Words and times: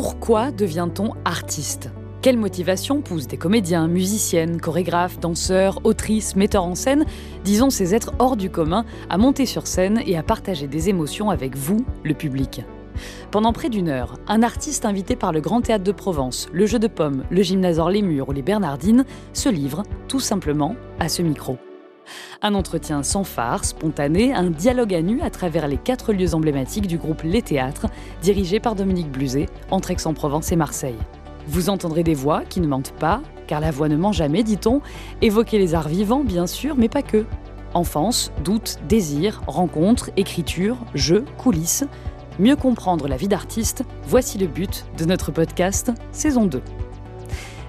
Pourquoi 0.00 0.52
devient-on 0.52 1.14
artiste? 1.24 1.90
Quelle 2.22 2.36
motivation 2.36 3.00
pousse 3.00 3.26
des 3.26 3.36
comédiens, 3.36 3.88
musiciennes, 3.88 4.60
chorégraphes, 4.60 5.18
danseurs, 5.18 5.80
autrices, 5.82 6.36
metteurs 6.36 6.62
en 6.62 6.76
scène, 6.76 7.04
disons 7.42 7.68
ces 7.68 7.96
êtres 7.96 8.12
hors 8.20 8.36
du 8.36 8.48
commun, 8.48 8.84
à 9.10 9.18
monter 9.18 9.44
sur 9.44 9.66
scène 9.66 10.00
et 10.06 10.16
à 10.16 10.22
partager 10.22 10.68
des 10.68 10.88
émotions 10.88 11.30
avec 11.30 11.56
vous, 11.56 11.84
le 12.04 12.14
public? 12.14 12.62
Pendant 13.32 13.52
près 13.52 13.70
d'une 13.70 13.88
heure, 13.88 14.14
un 14.28 14.44
artiste 14.44 14.84
invité 14.84 15.16
par 15.16 15.32
le 15.32 15.40
Grand 15.40 15.62
Théâtre 15.62 15.82
de 15.82 15.90
Provence, 15.90 16.46
le 16.52 16.66
Jeu 16.66 16.78
de 16.78 16.86
Pommes, 16.86 17.24
le 17.28 17.42
Gymnasore 17.42 17.90
Les 17.90 18.02
Murs 18.02 18.28
ou 18.28 18.32
les 18.32 18.42
Bernardines 18.42 19.04
se 19.32 19.48
livre, 19.48 19.82
tout 20.06 20.20
simplement, 20.20 20.76
à 21.00 21.08
ce 21.08 21.22
micro. 21.22 21.58
Un 22.42 22.54
entretien 22.54 23.02
sans 23.02 23.24
phare, 23.24 23.64
spontané, 23.64 24.32
un 24.34 24.50
dialogue 24.50 24.94
à 24.94 25.02
nu 25.02 25.20
à 25.22 25.30
travers 25.30 25.68
les 25.68 25.76
quatre 25.76 26.12
lieux 26.12 26.34
emblématiques 26.34 26.86
du 26.86 26.98
groupe 26.98 27.22
Les 27.24 27.42
Théâtres, 27.42 27.86
dirigé 28.22 28.60
par 28.60 28.74
Dominique 28.74 29.10
Bluzet, 29.10 29.46
entre 29.70 29.90
Aix-en-Provence 29.90 30.52
et 30.52 30.56
Marseille. 30.56 30.98
Vous 31.46 31.70
entendrez 31.70 32.02
des 32.02 32.14
voix 32.14 32.42
qui 32.48 32.60
ne 32.60 32.66
mentent 32.66 32.92
pas, 32.92 33.22
car 33.46 33.60
la 33.60 33.70
voix 33.70 33.88
ne 33.88 33.96
ment 33.96 34.12
jamais, 34.12 34.42
dit-on, 34.42 34.80
évoquer 35.22 35.58
les 35.58 35.74
arts 35.74 35.88
vivants, 35.88 36.24
bien 36.24 36.46
sûr, 36.46 36.76
mais 36.76 36.88
pas 36.88 37.02
que. 37.02 37.24
Enfance, 37.74 38.32
doute, 38.44 38.78
désir, 38.88 39.42
rencontre, 39.46 40.10
écriture, 40.16 40.76
jeu, 40.94 41.24
coulisses. 41.36 41.84
Mieux 42.38 42.56
comprendre 42.56 43.08
la 43.08 43.16
vie 43.16 43.28
d'artiste, 43.28 43.84
voici 44.04 44.38
le 44.38 44.46
but 44.46 44.86
de 44.96 45.04
notre 45.04 45.32
podcast 45.32 45.92
saison 46.12 46.46
2. 46.46 46.62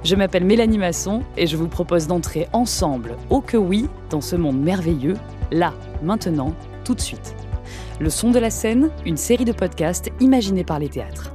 Je 0.03 0.15
m'appelle 0.15 0.45
Mélanie 0.45 0.77
Masson 0.77 1.23
et 1.35 1.45
je 1.45 1.57
vous 1.57 1.67
propose 1.67 2.07
d'entrer 2.07 2.47
ensemble, 2.53 3.17
au 3.29 3.41
que 3.41 3.57
oui, 3.57 3.87
dans 4.09 4.21
ce 4.21 4.37
monde 4.37 4.57
merveilleux, 4.57 5.15
là, 5.51 5.73
maintenant, 6.01 6.55
tout 6.85 6.95
de 6.95 7.01
suite. 7.01 7.35
Le 7.99 8.09
son 8.09 8.31
de 8.31 8.39
la 8.39 8.49
scène, 8.49 8.91
une 9.05 9.17
série 9.17 9.43
de 9.43 9.51
podcasts 9.51 10.09
imaginés 10.21 10.63
par 10.63 10.79
les 10.79 10.87
théâtres. 10.87 11.33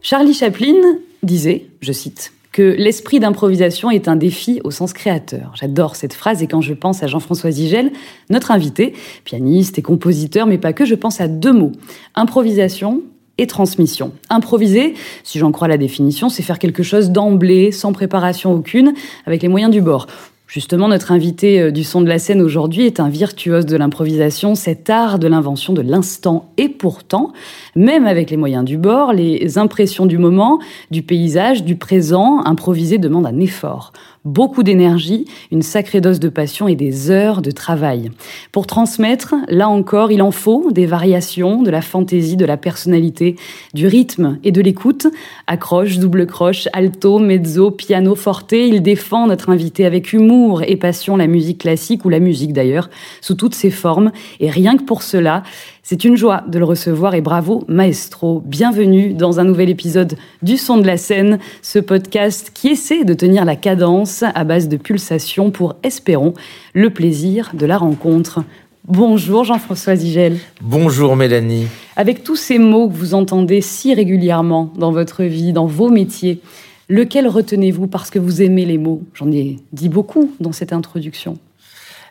Charlie 0.00 0.34
Chaplin 0.34 0.76
disait, 1.24 1.66
je 1.80 1.92
cite, 1.92 2.32
que 2.52 2.62
l'esprit 2.62 3.20
d'improvisation 3.20 3.90
est 3.90 4.08
un 4.08 4.16
défi 4.16 4.60
au 4.64 4.70
sens 4.70 4.92
créateur. 4.92 5.52
J'adore 5.54 5.94
cette 5.96 6.14
phrase 6.14 6.42
et 6.42 6.46
quand 6.46 6.60
je 6.60 6.74
pense 6.74 7.02
à 7.02 7.06
Jean-François 7.06 7.50
Zigel, 7.50 7.92
notre 8.28 8.50
invité, 8.50 8.94
pianiste 9.24 9.78
et 9.78 9.82
compositeur, 9.82 10.46
mais 10.46 10.58
pas 10.58 10.72
que, 10.72 10.84
je 10.84 10.94
pense 10.94 11.20
à 11.20 11.28
deux 11.28 11.52
mots. 11.52 11.72
Improvisation 12.14 13.02
et 13.38 13.46
transmission. 13.46 14.12
Improviser, 14.28 14.94
si 15.22 15.38
j'en 15.38 15.52
crois 15.52 15.68
la 15.68 15.78
définition, 15.78 16.28
c'est 16.28 16.42
faire 16.42 16.58
quelque 16.58 16.82
chose 16.82 17.10
d'emblée, 17.10 17.72
sans 17.72 17.92
préparation 17.92 18.52
aucune, 18.52 18.94
avec 19.26 19.42
les 19.42 19.48
moyens 19.48 19.72
du 19.72 19.80
bord. 19.80 20.06
Justement, 20.50 20.88
notre 20.88 21.12
invité 21.12 21.60
euh, 21.60 21.70
du 21.70 21.84
son 21.84 22.00
de 22.00 22.08
la 22.08 22.18
scène 22.18 22.42
aujourd'hui 22.42 22.84
est 22.84 22.98
un 22.98 23.08
virtuose 23.08 23.66
de 23.66 23.76
l'improvisation, 23.76 24.56
cet 24.56 24.90
art 24.90 25.20
de 25.20 25.28
l'invention 25.28 25.72
de 25.72 25.80
l'instant. 25.80 26.50
Et 26.56 26.68
pourtant, 26.68 27.32
même 27.76 28.04
avec 28.04 28.30
les 28.30 28.36
moyens 28.36 28.64
du 28.64 28.76
bord, 28.76 29.12
les 29.12 29.58
impressions 29.58 30.06
du 30.06 30.18
moment, 30.18 30.58
du 30.90 31.02
paysage, 31.02 31.62
du 31.62 31.76
présent, 31.76 32.44
improviser 32.44 32.98
demande 32.98 33.26
un 33.26 33.38
effort 33.38 33.92
beaucoup 34.24 34.62
d'énergie, 34.62 35.24
une 35.50 35.62
sacrée 35.62 36.00
dose 36.00 36.20
de 36.20 36.28
passion 36.28 36.68
et 36.68 36.74
des 36.74 37.10
heures 37.10 37.42
de 37.42 37.50
travail. 37.50 38.10
Pour 38.52 38.66
transmettre, 38.66 39.34
là 39.48 39.68
encore, 39.68 40.12
il 40.12 40.22
en 40.22 40.30
faut 40.30 40.70
des 40.70 40.86
variations, 40.86 41.62
de 41.62 41.70
la 41.70 41.82
fantaisie, 41.82 42.36
de 42.36 42.44
la 42.44 42.56
personnalité, 42.56 43.36
du 43.74 43.86
rythme 43.86 44.38
et 44.44 44.52
de 44.52 44.60
l'écoute. 44.60 45.06
Accroche, 45.46 45.98
double 45.98 46.26
croche, 46.26 46.68
alto, 46.72 47.18
mezzo, 47.18 47.70
piano, 47.70 48.14
forte, 48.14 48.52
il 48.52 48.82
défend 48.82 49.26
notre 49.26 49.50
invité 49.50 49.86
avec 49.86 50.12
humour 50.12 50.62
et 50.62 50.76
passion 50.76 51.16
la 51.16 51.26
musique 51.26 51.58
classique 51.58 52.04
ou 52.04 52.08
la 52.08 52.20
musique 52.20 52.52
d'ailleurs, 52.52 52.90
sous 53.20 53.34
toutes 53.34 53.54
ses 53.54 53.70
formes. 53.70 54.12
Et 54.40 54.50
rien 54.50 54.76
que 54.76 54.82
pour 54.82 55.02
cela, 55.02 55.42
c'est 55.90 56.04
une 56.04 56.16
joie 56.16 56.44
de 56.46 56.60
le 56.60 56.64
recevoir 56.64 57.16
et 57.16 57.20
bravo 57.20 57.64
maestro. 57.66 58.44
Bienvenue 58.46 59.12
dans 59.12 59.40
un 59.40 59.44
nouvel 59.44 59.68
épisode 59.68 60.16
du 60.40 60.56
Son 60.56 60.76
de 60.76 60.86
la 60.86 60.96
scène, 60.96 61.40
ce 61.62 61.80
podcast 61.80 62.52
qui 62.54 62.68
essaie 62.68 63.02
de 63.02 63.12
tenir 63.12 63.44
la 63.44 63.56
cadence 63.56 64.22
à 64.22 64.44
base 64.44 64.68
de 64.68 64.76
pulsations 64.76 65.50
pour, 65.50 65.74
espérons, 65.82 66.32
le 66.74 66.90
plaisir 66.90 67.50
de 67.54 67.66
la 67.66 67.76
rencontre. 67.76 68.44
Bonjour 68.86 69.42
Jean-François 69.42 69.96
Zigel. 69.96 70.38
Bonjour 70.60 71.16
Mélanie. 71.16 71.66
Avec 71.96 72.22
tous 72.22 72.36
ces 72.36 72.60
mots 72.60 72.88
que 72.88 72.94
vous 72.94 73.14
entendez 73.14 73.60
si 73.60 73.92
régulièrement 73.92 74.72
dans 74.76 74.92
votre 74.92 75.24
vie, 75.24 75.52
dans 75.52 75.66
vos 75.66 75.88
métiers, 75.88 76.40
lequel 76.88 77.26
retenez-vous 77.26 77.88
parce 77.88 78.10
que 78.10 78.20
vous 78.20 78.42
aimez 78.42 78.64
les 78.64 78.78
mots? 78.78 79.02
J'en 79.12 79.32
ai 79.32 79.56
dit 79.72 79.88
beaucoup 79.88 80.30
dans 80.38 80.52
cette 80.52 80.72
introduction. 80.72 81.36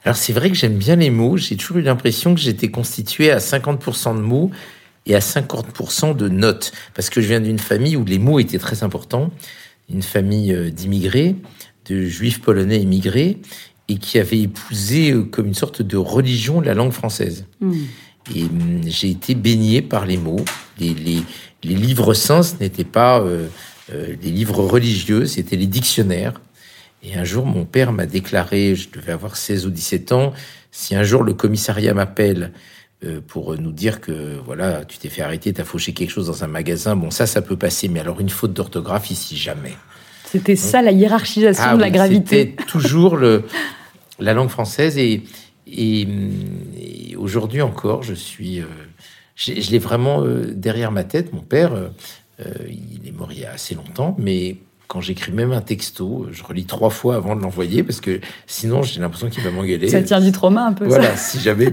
Alors 0.03 0.15
c'est 0.15 0.33
vrai 0.33 0.49
que 0.49 0.55
j'aime 0.55 0.77
bien 0.77 0.95
les 0.95 1.09
mots. 1.09 1.37
J'ai 1.37 1.57
toujours 1.57 1.77
eu 1.77 1.81
l'impression 1.81 2.33
que 2.33 2.39
j'étais 2.39 2.69
constitué 2.69 3.31
à 3.31 3.37
50% 3.39 4.15
de 4.15 4.21
mots 4.21 4.51
et 5.05 5.15
à 5.15 5.19
50% 5.19 6.15
de 6.15 6.29
notes. 6.29 6.71
Parce 6.93 7.09
que 7.09 7.21
je 7.21 7.27
viens 7.27 7.41
d'une 7.41 7.59
famille 7.59 7.95
où 7.95 8.05
les 8.05 8.19
mots 8.19 8.39
étaient 8.39 8.59
très 8.59 8.83
importants. 8.83 9.31
Une 9.89 10.03
famille 10.03 10.53
euh, 10.53 10.69
d'immigrés, 10.69 11.35
de 11.87 12.03
juifs 12.03 12.41
polonais 12.41 12.79
immigrés, 12.79 13.39
et 13.87 13.97
qui 13.97 14.19
avait 14.19 14.41
épousé 14.41 15.11
euh, 15.11 15.23
comme 15.23 15.47
une 15.47 15.55
sorte 15.55 15.81
de 15.81 15.97
religion 15.97 16.61
la 16.61 16.75
langue 16.75 16.91
française. 16.91 17.45
Hmm. 17.59 17.73
Et 18.35 18.43
hum, 18.43 18.81
j'ai 18.85 19.09
été 19.09 19.33
baigné 19.33 19.81
par 19.81 20.05
les 20.05 20.17
mots. 20.17 20.45
Les, 20.79 21.23
livres 21.63 22.13
saints, 22.13 22.43
ce 22.43 22.53
n'étaient 22.59 22.83
pas 22.83 23.19
euh, 23.19 23.47
des 23.89 24.29
livres 24.29 24.63
religieux, 24.63 25.25
c'était 25.25 25.55
les 25.55 25.67
dictionnaires. 25.67 26.39
Et 27.03 27.15
un 27.15 27.23
jour, 27.23 27.45
mon 27.45 27.65
père 27.65 27.91
m'a 27.91 28.05
déclaré, 28.05 28.75
je 28.75 28.89
devais 28.89 29.11
avoir 29.11 29.37
16 29.37 29.65
ou 29.65 29.69
17 29.69 30.11
ans, 30.11 30.33
si 30.71 30.95
un 30.95 31.03
jour 31.03 31.23
le 31.23 31.33
commissariat 31.33 31.93
m'appelle 31.93 32.51
euh, 33.05 33.21
pour 33.25 33.57
nous 33.57 33.71
dire 33.71 34.01
que 34.01 34.37
voilà, 34.45 34.83
tu 34.83 34.97
t'es 34.97 35.07
fait 35.09 35.21
arrêter, 35.21 35.53
t'as 35.53 35.63
fauché 35.63 35.93
quelque 35.93 36.09
chose 36.09 36.27
dans 36.27 36.43
un 36.43 36.47
magasin, 36.47 36.95
bon 36.95 37.11
ça, 37.11 37.25
ça 37.25 37.41
peut 37.41 37.55
passer, 37.55 37.87
mais 37.87 38.01
alors 38.01 38.19
une 38.19 38.29
faute 38.29 38.53
d'orthographe 38.53 39.09
ici 39.09 39.37
jamais. 39.37 39.73
C'était 40.25 40.57
ça 40.57 40.81
la 40.81 40.91
hiérarchisation 40.91 41.63
ah 41.65 41.75
de 41.75 41.81
la 41.81 41.89
gravité. 41.89 42.53
C'était 42.57 42.63
toujours 42.67 43.15
le, 43.15 43.45
la 44.19 44.33
langue 44.33 44.49
française 44.49 44.97
et, 44.97 45.23
et, 45.65 46.07
aujourd'hui 47.17 47.61
encore, 47.61 48.03
je 48.03 48.13
suis, 48.13 48.59
euh, 48.59 48.65
je 49.35 49.71
l'ai 49.71 49.79
vraiment 49.79 50.23
euh, 50.23 50.53
derrière 50.53 50.91
ma 50.91 51.05
tête. 51.05 51.33
Mon 51.33 51.41
père, 51.41 51.71
il 52.69 53.07
est 53.07 53.11
mort 53.11 53.31
il 53.31 53.39
y 53.39 53.45
a 53.45 53.51
assez 53.51 53.75
longtemps, 53.75 54.15
mais 54.17 54.57
quand 54.89 55.01
j'écris 55.01 55.31
même 55.31 55.51
un 55.51 55.61
texto, 55.61 56.25
je 56.31 56.43
relis 56.43 56.65
trois 56.65 56.89
fois 56.89 57.15
avant 57.15 57.35
de 57.35 57.43
l'envoyer 57.43 57.83
parce 57.83 58.01
que 58.01 58.19
sinon 58.47 58.81
j'ai 58.81 58.99
l'impression 58.99 59.29
qu'il 59.29 59.43
va 59.43 59.51
m'engueuler. 59.51 59.87
Ça 59.87 60.01
tient 60.01 60.19
du 60.19 60.31
trauma 60.31 60.65
un 60.65 60.73
peu. 60.73 60.87
Voilà, 60.87 61.15
si 61.15 61.39
jamais, 61.39 61.67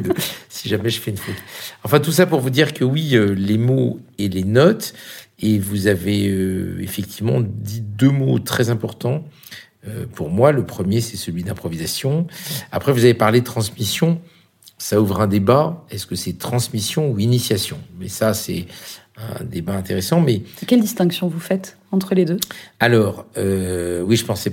si 0.51 0.69
jamais 0.69 0.91
je 0.91 1.01
fais 1.01 1.13
une 1.13 1.17
faute. 1.17 1.35
Enfin, 1.83 1.99
tout 1.99 2.13
ça 2.13 2.27
pour 2.27 2.41
vous 2.41 2.51
dire 2.51 2.75
que 2.75 2.85
oui, 2.85 3.17
euh, 3.17 3.35
les 3.35 3.57
mots 3.57 4.01
et 4.19 4.29
les 4.29 4.45
notes, 4.45 4.93
et 5.41 5.59
vous 5.59 5.87
avez 5.87 6.29
euh, 6.29 6.77
effectivement 6.83 7.41
dit 7.41 7.81
deux 7.81 8.11
mots 8.11 8.39
très 8.39 8.69
importants. 8.69 9.25
Euh, 9.89 10.05
pour 10.15 10.29
moi, 10.29 10.53
le 10.53 10.67
premier, 10.67 11.01
c'est 11.01 11.17
celui 11.17 11.43
d'improvisation. 11.43 12.27
Après, 12.71 12.93
vous 12.93 13.05
avez 13.05 13.15
parlé 13.15 13.41
de 13.41 13.47
transmission. 13.47 14.21
Ça 14.77 15.01
ouvre 15.01 15.23
un 15.23 15.27
débat. 15.27 15.87
Est-ce 15.91 16.07
que 16.07 16.17
c'est 16.17 16.35
transmission 16.35 17.11
ou 17.11 17.19
initiation? 17.19 17.79
Mais 17.99 18.09
ça, 18.09 18.35
c'est 18.35 18.67
un 19.17 19.45
débat 19.45 19.75
intéressant. 19.75 20.21
Mais 20.21 20.43
quelle 20.67 20.81
distinction 20.81 21.29
vous 21.29 21.41
faites 21.41 21.77
entre 21.93 22.15
les 22.15 22.25
deux? 22.25 22.39
Alors, 22.81 23.27
euh, 23.39 24.03
oui, 24.03 24.17
je 24.17 24.25
pensais 24.25 24.53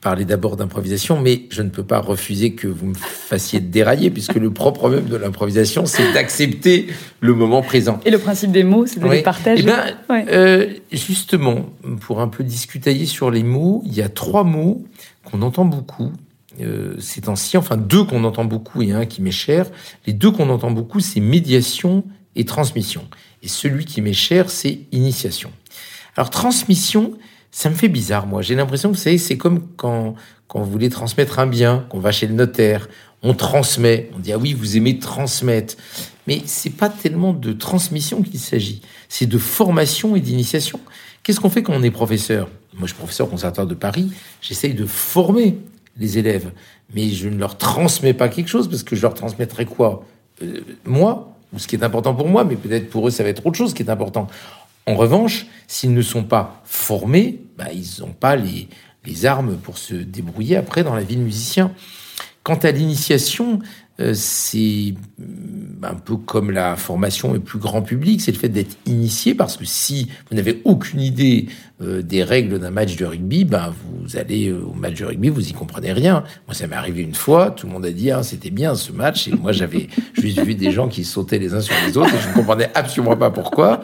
parler 0.00 0.26
d'abord 0.26 0.56
d'improvisation, 0.56 1.18
mais 1.18 1.44
je 1.48 1.62
ne 1.62 1.70
peux 1.70 1.82
pas 1.82 1.98
refuser 1.98 2.52
que 2.52 2.68
vous 2.68 2.88
me 2.88 2.94
fassiez 2.94 3.60
dérailler, 3.60 4.10
puisque 4.10 4.34
le 4.34 4.52
propre 4.52 4.90
même 4.90 5.06
de 5.06 5.16
l'improvisation, 5.16 5.86
c'est 5.86 6.12
d'accepter 6.12 6.88
le 7.20 7.32
moment 7.32 7.62
présent. 7.62 7.98
Et 8.04 8.10
le 8.10 8.18
principe 8.18 8.52
des 8.52 8.64
mots, 8.64 8.84
c'est 8.84 9.00
de 9.00 9.08
les 9.08 9.22
partager. 9.22 9.62
Eh 9.62 9.66
ben, 9.66 10.26
euh, 10.28 10.74
justement, 10.92 11.70
pour 12.02 12.20
un 12.20 12.28
peu 12.28 12.44
discuter 12.44 13.06
sur 13.06 13.30
les 13.30 13.42
mots, 13.42 13.82
il 13.86 13.94
y 13.94 14.02
a 14.02 14.10
trois 14.10 14.44
mots 14.44 14.84
qu'on 15.24 15.40
entend 15.40 15.64
beaucoup 15.64 16.12
euh, 16.60 16.94
ces 17.00 17.22
temps-ci, 17.22 17.56
enfin 17.56 17.76
deux 17.76 18.04
qu'on 18.04 18.22
entend 18.22 18.44
beaucoup 18.44 18.82
et 18.82 18.92
un 18.92 19.06
qui 19.06 19.22
m'est 19.22 19.32
cher. 19.32 19.66
Les 20.06 20.12
deux 20.12 20.30
qu'on 20.30 20.50
entend 20.50 20.70
beaucoup, 20.70 21.00
c'est 21.00 21.20
médiation 21.20 22.04
et 22.36 22.44
transmission. 22.44 23.02
Et 23.44 23.48
celui 23.48 23.84
qui 23.84 24.00
m'est 24.00 24.14
cher, 24.14 24.50
c'est 24.50 24.80
initiation. 24.90 25.52
Alors 26.16 26.30
transmission, 26.30 27.12
ça 27.50 27.68
me 27.68 27.74
fait 27.74 27.88
bizarre, 27.88 28.26
moi. 28.26 28.40
J'ai 28.42 28.54
l'impression 28.54 28.90
que 28.90 28.96
vous 28.96 29.02
savez, 29.02 29.18
c'est 29.18 29.36
comme 29.36 29.68
quand, 29.76 30.14
quand 30.48 30.60
vous 30.62 30.70
voulez 30.70 30.88
transmettre 30.88 31.38
un 31.38 31.46
bien, 31.46 31.86
qu'on 31.90 32.00
va 32.00 32.10
chez 32.10 32.26
le 32.26 32.34
notaire, 32.34 32.88
on 33.22 33.34
transmet, 33.34 34.10
on 34.16 34.18
dit 34.18 34.32
ah 34.32 34.38
oui, 34.38 34.54
vous 34.54 34.76
aimez 34.76 34.98
transmettre. 34.98 35.74
Mais 36.26 36.42
c'est 36.46 36.70
pas 36.70 36.88
tellement 36.88 37.34
de 37.34 37.52
transmission 37.52 38.22
qu'il 38.22 38.40
s'agit, 38.40 38.80
c'est 39.10 39.26
de 39.26 39.38
formation 39.38 40.16
et 40.16 40.20
d'initiation. 40.20 40.80
Qu'est-ce 41.22 41.38
qu'on 41.38 41.50
fait 41.50 41.62
quand 41.62 41.74
on 41.74 41.82
est 41.82 41.90
professeur? 41.90 42.48
Moi, 42.72 42.82
je 42.82 42.88
suis 42.88 42.96
professeur 42.96 43.28
conservatoire 43.28 43.66
de 43.66 43.74
Paris, 43.74 44.10
j'essaye 44.40 44.74
de 44.74 44.86
former 44.86 45.58
les 45.98 46.18
élèves, 46.18 46.50
mais 46.94 47.10
je 47.10 47.28
ne 47.28 47.38
leur 47.38 47.58
transmets 47.58 48.14
pas 48.14 48.28
quelque 48.28 48.48
chose 48.48 48.68
parce 48.68 48.82
que 48.82 48.96
je 48.96 49.02
leur 49.02 49.14
transmettrai 49.14 49.66
quoi? 49.66 50.04
Euh, 50.42 50.60
Moi, 50.84 51.33
ce 51.58 51.66
qui 51.66 51.76
est 51.76 51.84
important 51.84 52.14
pour 52.14 52.28
moi, 52.28 52.44
mais 52.44 52.56
peut-être 52.56 52.90
pour 52.90 53.08
eux, 53.08 53.10
ça 53.10 53.22
va 53.22 53.28
être 53.28 53.46
autre 53.46 53.56
chose 53.56 53.74
qui 53.74 53.82
est 53.82 53.90
important. 53.90 54.26
En 54.86 54.94
revanche, 54.94 55.46
s'ils 55.66 55.94
ne 55.94 56.02
sont 56.02 56.24
pas 56.24 56.60
formés, 56.64 57.40
bah, 57.56 57.72
ils 57.72 58.00
n'ont 58.00 58.12
pas 58.12 58.36
les, 58.36 58.68
les 59.06 59.26
armes 59.26 59.56
pour 59.56 59.78
se 59.78 59.94
débrouiller 59.94 60.56
après 60.56 60.84
dans 60.84 60.94
la 60.94 61.02
vie 61.02 61.16
de 61.16 61.22
musicien. 61.22 61.72
Quant 62.42 62.56
à 62.56 62.70
l'initiation, 62.70 63.60
c'est 63.98 64.94
mm, 65.18 65.84
un 65.84 65.94
peu 65.94 66.16
comme 66.16 66.50
la 66.50 66.76
formation 66.76 67.32
le 67.32 67.40
plus 67.40 67.58
grand 67.58 67.82
public, 67.82 68.20
c'est 68.20 68.32
le 68.32 68.38
fait 68.38 68.48
d'être 68.48 68.76
initié, 68.86 69.34
parce 69.34 69.56
que 69.56 69.64
si 69.64 70.08
vous 70.28 70.36
n'avez 70.36 70.60
aucune 70.64 71.00
idée 71.00 71.46
euh, 71.80 72.02
des 72.02 72.24
règles 72.24 72.58
d'un 72.58 72.70
match 72.70 72.96
de 72.96 73.04
rugby, 73.04 73.44
ben 73.44 73.72
vous 73.84 74.16
allez 74.16 74.48
euh, 74.48 74.64
au 74.64 74.74
match 74.74 74.98
de 74.98 75.04
rugby, 75.04 75.28
vous 75.28 75.48
y 75.48 75.52
comprenez 75.52 75.92
rien. 75.92 76.24
Moi, 76.46 76.54
ça 76.54 76.66
m'est 76.66 76.76
arrivé 76.76 77.02
une 77.02 77.14
fois, 77.14 77.50
tout 77.50 77.66
le 77.66 77.72
monde 77.72 77.86
a 77.86 77.92
dit 77.92 78.10
ah, 78.10 78.22
c'était 78.22 78.50
bien 78.50 78.74
ce 78.74 78.92
match, 78.92 79.28
et 79.28 79.32
moi 79.32 79.52
j'avais 79.52 79.88
juste 80.14 80.40
vu 80.40 80.54
des 80.54 80.72
gens 80.72 80.88
qui 80.88 81.04
sautaient 81.04 81.38
les 81.38 81.54
uns 81.54 81.60
sur 81.60 81.74
les 81.86 81.96
autres, 81.96 82.14
et 82.14 82.20
je 82.20 82.28
ne 82.28 82.34
comprenais 82.34 82.70
absolument 82.74 83.16
pas 83.16 83.30
pourquoi. 83.30 83.82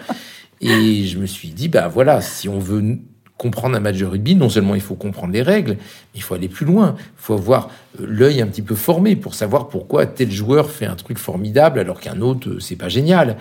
Et 0.60 1.04
je 1.06 1.18
me 1.18 1.24
suis 1.24 1.48
dit, 1.48 1.68
ben 1.68 1.88
voilà, 1.88 2.20
si 2.20 2.48
on 2.48 2.58
veut 2.58 2.98
comprendre 3.40 3.74
un 3.74 3.80
match 3.80 3.96
de 3.96 4.04
rugby, 4.04 4.36
non 4.36 4.50
seulement 4.50 4.74
il 4.74 4.82
faut 4.82 4.96
comprendre 4.96 5.32
les 5.32 5.40
règles, 5.40 5.70
mais 5.70 6.16
il 6.16 6.22
faut 6.22 6.34
aller 6.34 6.48
plus 6.48 6.66
loin. 6.66 6.94
Il 6.98 7.04
faut 7.16 7.32
avoir 7.32 7.70
euh, 7.98 8.04
l'œil 8.06 8.42
un 8.42 8.46
petit 8.46 8.60
peu 8.60 8.74
formé 8.74 9.16
pour 9.16 9.34
savoir 9.34 9.68
pourquoi 9.68 10.04
tel 10.04 10.30
joueur 10.30 10.70
fait 10.70 10.84
un 10.84 10.94
truc 10.94 11.16
formidable 11.16 11.78
alors 11.78 12.00
qu'un 12.00 12.20
autre, 12.20 12.50
euh, 12.50 12.60
c'est 12.60 12.76
pas 12.76 12.90
génial. 12.90 13.38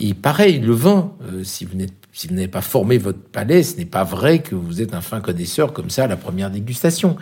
Et 0.00 0.14
pareil, 0.14 0.58
le 0.58 0.72
vin, 0.72 1.12
euh, 1.30 1.44
si 1.44 1.66
vous 1.66 1.76
n'êtes 1.76 2.50
pas 2.50 2.62
formé 2.62 2.96
votre 2.96 3.18
palais, 3.18 3.62
ce 3.62 3.76
n'est 3.76 3.84
pas 3.84 4.04
vrai 4.04 4.38
que 4.38 4.54
vous 4.54 4.80
êtes 4.80 4.94
un 4.94 5.02
fin 5.02 5.20
connaisseur 5.20 5.74
comme 5.74 5.90
ça 5.90 6.04
à 6.04 6.06
la 6.06 6.16
première 6.16 6.50
dégustation. 6.50 7.18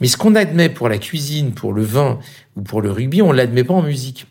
Mais 0.00 0.06
ce 0.06 0.16
qu'on 0.16 0.36
admet 0.36 0.68
pour 0.68 0.88
la 0.88 0.98
cuisine, 0.98 1.54
pour 1.54 1.72
le 1.72 1.82
vin 1.82 2.20
ou 2.54 2.62
pour 2.62 2.82
le 2.82 2.92
rugby, 2.92 3.20
on 3.20 3.32
l'admet 3.32 3.64
pas 3.64 3.74
en 3.74 3.82
musique. 3.82 4.28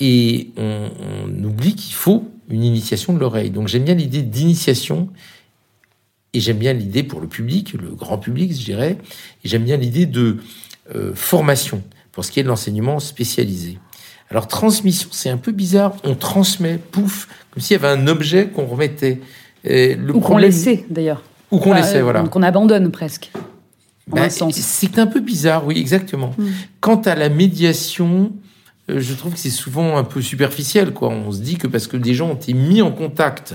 Et 0.00 0.48
on 0.56 1.44
oublie 1.44 1.76
qu'il 1.76 1.94
faut 1.94 2.28
une 2.48 2.64
initiation 2.64 3.12
de 3.12 3.18
l'oreille. 3.18 3.50
Donc 3.50 3.68
j'aime 3.68 3.84
bien 3.84 3.94
l'idée 3.94 4.22
d'initiation 4.22 5.08
et 6.34 6.40
j'aime 6.40 6.58
bien 6.58 6.72
l'idée 6.72 7.02
pour 7.02 7.20
le 7.20 7.26
public, 7.26 7.74
le 7.74 7.90
grand 7.90 8.18
public, 8.18 8.52
je 8.52 8.64
dirais, 8.64 8.98
et 9.44 9.48
j'aime 9.48 9.64
bien 9.64 9.76
l'idée 9.76 10.06
de 10.06 10.38
euh, 10.94 11.12
formation 11.14 11.82
pour 12.10 12.24
ce 12.24 12.30
qui 12.30 12.40
est 12.40 12.42
de 12.42 12.48
l'enseignement 12.48 12.98
spécialisé. 13.00 13.78
Alors 14.30 14.48
transmission, 14.48 15.08
c'est 15.12 15.28
un 15.28 15.36
peu 15.36 15.52
bizarre, 15.52 15.94
on 16.04 16.14
transmet, 16.14 16.78
pouf, 16.78 17.28
comme 17.50 17.62
s'il 17.62 17.74
y 17.74 17.84
avait 17.84 17.88
un 17.88 18.06
objet 18.06 18.48
qu'on 18.48 18.66
remettait. 18.66 19.20
Et 19.64 19.94
le 19.94 20.14
ou 20.14 20.20
qu'on 20.20 20.38
laissait 20.38 20.86
d'ailleurs. 20.88 21.22
Ou 21.50 21.58
qu'on 21.58 21.74
laissait, 21.74 22.00
voilà. 22.00 22.22
Qu'on 22.22 22.42
abandonne 22.42 22.90
presque. 22.90 23.30
Ben, 24.08 24.28
c'est 24.30 24.98
un 24.98 25.06
peu 25.06 25.20
bizarre, 25.20 25.66
oui, 25.66 25.78
exactement. 25.78 26.34
Hmm. 26.36 26.48
Quant 26.80 27.00
à 27.02 27.14
la 27.14 27.28
médiation, 27.28 28.32
euh, 28.90 29.00
je 29.00 29.14
trouve 29.14 29.34
que 29.34 29.38
c'est 29.38 29.50
souvent 29.50 29.96
un 29.96 30.04
peu 30.04 30.20
superficiel, 30.22 30.92
quoi. 30.92 31.10
On 31.10 31.30
se 31.30 31.40
dit 31.40 31.56
que 31.56 31.66
parce 31.66 31.86
que 31.86 31.96
des 31.96 32.14
gens 32.14 32.30
ont 32.30 32.34
été 32.34 32.52
mis 32.52 32.82
en 32.82 32.90
contact 32.90 33.54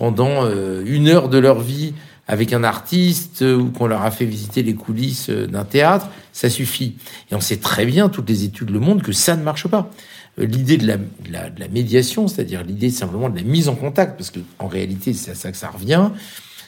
pendant 0.00 0.46
euh, 0.46 0.82
une 0.86 1.08
heure 1.08 1.28
de 1.28 1.36
leur 1.36 1.60
vie 1.60 1.92
avec 2.26 2.54
un 2.54 2.64
artiste 2.64 3.42
ou 3.42 3.66
qu'on 3.70 3.86
leur 3.86 4.00
a 4.00 4.10
fait 4.10 4.24
visiter 4.24 4.62
les 4.62 4.74
coulisses 4.74 5.28
euh, 5.28 5.46
d'un 5.46 5.64
théâtre, 5.64 6.08
ça 6.32 6.48
suffit. 6.48 6.96
Et 7.30 7.34
on 7.34 7.40
sait 7.40 7.58
très 7.58 7.84
bien, 7.84 8.08
toutes 8.08 8.30
les 8.30 8.44
études 8.44 8.70
le 8.70 8.80
montrent, 8.80 9.04
que 9.04 9.12
ça 9.12 9.36
ne 9.36 9.42
marche 9.42 9.68
pas. 9.68 9.90
Euh, 10.38 10.46
l'idée 10.46 10.78
de 10.78 10.86
la, 10.86 10.96
de 10.96 11.60
la, 11.60 11.68
médiation, 11.68 12.28
c'est-à-dire 12.28 12.64
l'idée 12.64 12.88
simplement 12.88 13.28
de 13.28 13.36
la 13.36 13.42
mise 13.42 13.68
en 13.68 13.74
contact, 13.74 14.16
parce 14.16 14.30
que 14.30 14.40
en 14.58 14.68
réalité, 14.68 15.12
c'est 15.12 15.32
à 15.32 15.34
ça 15.34 15.52
que 15.52 15.58
ça 15.58 15.68
revient, 15.68 16.08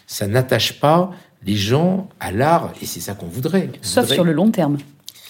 ça 0.06 0.26
n'attache 0.26 0.78
pas 0.78 1.10
les 1.46 1.56
gens 1.56 2.10
à 2.20 2.32
l'art, 2.32 2.74
et 2.82 2.86
c'est 2.86 3.00
ça 3.00 3.14
qu'on 3.14 3.28
voudrait. 3.28 3.70
Sauf 3.80 4.12
sur 4.12 4.24
le 4.24 4.34
long 4.34 4.50
terme. 4.50 4.76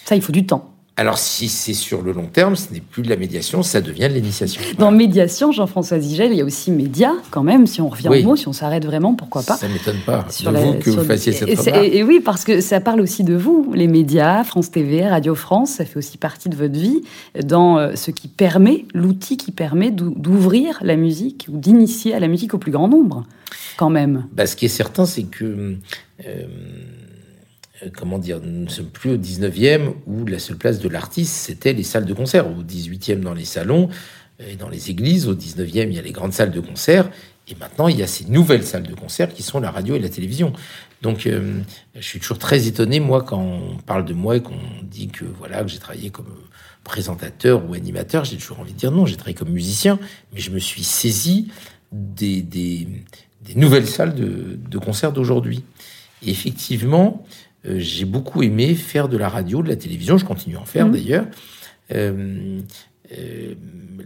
Ça, 0.07 0.17
il 0.17 0.23
faut 0.23 0.33
du 0.33 0.45
temps. 0.45 0.75
Alors, 1.03 1.19
si 1.19 1.49
c'est 1.49 1.75
sur 1.75 2.01
le 2.03 2.13
long 2.13 2.27
terme, 2.27 2.55
ce 2.55 2.73
n'est 2.73 2.79
plus 2.79 3.03
de 3.03 3.09
la 3.09 3.17
médiation, 3.17 3.65
ça 3.65 3.81
devient 3.81 4.09
de 4.09 4.15
l'initiation. 4.15 4.63
Dans 4.79 4.93
médiation, 4.93 5.51
Jean-François 5.51 5.99
Zigel, 5.99 6.31
il 6.31 6.39
y 6.39 6.41
a 6.41 6.45
aussi 6.45 6.71
média, 6.71 7.13
quand 7.33 7.43
même, 7.43 7.67
si 7.67 7.81
on 7.81 7.89
revient 7.89 8.07
au 8.07 8.23
mot, 8.23 8.37
si 8.37 8.47
on 8.47 8.53
s'arrête 8.53 8.87
vraiment, 8.87 9.17
pourquoi 9.17 9.43
pas 9.43 9.57
Ça 9.57 9.67
ne 9.67 9.73
m'étonne 9.73 9.99
pas 10.07 10.25
sur 10.31 10.53
vous 10.53 10.75
que 10.75 10.91
vous 10.91 11.03
fassiez 11.03 11.33
cette 11.33 11.59
remarque. 11.59 11.77
Et, 11.83 12.05
oui, 12.05 12.21
parce 12.21 12.45
que 12.45 12.61
ça 12.61 12.81
parle 12.81 13.01
aussi 13.01 13.25
de 13.25 13.35
vous, 13.35 13.73
les 13.75 13.89
médias, 13.89 14.45
France 14.45 14.71
TV, 14.71 15.05
Radio 15.05 15.35
France, 15.35 15.71
ça 15.71 15.85
fait 15.85 15.97
aussi 15.97 16.19
partie 16.19 16.49
de 16.49 16.55
votre 16.55 16.79
vie, 16.79 17.03
dans 17.43 17.79
euh, 17.79 17.97
ce 17.97 18.13
qui 18.13 18.29
permet, 18.29 18.85
l'outil 18.95 19.37
qui 19.37 19.51
permet 19.51 19.91
d'ouvrir 19.91 20.79
la 20.83 20.95
musique 20.95 21.49
ou 21.53 21.59
d'initier 21.59 22.15
à 22.15 22.21
la 22.21 22.29
musique 22.29 22.55
au 22.55 22.59
plus 22.59 22.71
grand 22.71 22.87
nombre, 22.87 23.25
quand 23.77 23.91
même. 23.91 24.29
Bah, 24.35 24.47
ce 24.47 24.55
qui 24.55 24.67
est 24.67 24.69
certain, 24.69 25.05
c'est 25.05 25.25
que... 25.25 25.75
Euh, 26.25 26.45
comment 27.96 28.19
dire, 28.19 28.40
nous 28.43 28.64
ne 28.64 28.69
sommes 28.69 28.90
plus 28.90 29.11
au 29.11 29.17
19e 29.17 29.94
où 30.06 30.25
la 30.26 30.38
seule 30.38 30.56
place 30.56 30.79
de 30.79 30.88
l'artiste, 30.88 31.32
c'était 31.32 31.73
les 31.73 31.82
salles 31.82 32.05
de 32.05 32.14
concert. 32.14 32.46
Au 32.46 32.62
18e, 32.62 33.20
dans 33.20 33.34
les 33.34 33.44
salons 33.44 33.88
et 34.38 34.56
dans 34.56 34.69
les 34.69 34.90
églises. 34.90 35.29
Au 35.29 35.34
19e, 35.34 35.88
il 35.88 35.94
y 35.94 35.99
a 35.99 36.02
les 36.02 36.12
grandes 36.12 36.32
salles 36.32 36.52
de 36.52 36.61
concert. 36.61 37.11
Et 37.49 37.56
maintenant, 37.56 37.88
il 37.88 37.99
y 37.99 38.02
a 38.02 38.06
ces 38.06 38.26
nouvelles 38.26 38.64
salles 38.64 38.84
de 38.84 38.94
concert 38.94 39.32
qui 39.32 39.43
sont 39.43 39.58
la 39.61 39.70
radio 39.70 39.96
et 39.96 39.99
la 39.99 40.08
télévision. 40.08 40.52
Donc, 41.02 41.26
euh, 41.26 41.61
je 41.96 42.02
suis 42.02 42.20
toujours 42.20 42.38
très 42.38 42.69
étonné, 42.69 43.00
moi, 43.00 43.23
quand 43.23 43.40
on 43.40 43.76
parle 43.79 44.05
de 44.05 44.14
moi 44.14 44.37
et 44.37 44.40
qu'on 44.40 44.61
dit 44.82 45.08
que 45.08 45.25
voilà 45.25 45.62
que 45.62 45.69
j'ai 45.69 45.79
travaillé 45.79 46.11
comme 46.11 46.29
présentateur 46.84 47.69
ou 47.69 47.75
animateur. 47.75 48.25
J'ai 48.25 48.37
toujours 48.37 48.61
envie 48.61 48.73
de 48.73 48.79
dire 48.79 48.93
non, 48.93 49.06
j'ai 49.06 49.17
travaillé 49.17 49.34
comme 49.34 49.50
musicien, 49.50 49.99
mais 50.32 50.40
je 50.40 50.50
me 50.50 50.58
suis 50.58 50.84
saisi 50.84 51.49
des, 51.90 52.43
des, 52.43 52.87
des 53.43 53.55
nouvelles 53.55 53.88
salles 53.88 54.14
de, 54.14 54.56
de 54.56 54.79
concert 54.79 55.12
d'aujourd'hui. 55.12 55.64
Et 56.25 56.31
effectivement, 56.31 57.25
euh, 57.67 57.79
j'ai 57.79 58.05
beaucoup 58.05 58.43
aimé 58.43 58.75
faire 58.75 59.09
de 59.09 59.17
la 59.17 59.29
radio, 59.29 59.62
de 59.62 59.69
la 59.69 59.76
télévision. 59.76 60.19
Je 60.19 60.25
continue 60.25 60.56
à 60.56 60.61
en 60.61 60.64
faire 60.64 60.88
mmh. 60.88 60.93
d'ailleurs. 60.93 61.26
Euh, 61.93 62.61
euh, 63.17 63.55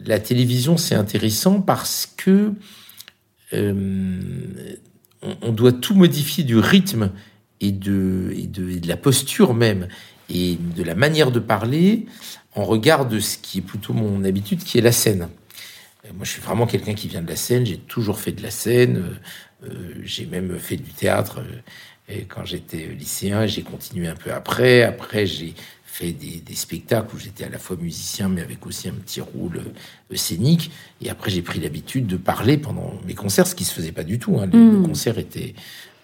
la 0.04 0.18
télévision, 0.18 0.76
c'est 0.76 0.94
intéressant 0.94 1.60
parce 1.60 2.12
que 2.16 2.52
on, 3.52 5.52
doit 5.52 5.72
tout 5.72 5.94
modifier 5.94 6.44
du 6.44 6.58
rythme 6.58 7.10
et 7.60 7.72
de, 7.72 8.34
et 8.36 8.46
de, 8.46 8.78
de, 8.78 8.88
la 8.88 8.96
posture 8.96 9.54
même 9.54 9.88
et 10.28 10.58
de 10.76 10.82
la 10.82 10.94
manière 10.94 11.30
de 11.30 11.38
parler 11.38 12.06
en 12.54 12.64
regard 12.64 13.06
de 13.06 13.18
ce 13.18 13.38
qui 13.38 13.58
est 13.58 13.62
plutôt 13.62 13.94
mon 13.94 14.24
habitude, 14.24 14.62
qui 14.62 14.78
est 14.78 14.82
la 14.82 14.92
scène. 14.92 15.28
Moi, 16.14 16.24
je 16.24 16.30
suis 16.30 16.42
vraiment 16.42 16.66
quelqu'un 16.66 16.94
qui 16.94 17.08
vient 17.08 17.22
de 17.22 17.28
la 17.28 17.36
scène. 17.36 17.64
J'ai 17.64 17.78
toujours 17.78 18.18
fait 18.18 18.32
de 18.32 18.42
la 18.42 18.50
scène. 18.50 19.18
j'ai 20.02 20.26
même 20.26 20.58
fait 20.58 20.76
du 20.76 20.92
théâtre 20.92 21.40
et 22.08 22.22
quand 22.22 22.44
j'étais 22.44 22.86
lycéen, 22.86 23.46
j'ai 23.46 23.62
continué 23.62 24.06
un 24.06 24.14
peu 24.14 24.32
après. 24.32 24.82
Après, 24.82 25.26
j'ai 25.26 25.54
fait 25.84 26.12
des, 26.12 26.42
des, 26.44 26.54
spectacles 26.54 27.16
où 27.16 27.18
j'étais 27.18 27.44
à 27.44 27.48
la 27.48 27.58
fois 27.58 27.76
musicien, 27.76 28.28
mais 28.28 28.42
avec 28.42 28.66
aussi 28.66 28.88
un 28.88 28.92
petit 28.92 29.20
rôle 29.20 29.62
euh, 30.12 30.16
scénique. 30.16 30.70
Et 31.00 31.10
après, 31.10 31.30
j'ai 31.30 31.42
pris 31.42 31.58
l'habitude 31.58 32.06
de 32.06 32.16
parler 32.16 32.58
pendant 32.58 32.94
mes 33.06 33.14
concerts, 33.14 33.46
ce 33.46 33.54
qui 33.54 33.64
se 33.64 33.72
faisait 33.72 33.92
pas 33.92 34.04
du 34.04 34.18
tout. 34.18 34.38
Hein. 34.38 34.48
Le, 34.52 34.58
hmm. 34.58 34.86
concert 34.86 35.18
était, 35.18 35.54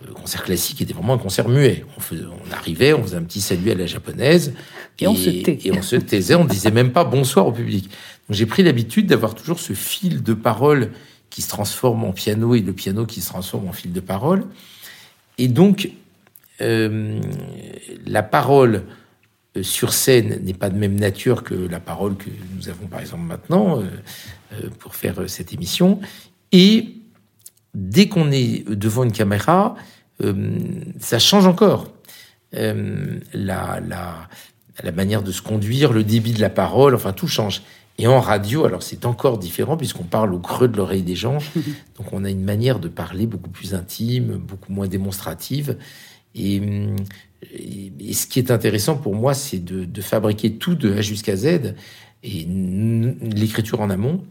le 0.04 0.12
concert 0.12 0.42
classique 0.42 0.80
était 0.80 0.94
vraiment 0.94 1.14
un 1.14 1.18
concert 1.18 1.48
muet. 1.48 1.84
On, 1.96 2.00
faisait, 2.00 2.24
on 2.24 2.52
arrivait, 2.52 2.94
on 2.94 3.02
faisait 3.02 3.18
un 3.18 3.22
petit 3.22 3.42
salut 3.42 3.70
à 3.70 3.74
la 3.74 3.86
japonaise, 3.86 4.54
et, 4.98 5.06
on 5.06 5.14
se 5.14 5.28
Et 5.28 5.72
on 5.72 5.82
se 5.82 5.96
taisait, 5.96 6.34
on 6.34 6.44
disait 6.44 6.70
même 6.70 6.92
pas 6.92 7.04
bonsoir 7.04 7.46
au 7.46 7.52
public. 7.52 7.84
Donc 7.84 8.36
j'ai 8.36 8.46
pris 8.46 8.62
l'habitude 8.62 9.06
d'avoir 9.06 9.34
toujours 9.34 9.60
ce 9.60 9.72
fil 9.72 10.22
de 10.22 10.34
parole 10.34 10.90
qui 11.28 11.42
se 11.42 11.48
transforme 11.48 12.04
en 12.04 12.12
piano 12.12 12.54
et 12.54 12.60
le 12.60 12.72
piano 12.72 13.06
qui 13.06 13.20
se 13.20 13.28
transforme 13.28 13.68
en 13.68 13.72
fil 13.72 13.92
de 13.92 14.00
parole. 14.00 14.44
Et 15.38 15.48
donc, 15.48 15.90
euh, 16.60 17.20
la 18.06 18.22
parole 18.22 18.82
euh, 19.56 19.62
sur 19.62 19.92
scène 19.92 20.40
n'est 20.42 20.54
pas 20.54 20.70
de 20.70 20.78
même 20.78 20.98
nature 20.98 21.42
que 21.42 21.54
la 21.54 21.80
parole 21.80 22.16
que 22.16 22.30
nous 22.54 22.68
avons 22.68 22.86
par 22.86 23.00
exemple 23.00 23.24
maintenant 23.24 23.80
euh, 23.80 24.68
pour 24.78 24.94
faire 24.94 25.28
cette 25.28 25.52
émission. 25.52 26.00
Et 26.52 26.96
dès 27.74 28.08
qu'on 28.08 28.30
est 28.30 28.68
devant 28.68 29.04
une 29.04 29.12
caméra, 29.12 29.74
ça 31.00 31.18
change 31.18 31.46
encore. 31.46 31.92
la, 32.52 33.16
la, 33.32 34.28
la 34.84 34.92
manière 34.92 35.22
de 35.22 35.32
se 35.32 35.42
conduire, 35.42 35.92
le 35.92 36.04
débit 36.04 36.32
de 36.32 36.40
la 36.40 36.50
parole, 36.50 36.94
enfin 36.94 37.12
tout 37.12 37.26
change. 37.26 37.62
Et 37.98 38.06
en 38.06 38.20
radio, 38.20 38.64
alors 38.64 38.82
c'est 38.82 39.04
encore 39.04 39.38
différent 39.38 39.76
puisqu'on 39.76 40.04
parle 40.04 40.32
au 40.34 40.38
creux 40.38 40.68
de 40.68 40.76
l'oreille 40.76 41.02
des 41.02 41.14
gens. 41.14 41.38
Donc 41.98 42.12
on 42.12 42.24
a 42.24 42.30
une 42.30 42.42
manière 42.42 42.78
de 42.78 42.88
parler 42.88 43.26
beaucoup 43.26 43.50
plus 43.50 43.74
intime, 43.74 44.36
beaucoup 44.36 44.72
moins 44.72 44.88
démonstrative. 44.88 45.76
Et, 46.34 46.62
et, 47.52 48.12
ce 48.14 48.26
qui 48.26 48.38
est 48.38 48.50
intéressant 48.50 48.96
pour 48.96 49.14
moi, 49.14 49.34
c'est 49.34 49.58
de, 49.58 49.84
de, 49.84 50.00
fabriquer 50.00 50.54
tout 50.54 50.74
de 50.74 50.94
A 50.94 51.02
jusqu'à 51.02 51.36
Z 51.36 51.74
et 52.22 52.46
l'écriture 53.20 53.80
en 53.82 53.90
amont 53.90 54.24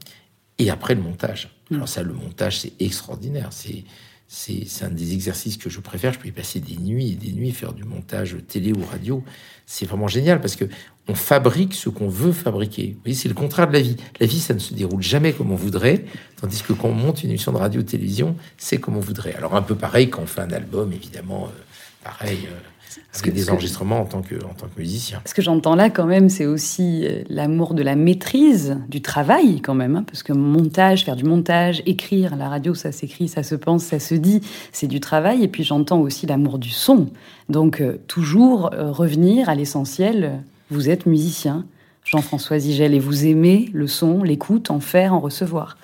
et 0.57 0.69
après 0.69 0.95
le 0.95 1.01
montage. 1.01 1.49
Mm. 1.69 1.75
Alors 1.75 1.87
ça, 1.87 2.01
le 2.01 2.13
montage, 2.13 2.61
c'est 2.61 2.73
extraordinaire. 2.79 3.49
C'est 3.51 3.83
c'est 4.33 4.85
un 4.85 4.89
des 4.89 5.13
exercices 5.13 5.57
que 5.57 5.69
je 5.69 5.81
préfère. 5.81 6.13
Je 6.13 6.19
peux 6.19 6.29
y 6.29 6.31
passer 6.31 6.61
des 6.61 6.77
nuits 6.77 7.11
et 7.11 7.15
des 7.15 7.33
nuits, 7.33 7.51
faire 7.51 7.73
du 7.73 7.83
montage 7.83 8.37
télé 8.47 8.71
ou 8.71 8.81
radio. 8.89 9.25
C'est 9.65 9.85
vraiment 9.85 10.07
génial 10.07 10.39
parce 10.39 10.55
que 10.55 10.63
on 11.09 11.15
fabrique 11.15 11.73
ce 11.73 11.89
qu'on 11.89 12.07
veut 12.07 12.31
fabriquer. 12.31 12.93
Vous 12.95 13.01
voyez, 13.03 13.15
c'est 13.15 13.27
le 13.27 13.33
contraire 13.35 13.67
de 13.67 13.73
la 13.73 13.81
vie. 13.81 13.97
La 14.21 14.27
vie, 14.27 14.39
ça 14.39 14.53
ne 14.53 14.59
se 14.59 14.73
déroule 14.73 15.01
jamais 15.01 15.33
comme 15.33 15.51
on 15.51 15.55
voudrait, 15.55 16.05
tandis 16.39 16.63
que 16.63 16.71
quand 16.71 16.87
on 16.87 16.93
monte 16.93 17.23
une 17.23 17.31
émission 17.31 17.51
de 17.51 17.57
radio 17.57 17.81
ou 17.81 17.83
télévision, 17.83 18.37
c'est 18.57 18.77
comme 18.77 18.95
on 18.95 19.01
voudrait. 19.01 19.35
Alors 19.35 19.53
un 19.53 19.61
peu 19.61 19.75
pareil 19.75 20.09
quand 20.09 20.21
on 20.21 20.27
fait 20.27 20.41
un 20.41 20.51
album, 20.51 20.93
évidemment, 20.93 21.47
euh, 21.47 21.61
pareil. 22.01 22.47
Euh, 22.49 22.70
parce 23.11 23.21
que 23.21 23.29
des 23.29 23.49
enregistrements 23.49 23.99
en 23.99 24.05
tant 24.05 24.21
que, 24.21 24.35
en 24.35 24.53
tant 24.53 24.67
que 24.67 24.79
musicien. 24.79 25.21
Ce 25.25 25.33
que 25.33 25.41
j'entends 25.41 25.75
là, 25.75 25.89
quand 25.89 26.05
même, 26.05 26.29
c'est 26.29 26.45
aussi 26.45 27.05
euh, 27.05 27.23
l'amour 27.29 27.73
de 27.73 27.83
la 27.83 27.95
maîtrise 27.95 28.77
du 28.87 29.01
travail, 29.01 29.61
quand 29.61 29.75
même. 29.75 29.97
Hein, 29.97 30.03
parce 30.07 30.23
que 30.23 30.33
montage, 30.33 31.03
faire 31.03 31.15
du 31.15 31.25
montage, 31.25 31.83
écrire, 31.85 32.35
la 32.35 32.47
radio, 32.47 32.73
ça 32.73 32.91
s'écrit, 32.91 33.27
ça 33.27 33.43
se 33.43 33.55
pense, 33.55 33.83
ça 33.83 33.99
se 33.99 34.15
dit, 34.15 34.41
c'est 34.71 34.87
du 34.87 34.99
travail. 34.99 35.43
Et 35.43 35.47
puis 35.47 35.63
j'entends 35.63 35.99
aussi 35.99 36.25
l'amour 36.25 36.57
du 36.57 36.69
son. 36.69 37.09
Donc, 37.49 37.83
toujours 38.07 38.71
revenir 38.73 39.49
à 39.49 39.55
l'essentiel 39.55 40.41
vous 40.71 40.89
êtes 40.89 41.05
musicien, 41.05 41.65
Jean-François 42.05 42.59
Zigel, 42.59 42.93
et 42.93 42.99
vous 42.99 43.25
aimez 43.25 43.69
le 43.73 43.87
son, 43.87 44.23
l'écoute, 44.23 44.71
en 44.71 44.79
faire, 44.79 45.13
en 45.13 45.19
recevoir. 45.19 45.77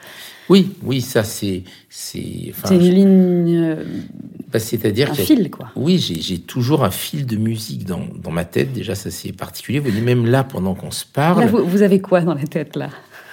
Oui, 0.49 0.75
oui, 0.83 1.01
ça 1.01 1.23
c'est 1.23 1.63
c'est. 1.89 2.53
une 2.71 2.79
ligne. 2.79 3.57
Euh, 3.57 3.83
bah, 4.51 4.59
c'est-à-dire 4.59 5.11
un 5.11 5.13
fil, 5.13 5.49
quoi. 5.49 5.67
Oui, 5.75 5.97
j'ai 5.99 6.39
toujours 6.39 6.85
un 6.85 6.91
fil 6.91 7.25
de 7.25 7.35
musique 7.35 7.85
dans, 7.85 8.01
dans 8.23 8.31
ma 8.31 8.45
tête. 8.45 8.71
Déjà, 8.71 8.95
ça 8.95 9.11
c'est 9.11 9.33
particulier. 9.33 9.79
Vous 9.79 9.89
voyez, 9.89 10.01
même 10.01 10.25
là, 10.25 10.43
pendant 10.43 10.73
qu'on 10.73 10.91
se 10.91 11.05
parle. 11.05 11.41
Là, 11.41 11.47
vous, 11.47 11.81
avez 11.81 11.99
quoi 11.99 12.21
dans 12.21 12.33
la 12.33 12.45
tête 12.45 12.75
là? 12.77 12.89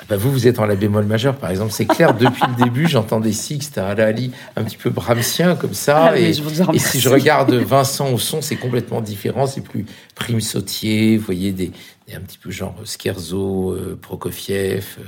Bah 0.09 0.17
vous, 0.19 0.31
vous 0.31 0.47
êtes 0.47 0.59
en 0.59 0.67
la 0.67 0.75
bémol 0.75 1.07
majeur, 1.07 1.37
par 1.37 1.50
exemple. 1.50 1.73
C'est 1.73 1.87
clair, 1.87 2.14
depuis 2.14 2.43
le 2.47 2.62
début, 2.62 2.87
j'entends 2.87 3.21
des 3.21 3.33
sixtes 3.33 3.79
à 3.79 3.88
Ali, 3.88 4.33
un 4.55 4.64
petit 4.64 4.76
peu 4.76 4.91
brahmsien, 4.91 5.55
comme 5.55 5.73
ça. 5.73 6.11
Ah, 6.11 6.19
et, 6.19 6.35
si 6.35 7.00
je 7.00 7.09
regarde 7.09 7.55
Vincent 7.55 8.12
au 8.12 8.19
son, 8.19 8.43
c'est 8.43 8.57
complètement 8.57 9.00
différent. 9.00 9.47
C'est 9.47 9.62
plus 9.62 9.87
prime 10.14 10.43
sautier, 10.43 11.17
vous 11.17 11.25
voyez, 11.25 11.53
des, 11.53 11.71
un 12.13 12.21
petit 12.21 12.39
peu 12.39 12.51
genre 12.51 12.75
Scherzo, 12.85 13.73
euh, 13.73 13.99
Prokofiev, 14.01 14.97
euh, 14.99 15.03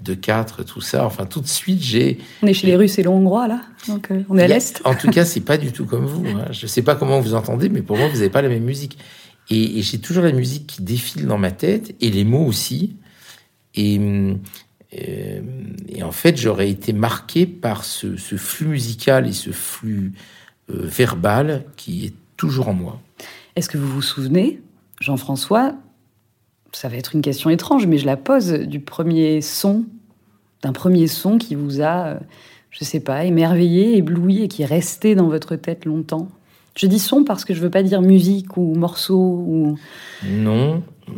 De 0.00 0.14
4 0.14 0.64
tout 0.64 0.80
ça. 0.80 1.06
Enfin, 1.06 1.26
tout 1.26 1.40
de 1.40 1.46
suite, 1.46 1.82
j'ai. 1.82 2.18
On 2.42 2.46
est 2.46 2.54
chez 2.54 2.66
les 2.66 2.76
Russes 2.76 2.98
et 2.98 3.02
les 3.02 3.08
Hongrois, 3.08 3.46
là. 3.46 3.62
Donc, 3.86 4.10
euh, 4.10 4.22
on 4.28 4.36
est 4.36 4.42
à 4.42 4.48
l'Est. 4.48 4.80
En 4.84 4.94
tout 4.94 5.10
cas, 5.12 5.24
c'est 5.24 5.40
pas 5.40 5.58
du 5.58 5.72
tout 5.72 5.86
comme 5.86 6.06
vous. 6.06 6.26
Hein. 6.26 6.46
Je 6.50 6.66
sais 6.66 6.82
pas 6.82 6.96
comment 6.96 7.20
vous 7.20 7.34
entendez, 7.34 7.68
mais 7.68 7.82
pour 7.82 7.96
moi, 7.96 8.08
vous 8.08 8.16
n'avez 8.16 8.30
pas 8.30 8.42
la 8.42 8.48
même 8.48 8.64
musique. 8.64 8.98
Et, 9.48 9.82
j'ai 9.82 9.98
toujours 9.98 10.24
la 10.24 10.32
musique 10.32 10.66
qui 10.66 10.82
défile 10.82 11.26
dans 11.26 11.38
ma 11.38 11.50
tête, 11.50 11.94
et 12.00 12.10
les 12.10 12.24
mots 12.24 12.44
aussi. 12.44 12.96
Et, 13.74 14.00
et 14.92 16.02
en 16.02 16.12
fait, 16.12 16.36
j'aurais 16.36 16.70
été 16.70 16.92
marqué 16.92 17.46
par 17.46 17.84
ce, 17.84 18.16
ce, 18.16 18.36
flux 18.36 18.66
musical 18.66 19.28
et 19.28 19.32
ce 19.32 19.50
flux 19.50 20.12
verbal 20.68 21.64
qui 21.76 22.06
est 22.06 22.14
toujours 22.36 22.68
en 22.68 22.74
moi. 22.74 23.00
Est-ce 23.56 23.68
que 23.68 23.78
vous 23.78 23.88
vous 23.88 24.02
souvenez, 24.02 24.60
Jean-François, 25.00 25.74
ça 26.72 26.88
va 26.88 26.96
être 26.96 27.14
une 27.14 27.22
question 27.22 27.50
étrange, 27.50 27.86
mais 27.86 27.98
je 27.98 28.06
la 28.06 28.16
pose 28.16 28.52
du 28.52 28.80
premier 28.80 29.40
son, 29.40 29.84
d'un 30.62 30.72
premier 30.72 31.06
son 31.06 31.38
qui 31.38 31.54
vous 31.54 31.80
a, 31.80 32.06
euh, 32.06 32.18
je 32.70 32.84
sais 32.84 33.00
pas, 33.00 33.24
émerveillé, 33.24 33.96
ébloui 33.96 34.42
et 34.42 34.48
qui 34.48 34.62
est 34.62 34.66
resté 34.66 35.14
dans 35.14 35.28
votre 35.28 35.56
tête 35.56 35.84
longtemps. 35.84 36.28
Je 36.76 36.86
dis 36.86 37.00
son 37.00 37.24
parce 37.24 37.44
que 37.44 37.52
je 37.52 37.60
veux 37.60 37.70
pas 37.70 37.82
dire 37.82 38.00
musique 38.00 38.56
ou 38.56 38.74
morceau 38.74 39.18
ou. 39.18 39.78
Non. 40.24 40.82
Euh, 41.08 41.12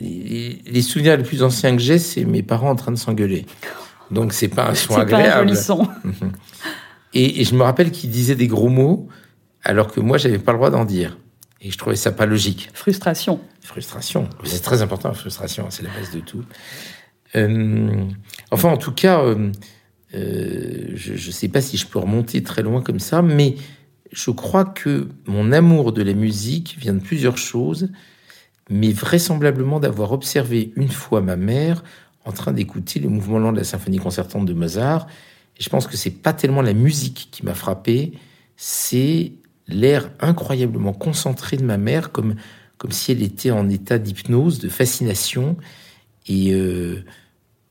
les, 0.00 0.82
souvenirs 0.82 1.16
les 1.16 1.22
plus 1.22 1.42
anciens 1.42 1.76
que 1.76 1.82
j'ai, 1.82 1.98
c'est 1.98 2.24
mes 2.24 2.42
parents 2.42 2.70
en 2.70 2.76
train 2.76 2.92
de 2.92 2.98
s'engueuler. 2.98 3.46
Donc 4.10 4.32
c'est 4.32 4.48
pas 4.48 4.70
un 4.70 4.74
son 4.74 4.96
agréable. 4.96 5.46
Pas 5.46 5.52
un 5.52 5.54
son. 5.54 5.88
et, 7.14 7.40
et 7.40 7.44
je 7.44 7.54
me 7.54 7.62
rappelle 7.62 7.90
qu'ils 7.90 8.10
disaient 8.10 8.34
des 8.34 8.48
gros 8.48 8.68
mots 8.68 9.08
alors 9.62 9.90
que 9.90 10.00
moi 10.00 10.18
j'avais 10.18 10.38
pas 10.38 10.52
le 10.52 10.58
droit 10.58 10.70
d'en 10.70 10.84
dire. 10.84 11.16
Et 11.64 11.70
je 11.70 11.78
trouvais 11.78 11.96
ça 11.96 12.12
pas 12.12 12.26
logique. 12.26 12.68
Frustration. 12.74 13.40
Frustration. 13.62 14.28
C'est 14.44 14.60
très 14.60 14.82
important, 14.82 15.08
la 15.08 15.14
frustration. 15.14 15.66
C'est 15.70 15.82
la 15.82 15.88
base 15.88 16.10
de 16.12 16.20
tout. 16.20 16.44
Euh, 17.36 18.04
enfin, 18.50 18.68
en 18.68 18.76
tout 18.76 18.92
cas, 18.92 19.22
euh, 19.22 19.50
euh, 20.14 20.90
je 20.94 21.12
ne 21.12 21.32
sais 21.32 21.48
pas 21.48 21.62
si 21.62 21.78
je 21.78 21.86
peux 21.86 21.98
remonter 21.98 22.42
très 22.42 22.62
loin 22.62 22.82
comme 22.82 22.98
ça, 22.98 23.22
mais 23.22 23.56
je 24.12 24.30
crois 24.30 24.66
que 24.66 25.08
mon 25.26 25.52
amour 25.52 25.92
de 25.92 26.02
la 26.02 26.12
musique 26.12 26.76
vient 26.78 26.92
de 26.92 27.00
plusieurs 27.00 27.38
choses, 27.38 27.88
mais 28.68 28.92
vraisemblablement 28.92 29.80
d'avoir 29.80 30.12
observé 30.12 30.70
une 30.76 30.90
fois 30.90 31.22
ma 31.22 31.36
mère 31.36 31.82
en 32.26 32.32
train 32.32 32.52
d'écouter 32.52 33.00
le 33.00 33.08
mouvement 33.08 33.38
lent 33.38 33.52
de 33.52 33.58
la 33.58 33.64
symphonie 33.64 33.98
concertante 33.98 34.44
de 34.44 34.52
Mozart. 34.52 35.06
Et 35.58 35.62
je 35.62 35.70
pense 35.70 35.86
que 35.86 35.96
c'est 35.96 36.10
pas 36.10 36.34
tellement 36.34 36.62
la 36.62 36.74
musique 36.74 37.28
qui 37.30 37.42
m'a 37.42 37.54
frappé, 37.54 38.12
c'est 38.56 39.32
l'air 39.68 40.10
incroyablement 40.20 40.92
concentré 40.92 41.56
de 41.56 41.64
ma 41.64 41.78
mère, 41.78 42.12
comme, 42.12 42.36
comme 42.78 42.92
si 42.92 43.12
elle 43.12 43.22
était 43.22 43.50
en 43.50 43.68
état 43.68 43.98
d'hypnose, 43.98 44.58
de 44.58 44.68
fascination 44.68 45.56
et 46.26 46.52
euh, 46.52 47.04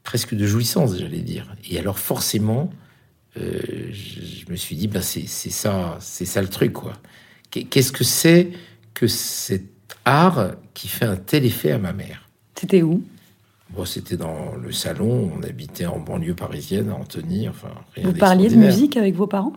presque 0.04 0.36
de 0.36 0.46
jouissance, 0.46 0.98
j'allais 0.98 1.22
dire. 1.22 1.56
Et 1.70 1.80
alors 1.80 2.00
forcément, 2.00 2.72
euh, 3.38 3.60
je, 3.92 4.50
me 4.52 4.56
suis 4.56 4.76
dit, 4.76 4.88
ben 4.88 5.02
c'est 5.02 5.28
ça, 5.28 5.98
c'est 6.00 6.26
ça 6.26 6.42
le 6.42 6.50
truc, 6.50 6.74
quoi. 6.74 6.94
Qu'est-ce 7.50 7.92
que 7.92 8.04
c'est 8.04 8.50
que 8.96 9.08
cet 9.08 9.64
art 10.06 10.54
qui 10.74 10.88
fait 10.88 11.06
un 11.06 11.16
tel 11.16 11.46
effet 11.46 11.72
à 11.72 11.78
ma 11.78 11.94
mère? 11.94 12.30
C'était 12.56 12.82
où? 12.82 13.04
Bon, 13.70 13.86
c'était 13.86 14.18
dans 14.18 14.56
le 14.56 14.72
salon. 14.72 15.32
On 15.36 15.44
habitait 15.44 15.86
en 15.86 16.00
banlieue 16.00 16.36
parisienne, 16.36 16.90
à 16.90 16.96
Antony. 16.96 17.48
Enfin, 17.48 17.70
Vous 18.02 18.14
parliez 18.14 18.50
de 18.50 18.56
musique 18.56 18.98
avec 18.98 19.16
vos 19.16 19.28
parents? 19.28 19.54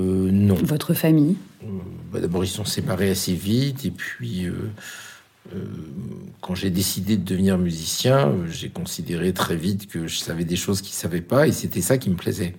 Euh, 0.00 0.30
non. 0.30 0.54
Votre 0.54 0.94
famille 0.94 1.36
euh, 1.62 1.66
bah, 2.12 2.20
D'abord, 2.20 2.44
ils 2.44 2.48
sont 2.48 2.64
séparés 2.64 3.10
assez 3.10 3.34
vite. 3.34 3.84
Et 3.84 3.90
puis, 3.90 4.46
euh, 4.46 4.70
quand 6.40 6.54
j'ai 6.54 6.70
décidé 6.70 7.16
de 7.16 7.24
devenir 7.24 7.58
musicien, 7.58 8.34
j'ai 8.50 8.68
considéré 8.68 9.32
très 9.32 9.56
vite 9.56 9.88
que 9.88 10.06
je 10.06 10.18
savais 10.18 10.44
des 10.44 10.56
choses 10.56 10.80
qu'ils 10.80 10.94
ne 10.94 11.00
savaient 11.00 11.20
pas. 11.20 11.46
Et 11.46 11.52
c'était 11.52 11.80
ça 11.80 11.98
qui 11.98 12.10
me 12.10 12.16
plaisait. 12.16 12.54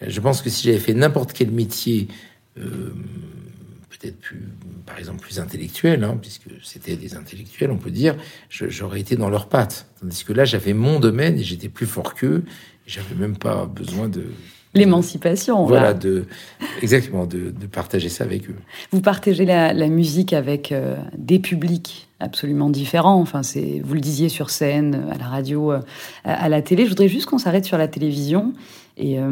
Je 0.00 0.20
pense 0.20 0.42
que 0.42 0.50
si 0.50 0.64
j'avais 0.64 0.78
fait 0.78 0.94
n'importe 0.94 1.32
quel 1.32 1.50
métier, 1.50 2.08
peut-être 2.54 4.18
plus, 4.20 4.48
par 4.86 4.98
exemple, 4.98 5.20
plus 5.20 5.38
intellectuel, 5.38 6.04
hein, 6.04 6.18
puisque 6.20 6.50
c'était 6.62 6.96
des 6.96 7.14
intellectuels, 7.14 7.70
on 7.70 7.78
peut 7.78 7.90
dire, 7.90 8.16
j'aurais 8.50 9.00
été 9.00 9.16
dans 9.16 9.30
leurs 9.30 9.48
pattes. 9.48 9.86
Tandis 10.00 10.24
que 10.24 10.32
là, 10.32 10.44
j'avais 10.44 10.74
mon 10.74 11.00
domaine 11.00 11.38
et 11.38 11.42
j'étais 11.42 11.68
plus 11.68 11.86
fort 11.86 12.14
qu'eux. 12.14 12.44
J'avais 12.86 13.14
même 13.14 13.36
pas 13.36 13.64
besoin 13.64 14.08
de 14.08 14.26
L'émancipation. 14.78 15.64
Voilà, 15.66 15.94
de, 15.94 16.24
exactement, 16.82 17.26
de, 17.26 17.52
partager 17.70 18.08
ça 18.08 18.24
avec 18.24 18.48
eux. 18.50 18.56
Vous 18.90 19.00
partagez 19.00 19.44
la, 19.44 19.88
musique 19.88 20.32
avec 20.32 20.72
euh, 20.72 20.96
des 21.16 21.38
publics 21.38 22.08
absolument 22.18 22.70
différents. 22.70 23.20
Enfin, 23.20 23.42
c'est, 23.42 23.80
vous 23.84 23.94
le 23.94 24.00
disiez 24.00 24.28
sur 24.28 24.50
scène, 24.50 25.06
à 25.12 25.18
la 25.18 25.26
radio, 25.26 25.72
euh, 25.72 25.80
à, 26.24 26.48
la 26.48 26.60
télé. 26.60 26.84
Je 26.84 26.90
voudrais 26.90 27.08
juste 27.08 27.26
qu'on 27.26 27.38
s'arrête 27.38 27.64
sur 27.64 27.78
la 27.78 27.86
télévision 27.86 28.52
et, 28.96 29.20
euh, 29.20 29.30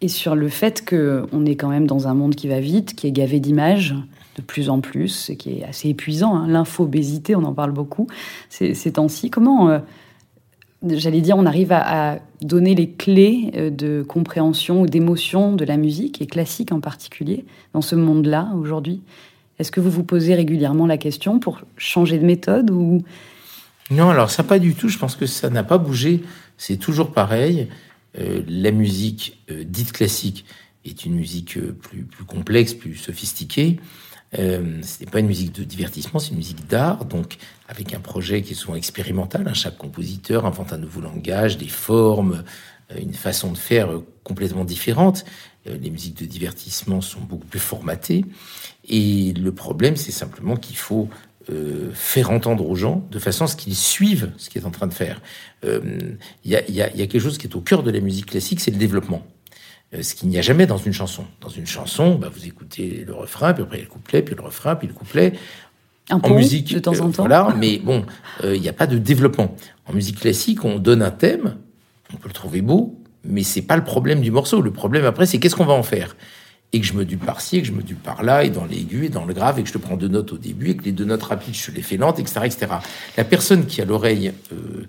et 0.00 0.08
sur 0.08 0.34
le 0.34 0.48
fait 0.48 0.84
qu'on 0.84 1.46
est 1.46 1.56
quand 1.56 1.68
même 1.68 1.86
dans 1.86 2.08
un 2.08 2.14
monde 2.14 2.34
qui 2.34 2.48
va 2.48 2.58
vite, 2.58 2.94
qui 2.94 3.06
est 3.06 3.12
gavé 3.12 3.38
d'images 3.40 3.94
de 4.36 4.42
plus 4.42 4.70
en 4.70 4.80
plus, 4.80 5.30
et 5.30 5.36
qui 5.36 5.58
est 5.58 5.64
assez 5.64 5.88
épuisant. 5.88 6.34
Hein. 6.36 6.46
L'infobésité, 6.48 7.34
on 7.36 7.42
en 7.44 7.52
parle 7.52 7.72
beaucoup 7.72 8.06
ces, 8.48 8.74
ces 8.74 8.92
temps-ci. 8.92 9.30
Comment 9.30 9.80
j'allais 10.86 11.20
dire, 11.20 11.36
on 11.36 11.46
arrive 11.46 11.72
à, 11.72 12.18
donner 12.40 12.74
les 12.74 12.90
clés 12.90 13.50
euh, 13.56 13.70
de 13.70 14.04
compréhension 14.06 14.82
ou 14.82 14.86
d'émotion 14.86 15.54
de 15.54 15.64
la 15.64 15.76
musique, 15.76 16.22
et 16.22 16.26
classique 16.26 16.70
en 16.70 16.80
particulier, 16.80 17.44
dans 17.72 17.82
ce 17.82 17.96
monde-là 17.96 18.52
aujourd'hui 18.56 19.02
Est-ce 19.58 19.72
que 19.72 19.80
vous 19.80 19.90
vous 19.90 20.04
posez 20.04 20.34
régulièrement 20.34 20.86
la 20.86 20.98
question 20.98 21.40
pour 21.40 21.62
changer 21.76 22.18
de 22.18 22.24
méthode 22.24 22.70
ou? 22.70 23.02
Non, 23.90 24.10
alors 24.10 24.30
ça 24.30 24.44
pas 24.44 24.58
du 24.58 24.74
tout. 24.74 24.88
Je 24.88 24.98
pense 24.98 25.16
que 25.16 25.26
ça 25.26 25.50
n'a 25.50 25.64
pas 25.64 25.78
bougé. 25.78 26.22
C'est 26.58 26.76
toujours 26.76 27.10
pareil. 27.10 27.68
Euh, 28.18 28.42
la 28.46 28.70
musique 28.70 29.42
euh, 29.50 29.64
dite 29.64 29.92
classique 29.92 30.44
est 30.84 31.04
une 31.04 31.16
musique 31.16 31.58
plus, 31.80 32.02
plus 32.02 32.24
complexe, 32.24 32.74
plus 32.74 32.94
sophistiquée. 32.94 33.78
Euh, 34.38 34.82
ce 34.82 35.00
n'est 35.00 35.10
pas 35.10 35.20
une 35.20 35.26
musique 35.26 35.52
de 35.52 35.64
divertissement, 35.64 36.20
c'est 36.20 36.30
une 36.30 36.36
musique 36.36 36.66
d'art, 36.66 37.04
donc 37.04 37.38
avec 37.68 37.94
un 37.94 38.00
projet 38.00 38.42
qui 38.42 38.52
est 38.52 38.56
souvent 38.56 38.74
expérimental. 38.74 39.50
Chaque 39.54 39.78
compositeur 39.78 40.44
invente 40.44 40.72
un 40.72 40.78
nouveau 40.78 41.00
langage, 41.00 41.56
des 41.56 41.68
formes, 41.68 42.44
euh, 42.92 42.98
une 43.00 43.14
façon 43.14 43.52
de 43.52 43.58
faire 43.58 43.90
euh, 43.90 44.06
complètement 44.24 44.64
différente. 44.64 45.24
Les 45.66 45.90
musiques 45.90 46.18
de 46.18 46.24
divertissement 46.24 47.02
sont 47.02 47.20
beaucoup 47.20 47.46
plus 47.46 47.58
formatées. 47.58 48.24
Et 48.88 49.34
le 49.34 49.52
problème, 49.52 49.96
c'est 49.96 50.12
simplement 50.12 50.56
qu'il 50.56 50.78
faut 50.78 51.10
faire 51.92 52.30
entendre 52.30 52.66
aux 52.66 52.74
gens 52.74 53.06
de 53.10 53.18
façon 53.18 53.44
à 53.44 53.48
ce 53.48 53.56
qu'ils 53.56 53.76
suivent 53.76 54.32
ce 54.38 54.48
qu'il 54.48 54.62
est 54.62 54.64
en 54.64 54.70
train 54.70 54.86
de 54.86 54.94
faire. 54.94 55.20
Il 55.62 56.18
y, 56.46 56.54
a, 56.54 56.88
quelque 56.88 57.18
chose 57.18 57.36
qui 57.36 57.46
est 57.46 57.54
au 57.54 57.60
cœur 57.60 57.82
de 57.82 57.90
la 57.90 58.00
musique 58.00 58.26
classique, 58.26 58.60
c'est 58.60 58.70
le 58.70 58.78
développement. 58.78 59.26
Euh, 59.94 60.02
ce 60.02 60.14
qu'il 60.14 60.28
n'y 60.28 60.38
a 60.38 60.42
jamais 60.42 60.66
dans 60.66 60.76
une 60.76 60.92
chanson. 60.92 61.24
Dans 61.40 61.48
une 61.48 61.66
chanson, 61.66 62.16
bah, 62.16 62.28
vous 62.30 62.46
écoutez 62.46 63.04
le 63.06 63.14
refrain, 63.14 63.54
puis 63.54 63.62
après 63.62 63.80
le 63.80 63.86
couplet, 63.86 64.22
puis 64.22 64.34
le 64.34 64.42
refrain, 64.42 64.76
puis 64.76 64.86
le 64.86 64.92
couplet. 64.92 65.32
Un 66.10 66.20
en 66.22 66.34
musique, 66.34 66.74
de 66.74 66.78
temps 66.78 66.92
en 67.00 67.08
euh, 67.08 67.12
temps. 67.12 67.22
Voilà, 67.22 67.54
mais 67.56 67.78
bon, 67.78 68.04
euh, 68.44 68.54
il 68.54 68.60
n'y 68.60 68.68
a 68.68 68.74
pas 68.74 68.86
de 68.86 68.98
développement. 68.98 69.54
En 69.86 69.94
musique 69.94 70.20
classique, 70.20 70.64
on 70.64 70.78
donne 70.78 71.02
un 71.02 71.10
thème, 71.10 71.56
on 72.12 72.16
peut 72.18 72.28
le 72.28 72.34
trouver 72.34 72.60
beau, 72.60 72.98
mais 73.24 73.42
c'est 73.42 73.62
pas 73.62 73.76
le 73.76 73.84
problème 73.84 74.20
du 74.20 74.30
morceau. 74.30 74.60
Le 74.60 74.70
problème 74.70 75.06
après, 75.06 75.24
c'est 75.24 75.38
qu'est-ce 75.38 75.56
qu'on 75.56 75.64
va 75.64 75.74
en 75.74 75.82
faire? 75.82 76.16
Et 76.74 76.80
que 76.80 76.86
je 76.86 76.92
me 76.92 77.06
dule 77.06 77.18
par-ci, 77.18 77.56
et 77.56 77.62
que 77.62 77.66
je 77.66 77.72
me 77.72 77.82
dule 77.82 77.96
par-là, 77.96 78.44
et 78.44 78.50
dans 78.50 78.66
l'aigu, 78.66 79.06
et 79.06 79.08
dans 79.08 79.24
le 79.24 79.32
grave, 79.32 79.58
et 79.58 79.62
que 79.62 79.68
je 79.68 79.72
te 79.72 79.78
prends 79.78 79.96
deux 79.96 80.08
notes 80.08 80.34
au 80.34 80.38
début, 80.38 80.70
et 80.70 80.76
que 80.76 80.84
les 80.84 80.92
deux 80.92 81.06
notes 81.06 81.22
rapides, 81.22 81.54
je 81.54 81.70
les 81.70 81.80
fais 81.80 81.96
lentes, 81.96 82.18
etc., 82.18 82.40
etc. 82.44 82.66
La 83.16 83.24
personne 83.24 83.64
qui 83.64 83.80
a 83.80 83.86
l'oreille 83.86 84.32
euh, 84.52 84.84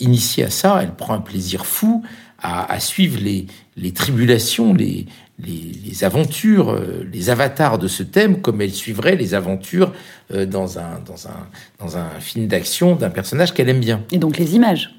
initiée 0.00 0.42
à 0.42 0.50
ça, 0.50 0.80
elle 0.82 0.94
prend 0.94 1.14
un 1.14 1.20
plaisir 1.20 1.64
fou 1.64 2.04
à, 2.42 2.80
suivre 2.80 3.20
les, 3.22 3.46
les 3.76 3.92
tribulations, 3.92 4.74
les, 4.74 5.06
les, 5.38 6.04
aventures, 6.04 6.70
euh, 6.70 7.06
les 7.12 7.30
avatars 7.30 7.78
de 7.78 7.88
ce 7.88 8.02
thème, 8.02 8.40
comme 8.40 8.60
elle 8.60 8.72
suivrait 8.72 9.16
les 9.16 9.34
aventures 9.34 9.92
euh, 10.32 10.44
dans, 10.44 10.78
un, 10.78 11.00
dans, 11.06 11.28
un, 11.28 11.46
dans 11.78 11.96
un 11.96 12.08
film 12.20 12.48
d'action 12.48 12.96
d'un 12.96 13.10
personnage 13.10 13.54
qu'elle 13.54 13.68
aime 13.68 13.80
bien. 13.80 14.02
Et 14.10 14.18
donc 14.18 14.38
les 14.38 14.56
images 14.56 14.94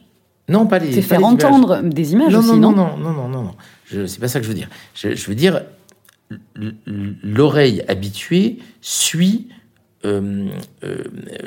Non, 0.47 0.65
pas 0.65 0.79
les. 0.79 0.93
C'est 0.93 1.01
faire 1.01 1.23
entendre 1.25 1.81
des 1.83 2.13
images 2.13 2.33
non, 2.33 2.39
aussi, 2.39 2.59
non 2.59 2.71
non 2.71 2.97
Non, 2.97 2.97
non, 2.97 3.13
non, 3.13 3.13
non, 3.13 3.27
non. 3.27 3.43
non. 3.43 4.07
C'est 4.07 4.19
pas 4.19 4.27
ça 4.27 4.39
que 4.39 4.45
je 4.45 4.49
veux 4.49 4.57
dire. 4.57 4.69
Je, 4.95 5.15
je 5.15 5.27
veux 5.27 5.35
dire 5.35 5.61
l'oreille 7.23 7.83
habituée 7.87 8.59
suit 8.81 9.47
euh, 10.05 10.49
euh, 10.83 10.97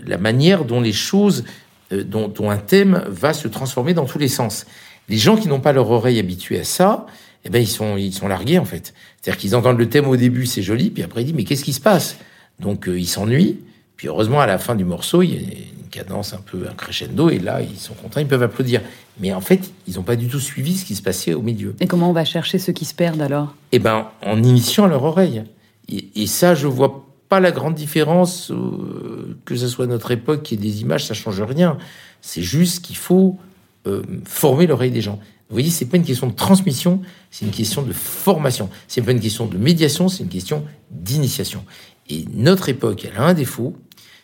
la 0.07 0.17
manière 0.17 0.65
dont 0.65 0.81
les 0.81 0.93
choses, 0.93 1.45
euh, 1.93 2.03
dont, 2.05 2.29
dont, 2.29 2.51
un 2.51 2.57
thème 2.57 3.05
va 3.07 3.35
se 3.35 3.49
transformer 3.49 3.93
dans 3.93 4.07
tous 4.07 4.19
les 4.19 4.29
sens. 4.29 4.67
Les 5.09 5.19
gens 5.19 5.37
qui 5.37 5.49
n'ont 5.49 5.61
pas 5.61 5.73
leur 5.73 5.91
oreille 5.91 6.19
habituée 6.19 6.61
à 6.61 6.65
ça, 6.65 7.07
eh 7.45 7.51
ben 7.51 7.61
ils 7.61 7.69
sont 7.69 7.97
ils 7.97 8.13
sont 8.13 8.29
largués 8.29 8.59
en 8.59 8.65
fait. 8.65 8.93
C'est-à-dire 9.21 9.41
qu'ils 9.41 9.55
entendent 9.55 9.79
le 9.79 9.89
thème 9.89 10.09
au 10.09 10.17
début, 10.17 10.47
c'est 10.47 10.63
joli, 10.63 10.91
puis 10.91 11.03
après 11.03 11.23
ils 11.23 11.27
disent 11.27 11.35
mais 11.35 11.45
qu'est-ce 11.45 11.65
qui 11.65 11.73
se 11.73 11.81
passe? 11.81 12.17
Donc 12.61 12.89
ils 12.89 13.07
s'ennuient. 13.07 13.59
Puis 13.97 14.09
heureusement 14.09 14.41
à 14.41 14.47
la 14.47 14.59
fin 14.59 14.75
du 14.75 14.85
morceau, 14.85 15.23
il 15.23 15.33
y 15.33 15.37
a 15.37 15.41
une 15.41 15.89
cadence 15.91 16.35
un 16.35 16.41
peu 16.45 16.67
un 16.71 16.75
crescendo 16.75 17.31
et 17.31 17.39
là 17.39 17.63
ils 17.63 17.79
sont 17.79 17.95
contents, 17.95 18.21
ils 18.21 18.27
peuvent 18.27 18.43
applaudir. 18.43 18.83
Mais 19.19 19.33
en 19.33 19.41
fait, 19.41 19.71
ils 19.87 19.95
n'ont 19.95 20.03
pas 20.03 20.17
du 20.17 20.29
tout 20.29 20.41
suivi 20.41 20.77
ce 20.77 20.85
qui 20.85 20.95
se 20.95 21.03
passait 21.03 21.33
au 21.33 21.41
milieu. 21.41 21.75
Et 21.81 21.87
comment 21.87 22.11
on 22.11 22.13
va 22.13 22.27
chercher 22.27 22.59
ceux 22.59 22.73
qui 22.73 22.85
se 22.85 22.95
perdent 22.95 23.23
alors? 23.23 23.55
Eh 23.73 23.79
ben 23.79 24.09
en 24.23 24.43
initiant 24.43 24.87
leur 24.87 25.05
oreille. 25.05 25.45
Et, 25.89 26.09
et 26.17 26.27
ça, 26.27 26.55
je 26.55 26.67
vois 26.67 27.07
pas 27.29 27.41
la 27.41 27.51
grande 27.51 27.75
différence, 27.75 28.51
euh, 28.51 29.37
que 29.45 29.57
ce 29.57 29.69
soit 29.69 29.87
notre 29.87 30.11
époque 30.11 30.43
qui 30.43 30.55
ait 30.55 30.59
des 30.59 30.83
images, 30.83 31.07
ça 31.07 31.15
change 31.15 31.41
rien. 31.43 31.79
C'est 32.21 32.43
juste 32.43 32.85
qu'il 32.85 32.97
faut 32.97 33.39
euh, 33.87 34.03
former 34.25 34.67
l'oreille 34.67 34.91
des 34.91 35.01
gens. 35.01 35.21
Vous 35.49 35.55
voyez, 35.55 35.71
c'est 35.71 35.85
pas 35.85 35.97
une 35.97 36.05
question 36.05 36.27
de 36.27 36.35
transmission, 36.35 37.03
c'est 37.31 37.45
une 37.45 37.53
question 37.53 37.83
de 37.83 37.93
formation. 37.93 38.69
C'est 38.89 39.03
pas 39.03 39.13
une 39.13 39.21
question 39.21 39.47
de 39.47 39.57
médiation, 39.57 40.09
c'est 40.09 40.25
une 40.25 40.29
question 40.29 40.65
d'initiation. 40.91 41.65
Et 42.09 42.25
notre 42.35 42.69
époque, 42.69 43.07
elle 43.09 43.17
a 43.17 43.27
un 43.27 43.35
défaut, 43.35 43.77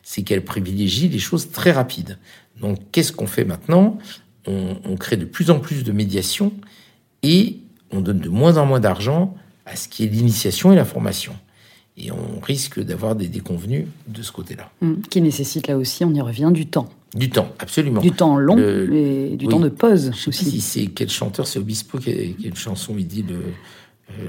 c'est 0.03 0.23
qu'elle 0.23 0.45
privilégie 0.45 1.09
les 1.09 1.21
choses 1.21 1.51
très 1.51 1.71
rapides. 1.71 2.19
Donc, 2.61 2.79
qu'est-ce 2.91 3.13
qu'on 3.13 3.27
fait 3.27 3.45
maintenant? 3.45 3.99
On, 4.47 4.97
crée 4.97 5.17
de 5.17 5.25
plus 5.25 5.53
en 5.53 5.61
plus 5.61 5.85
de 5.85 5.93
médiation 5.93 6.53
et 7.23 7.59
on 7.93 8.01
donne 8.01 8.19
de 8.19 8.29
moins 8.29 8.57
en 8.57 8.67
moins 8.67 8.81
d'argent 8.81 9.37
à 9.67 9.77
ce 9.77 9.87
qui 9.87 10.03
est 10.03 10.09
l'initiation 10.09 10.73
et 10.73 10.77
la 10.77 10.85
formation. 10.85 11.33
Et 11.97 12.11
on 12.11 12.41
risque 12.41 12.81
d'avoir 12.81 13.15
des 13.15 13.29
déconvenus 13.29 13.87
de 14.09 14.23
ce 14.23 14.33
côté-là. 14.33 14.73
Mmh, 14.81 15.03
qui 15.09 15.21
nécessite 15.21 15.69
là 15.69 15.79
aussi, 15.79 16.05
on 16.05 16.13
y 16.13 16.21
revient, 16.21 16.51
du 16.53 16.67
temps. 16.67 16.89
Du 17.15 17.29
temps, 17.29 17.49
absolument. 17.59 18.01
Du 18.01 18.13
temps 18.13 18.37
long 18.37 18.57
le, 18.57 18.95
et 18.95 19.37
du 19.37 19.45
oui. 19.45 19.51
temps 19.51 19.61
de 19.61 19.69
pause 19.69 20.13
Je 20.15 20.21
sais 20.23 20.29
aussi. 20.29 20.45
Si 20.51 20.61
c'est 20.61 20.87
quel 20.87 21.11
chanteur, 21.11 21.47
c'est 21.47 21.59
Obispo 21.59 21.99
qui 21.99 22.11
a, 22.11 22.15
qui 22.15 22.45
a, 22.45 22.49
une 22.49 22.57
chanson, 22.57 22.95
il 22.99 23.07
dit 23.07 23.23
le. 23.23 23.37
Euh, 24.11 24.23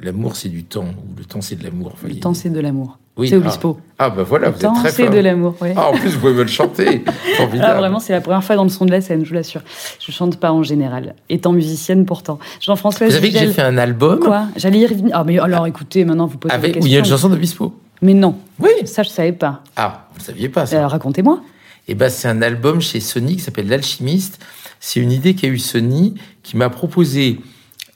L'amour, 0.00 0.36
c'est 0.36 0.48
du 0.48 0.62
temps, 0.62 0.84
ou 0.84 1.18
le 1.18 1.24
temps, 1.24 1.40
c'est 1.40 1.56
de 1.56 1.64
l'amour. 1.64 1.90
Enfin, 1.94 2.06
le 2.06 2.20
temps, 2.20 2.32
c'est 2.32 2.50
de 2.50 2.60
l'amour. 2.60 2.98
Oui, 3.16 3.28
c'est 3.28 3.36
Obispo. 3.36 3.78
Ah, 3.98 4.04
ah 4.04 4.10
bah 4.10 4.22
voilà, 4.22 4.46
le 4.46 4.52
vous 4.52 4.60
temps, 4.60 4.74
êtes 4.76 4.80
très 4.80 4.90
c'est 4.92 5.10
de 5.10 5.18
l'amour. 5.18 5.56
Oui. 5.60 5.70
Ah, 5.74 5.88
en 5.88 5.92
plus, 5.94 6.10
vous 6.10 6.20
pouvez 6.20 6.34
me 6.34 6.42
le 6.42 6.48
chanter. 6.48 7.02
ah, 7.60 7.74
vraiment, 7.74 7.98
c'est 7.98 8.12
la 8.12 8.20
première 8.20 8.44
fois 8.44 8.54
dans 8.54 8.62
le 8.62 8.68
son 8.68 8.86
de 8.86 8.92
la 8.92 9.00
scène, 9.00 9.24
je 9.24 9.28
vous 9.28 9.34
l'assure. 9.34 9.62
Je 9.98 10.12
chante 10.12 10.38
pas 10.38 10.52
en 10.52 10.62
général, 10.62 11.16
étant 11.28 11.52
musicienne 11.52 12.06
pourtant. 12.06 12.38
Jean-François 12.60 13.08
Vous 13.08 13.12
savez 13.12 13.32
que 13.32 13.38
j'ai 13.38 13.52
fait 13.52 13.62
un 13.62 13.76
album 13.76 14.20
Quoi? 14.20 14.46
J'allais 14.54 14.78
y 14.78 14.86
revenir. 14.86 15.10
Ah, 15.16 15.24
mais 15.26 15.40
alors 15.40 15.66
écoutez, 15.66 16.04
maintenant 16.04 16.26
vous 16.26 16.38
posez 16.38 16.54
Avec, 16.54 16.68
la 16.68 16.74
question. 16.74 16.84
Où 16.84 16.86
il 16.86 16.92
y 16.92 16.96
a 16.96 17.00
une 17.00 17.04
chanson 17.04 17.28
d'Obispo. 17.28 17.74
Mais 18.02 18.14
non. 18.14 18.38
Oui. 18.58 18.70
Ça, 18.84 19.02
je 19.02 19.08
savais 19.08 19.32
pas. 19.32 19.62
Ah, 19.76 20.08
vous 20.12 20.20
ne 20.20 20.24
saviez 20.24 20.48
pas 20.48 20.66
ça. 20.66 20.78
Alors 20.78 20.92
racontez-moi. 20.92 21.42
Eh 21.88 21.94
ben, 21.94 22.10
c'est 22.10 22.28
un 22.28 22.42
album 22.42 22.80
chez 22.80 23.00
Sony 23.00 23.36
qui 23.36 23.42
s'appelle 23.42 23.68
L'Alchimiste. 23.68 24.44
C'est 24.80 25.00
une 25.00 25.10
idée 25.10 25.34
qu'a 25.34 25.48
eu 25.48 25.58
Sony 25.58 26.14
qui 26.42 26.56
m'a 26.56 26.70
proposé 26.70 27.40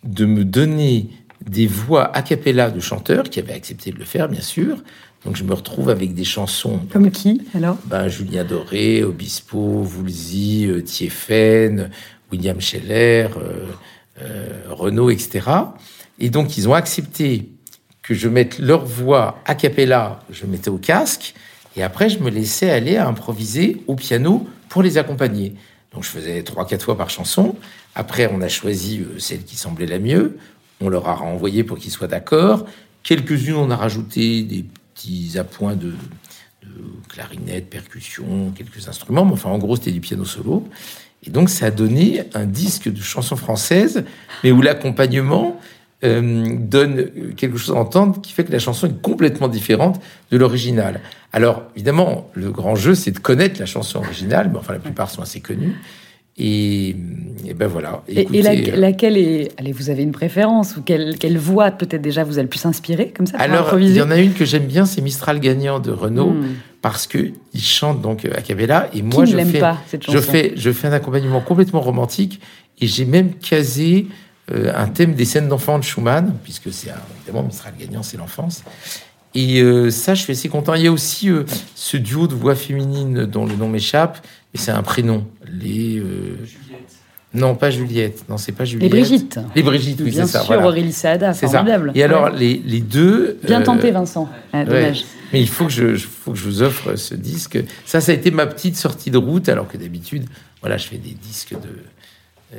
de 0.03 0.25
me 0.25 0.45
donner 0.45 1.11
des 1.49 1.67
voix 1.67 2.15
a 2.17 2.23
cappella 2.23 2.71
de 2.71 2.81
chanteurs 2.81 3.25
qui 3.25 3.41
avaient 3.41 3.53
accepté 3.53 3.91
de 3.91 3.99
le 3.99 4.05
faire, 4.05 4.29
bien 4.29 4.41
sûr. 4.41 4.79
Donc 5.25 5.37
je 5.37 5.45
me 5.45 5.55
retrouve 5.55 5.91
avec 5.91 6.15
des 6.15 6.25
chansons. 6.25 6.81
Comme 6.93 7.11
qui 7.11 7.43
alors? 7.55 7.77
Ben, 7.87 8.09
Julien 8.09 8.45
Doré, 8.45 9.05
Obispo, 9.05 9.59
Woolsey, 9.59 10.67
euh, 10.67 10.83
Thieffen, 10.83 11.91
William 12.31 12.61
Scheller, 12.61 13.29
euh, 13.37 13.67
euh, 14.21 14.63
Renaud, 14.71 15.11
etc. 15.11 15.49
Et 16.19 16.31
donc 16.31 16.57
ils 16.57 16.69
ont 16.69 16.75
accepté 16.75 17.51
que 18.03 18.15
je 18.15 18.29
mette 18.29 18.59
leur 18.59 18.85
voix 18.85 19.41
a 19.45 19.55
cappella, 19.55 20.21
je 20.31 20.47
mettais 20.47 20.71
au 20.71 20.79
casque, 20.79 21.35
et 21.77 21.83
après 21.83 22.09
je 22.09 22.19
me 22.19 22.31
laissais 22.31 22.71
aller 22.71 22.97
à 22.97 23.07
improviser 23.09 23.83
au 23.87 23.95
piano 23.95 24.49
pour 24.69 24.83
les 24.83 24.99
accompagner. 24.99 25.55
Donc 25.93 26.05
je 26.05 26.09
faisais 26.09 26.43
trois, 26.43 26.67
quatre 26.67 26.85
fois 26.85 26.97
par 26.97 27.11
chanson. 27.11 27.57
Après, 27.95 28.31
on 28.33 28.41
a 28.41 28.49
choisi 28.49 29.01
euh, 29.01 29.19
celle 29.19 29.45
qui 29.45 29.57
semblait 29.57 29.87
la 29.87 29.99
mieux. 29.99 30.39
On 30.81 30.89
leur 30.89 31.09
a 31.09 31.15
renvoyé 31.15 31.65
pour 31.65 31.79
qu'ils 31.79 31.91
soient 31.91 32.09
d'accord. 32.09 32.67
Quelques-unes, 33.03 33.57
on 33.57 33.71
a 33.71 33.77
rajouté 33.77 34.43
des 34.43 34.65
petits 34.95 35.39
appoints 35.39 35.77
de, 35.77 35.93
de, 36.63 36.71
clarinette, 37.09 37.69
percussion, 37.69 38.53
quelques 38.57 38.89
instruments. 38.89 39.25
Mais 39.25 39.33
enfin, 39.33 39.51
en 39.51 39.59
gros, 39.59 39.77
c'était 39.77 39.93
du 39.93 40.01
piano 40.01 40.25
solo. 40.25 40.67
Et 41.25 41.31
donc, 41.31 41.51
ça 41.51 41.67
a 41.67 41.71
donné 41.71 42.25
un 42.35 42.47
disque 42.47 42.91
de 42.91 43.01
chansons 43.01 43.37
françaises, 43.37 44.05
mais 44.43 44.51
où 44.51 44.63
l'accompagnement 44.63 45.61
euh, 46.05 46.57
donne 46.59 47.11
quelque 47.37 47.57
chose 47.57 47.77
à 47.77 47.79
entendre 47.79 48.21
qui 48.21 48.33
fait 48.33 48.45
que 48.45 48.53
la 48.53 48.59
chanson 48.59 48.89
est 48.89 49.01
complètement 49.01 49.49
différente 49.49 50.01
de 50.31 50.37
l'original. 50.37 51.01
Alors, 51.33 51.63
évidemment, 51.77 52.29
le 52.35 52.51
grand 52.51 52.75
jeu, 52.75 52.95
c'est 52.95 53.13
de 53.13 53.19
connaître 53.19 53.61
la 53.61 53.67
chanson 53.67 53.99
originale, 53.99 54.51
mais 54.53 54.59
enfin, 54.59 54.73
la 54.73 54.81
plupart 54.81 55.11
sont 55.11 55.23
assez 55.23 55.41
connues. 55.41 55.75
Et, 56.39 56.97
et, 57.47 57.55
ben 57.55 57.69
voilà. 57.69 58.03
Écoutez, 58.09 58.39
et, 58.39 58.43
la, 58.43 58.55
laquelle 58.77 59.17
est. 59.19 59.53
Allez, 59.59 59.73
vous 59.73 59.91
avez 59.91 60.03
une 60.03 60.13
préférence 60.13 60.77
ou 60.77 60.83
quelle, 60.83 61.19
quelle 61.19 61.39
voix 61.39 61.71
peut-être 61.71 62.01
déjà 62.01 62.25
vous 62.25 62.39
a 62.39 62.43
le 62.43 62.49
plus 62.49 62.65
inspiré 62.65 63.13
comme 63.15 63.27
ça 63.27 63.37
Alors, 63.39 63.79
il 63.79 63.95
y 63.95 64.01
en 64.01 64.11
a 64.11 64.19
une 64.19 64.33
que 64.33 64.45
j'aime 64.45 64.67
bien, 64.67 64.87
c'est 64.87 65.03
Mistral 65.03 65.41
gagnant 65.41 65.79
de 65.79 65.91
Renaud, 65.91 66.31
mmh. 66.31 66.55
parce 66.81 67.07
que 67.07 67.31
il 67.53 67.61
chante 67.61 68.01
donc 68.01 68.25
à 68.25 68.41
Cabella 68.41 68.89
et 68.95 69.03
moi 69.03 69.25
Qui 69.25 69.33
je 69.33 69.37
ne 69.37 69.45
fais, 69.45 69.61
pas, 69.61 69.79
cette 69.87 70.05
chanson 70.05 70.19
je 70.19 70.23
fais, 70.23 70.53
je 70.57 70.73
fais 70.73 70.89
un 70.89 70.93
accompagnement 70.93 71.41
complètement 71.41 71.81
romantique 71.81 72.41
et 72.81 72.87
j'ai 72.87 73.05
même 73.05 73.35
casé 73.35 74.07
euh, 74.53 74.73
un 74.75 74.87
thème 74.89 75.15
des 75.15 75.25
scènes 75.25 75.49
d'enfants 75.49 75.79
de 75.79 75.85
Schumann, 75.85 76.35
puisque 76.45 76.73
c'est 76.73 76.91
évidemment 77.21 77.45
Mistral 77.45 77.73
gagnant, 77.79 78.03
c'est 78.03 78.17
l'enfance. 78.17 78.63
Et 79.35 79.61
euh, 79.63 79.91
ça, 79.91 80.15
je 80.15 80.23
suis 80.23 80.33
assez 80.33 80.49
content. 80.51 80.75
Il 80.75 80.83
y 80.83 80.87
a 80.87 80.93
aussi 80.93 81.31
euh, 81.31 81.45
ce 81.75 81.97
duo 81.97 82.27
de 82.27 82.35
voix 82.35 82.55
féminine 82.55 83.25
dont 83.25 83.47
le 83.47 83.55
nom 83.57 83.69
m'échappe, 83.69 84.25
et 84.55 84.59
c'est 84.59 84.73
un 84.73 84.83
prénom. 84.83 85.27
Les. 85.51 85.99
Euh... 85.99 86.37
Non, 87.35 87.55
pas 87.55 87.71
Juliette. 87.71 88.29
Non, 88.29 88.37
c'est 88.37 88.53
pas 88.53 88.67
Juliette. 88.67 88.93
Les 88.93 89.01
Brigitte. 89.01 89.41
Les 89.55 89.63
Brigitte, 89.63 90.01
oui, 90.03 90.11
Bien 90.11 90.27
c'est 90.27 90.33
ça. 90.33 90.39
sûr, 90.41 90.49
Voilà. 90.53 90.67
Aurélie 90.69 90.93
Saada, 90.93 91.33
C'est 91.33 91.47
ça. 91.47 91.53
formidable. 91.61 91.93
Et 91.95 92.03
alors, 92.03 92.25
Ouais. 92.25 92.39
les, 92.39 92.63
les 92.63 92.81
deux. 92.83 93.39
Bien 93.45 93.63
euh, 93.63 93.65
tenté, 93.65 93.91
Vincent. 93.91 94.29
Ah, 94.53 94.59
ouais. 94.59 94.65
dommage. 94.67 95.05
Mais 95.33 95.41
il 95.41 95.49
faut 95.49 95.65
que, 95.65 95.73
je, 95.73 95.97
faut 95.97 96.33
que 96.33 96.39
je 96.39 96.45
vous 96.45 96.61
offre 96.61 96.95
ce 96.97 97.15
disque. 97.15 97.59
Ça, 97.87 98.03
ça 98.03 98.13
a 98.13 98.15
été 98.15 98.31
ma 98.31 98.45
petite 98.45 98.77
sortie 98.77 99.11
de 99.11 99.17
route, 99.17 99.49
alors 99.49 99.67
que 99.67 99.79
d'habitude, 99.79 100.27
voilà, 100.61 100.77
je 100.77 100.87
fais 100.89 100.99
des 100.99 101.15
disques 101.15 101.55
euh, 101.55 101.57
de- 102.57 102.59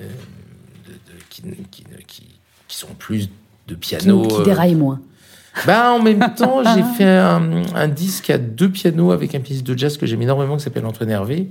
qui, 1.71 1.83
qui, 1.83 1.83
qui, 2.07 2.27
qui 2.67 2.77
sont 2.77 2.93
plus 2.97 3.29
de 3.67 3.75
Qui, 3.75 3.79
piano. 3.95 4.21
qui 4.27 4.35
euh, 4.35 4.43
déraille 4.43 4.75
moins. 4.75 4.99
bah, 5.65 5.91
en 5.91 6.01
même 6.01 6.33
temps, 6.37 6.63
j'ai 6.63 6.83
fait 6.97 7.09
un, 7.09 7.63
un 7.75 7.87
disque 7.87 8.29
à 8.29 8.37
deux 8.37 8.69
pianos 8.69 9.11
avec 9.11 9.35
un 9.35 9.39
pianiste 9.39 9.65
de 9.65 9.77
jazz 9.77 9.97
que 9.97 10.05
j'aime 10.05 10.21
énormément 10.21 10.57
qui 10.57 10.63
s'appelle 10.63 10.85
Antoine 10.85 11.09
Hervé. 11.09 11.49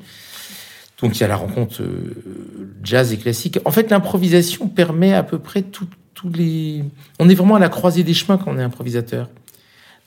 Donc, 1.01 1.17
il 1.17 1.21
y 1.21 1.25
a 1.25 1.29
la 1.29 1.37
rencontre 1.37 1.83
euh, 1.83 2.75
jazz 2.85 3.13
et 3.13 3.17
classique. 3.19 3.59
En 3.65 3.73
fait, 3.73 3.91
l'improvisation 3.91 4.69
permet 4.69 5.13
à 5.15 5.23
peu 5.25 5.39
près 5.39 5.63
tous 5.63 5.87
les. 6.35 6.85
On 7.19 7.29
est 7.29 7.35
vraiment 7.35 7.57
à 7.57 7.59
la 7.59 7.69
croisée 7.69 8.05
des 8.05 8.15
chemins 8.15 8.39
quand 8.39 8.53
on 8.53 8.59
est 8.59 8.63
improvisateur. 8.63 9.29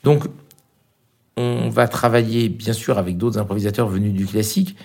Donc, 0.04 0.24
on 1.36 1.68
va 1.68 1.86
travailler, 1.88 2.48
bien 2.48 2.72
sûr, 2.72 2.96
avec 2.96 3.18
d'autres 3.18 3.38
improvisateurs 3.38 3.88
venus 3.88 4.14
du 4.14 4.24
classique, 4.24 4.76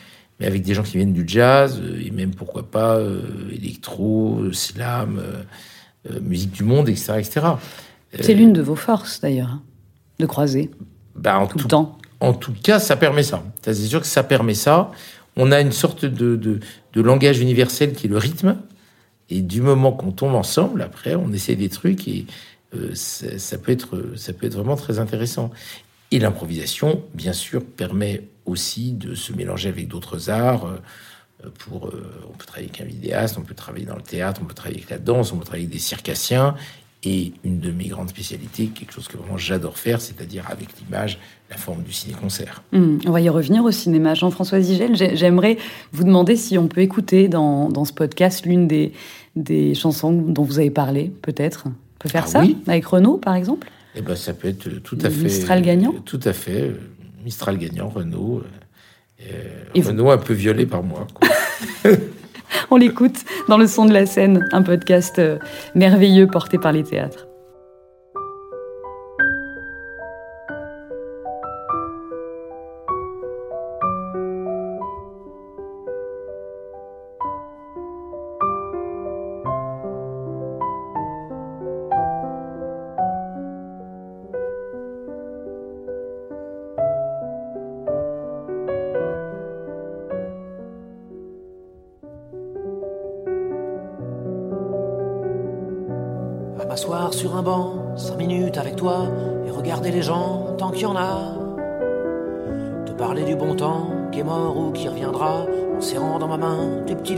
mais 0.41 0.47
avec 0.47 0.63
des 0.63 0.73
gens 0.73 0.81
qui 0.81 0.97
viennent 0.97 1.13
du 1.13 1.23
jazz, 1.27 1.79
euh, 1.79 2.01
et 2.03 2.09
même, 2.09 2.33
pourquoi 2.33 2.63
pas, 2.63 2.95
euh, 2.95 3.21
électro, 3.51 4.39
euh, 4.41 4.51
slam, 4.51 5.21
musique 6.19 6.51
du 6.51 6.63
monde, 6.63 6.89
etc. 6.89 7.13
etc. 7.19 7.41
C'est 8.19 8.33
l'une 8.33 8.53
de 8.53 8.61
vos 8.63 8.75
forces, 8.75 9.21
d'ailleurs, 9.21 9.49
hein, 9.49 9.61
de 10.17 10.25
croiser 10.25 10.71
Bah, 11.15 11.37
en 11.37 11.45
tout 11.45 11.59
le 11.59 11.65
temps. 11.65 11.99
En 12.19 12.33
tout 12.33 12.53
cas, 12.53 12.79
ça 12.79 12.95
permet 12.95 13.21
ça. 13.21 13.43
Ça, 13.63 13.75
C'est 13.75 13.85
sûr 13.85 14.01
que 14.01 14.07
ça 14.07 14.23
permet 14.23 14.55
ça. 14.55 14.91
On 15.37 15.51
a 15.51 15.61
une 15.61 15.71
sorte 15.71 16.05
de, 16.05 16.35
de, 16.35 16.59
de 16.93 17.01
langage 17.01 17.39
universel 17.39 17.93
qui 17.93 18.07
est 18.07 18.09
le 18.09 18.17
rythme. 18.17 18.57
Et 19.29 19.41
du 19.41 19.61
moment 19.61 19.91
qu'on 19.91 20.11
tombe 20.11 20.33
ensemble, 20.33 20.81
après, 20.81 21.13
on 21.13 21.31
essaie 21.31 21.55
des 21.55 21.69
trucs 21.69 22.07
et 22.07 22.25
euh, 22.75 22.91
ça, 22.95 23.37
ça 23.37 23.57
peut 23.59 23.71
être, 23.71 24.13
ça 24.15 24.33
peut 24.33 24.47
être 24.47 24.55
vraiment 24.55 24.75
très 24.75 24.97
intéressant. 24.97 25.51
Et 26.09 26.17
l'improvisation, 26.19 27.03
bien 27.13 27.31
sûr, 27.31 27.63
permet 27.63 28.23
aussi 28.45 28.93
de 28.93 29.15
se 29.15 29.33
mélanger 29.33 29.69
avec 29.69 29.87
d'autres 29.87 30.29
arts. 30.29 30.65
euh, 30.65 30.77
Pour, 31.59 31.87
euh, 31.87 32.03
on 32.29 32.37
peut 32.37 32.45
travailler 32.45 32.69
avec 32.69 32.81
un 32.81 32.85
vidéaste, 32.85 33.37
on 33.39 33.41
peut 33.41 33.55
travailler 33.55 33.85
dans 33.85 33.95
le 33.95 34.03
théâtre, 34.03 34.41
on 34.43 34.45
peut 34.45 34.53
travailler 34.53 34.77
avec 34.77 34.91
la 34.91 34.99
danse, 34.99 35.33
on 35.33 35.37
peut 35.37 35.43
travailler 35.43 35.65
avec 35.65 35.73
des 35.73 35.79
circassiens. 35.81 36.55
Et 37.03 37.33
une 37.43 37.59
de 37.59 37.71
mes 37.71 37.87
grandes 37.87 38.09
spécialités, 38.09 38.67
quelque 38.67 38.93
chose 38.93 39.07
que 39.07 39.17
vraiment 39.17 39.37
j'adore 39.39 39.75
faire, 39.79 39.99
c'est-à-dire 39.99 40.45
avec 40.51 40.67
l'image, 40.79 41.17
la 41.49 41.57
forme 41.57 41.81
du 41.81 41.91
ciné-concert. 41.91 42.61
Hum, 42.73 42.99
on 43.07 43.11
va 43.11 43.21
y 43.21 43.29
revenir 43.29 43.63
au 43.63 43.71
cinéma. 43.71 44.13
Jean-François 44.13 44.61
Zigel, 44.61 44.95
j'ai- 44.95 45.15
j'aimerais 45.17 45.57
vous 45.93 46.03
demander 46.03 46.35
si 46.35 46.59
on 46.59 46.67
peut 46.67 46.81
écouter 46.81 47.27
dans, 47.27 47.69
dans 47.69 47.85
ce 47.85 47.93
podcast 47.93 48.45
l'une 48.45 48.67
des, 48.67 48.93
des 49.35 49.73
chansons 49.73 50.11
dont 50.13 50.43
vous 50.43 50.59
avez 50.59 50.69
parlé, 50.69 51.11
peut-être. 51.23 51.63
On 51.65 51.73
peut 51.97 52.09
faire 52.09 52.25
Ah 52.27 52.31
ça 52.33 52.39
oui. 52.41 52.55
Avec 52.67 52.85
Renaud, 52.85 53.17
par 53.17 53.33
exemple? 53.33 53.67
Eh 53.95 54.01
ben, 54.03 54.15
ça 54.15 54.33
peut 54.35 54.47
être 54.49 54.69
tout 54.83 54.97
à 55.01 55.09
fait. 55.09 55.23
Mistral 55.23 55.63
gagnant? 55.63 55.93
Tout 56.05 56.19
à 56.23 56.33
fait. 56.33 56.71
Euh, 57.21 57.25
Mistral 57.25 57.57
gagnant, 57.57 57.89
Renault. 57.89 58.41
euh, 58.43 59.23
euh, 59.31 59.63
Et 59.75 59.81
vous 59.81 59.89
Renault 59.89 60.09
un 60.11 60.17
peu 60.17 60.33
violé 60.33 60.65
par 60.65 60.83
moi. 60.83 61.07
quoi. 61.13 61.29
On 62.69 62.75
l'écoute 62.77 63.23
dans 63.47 63.57
le 63.57 63.67
son 63.67 63.85
de 63.85 63.93
la 63.93 64.05
scène, 64.05 64.47
un 64.51 64.61
podcast 64.61 65.19
euh, 65.19 65.37
merveilleux 65.75 66.27
porté 66.27 66.57
par 66.57 66.71
les 66.71 66.83
théâtres. 66.83 67.27
Puis 107.03 107.15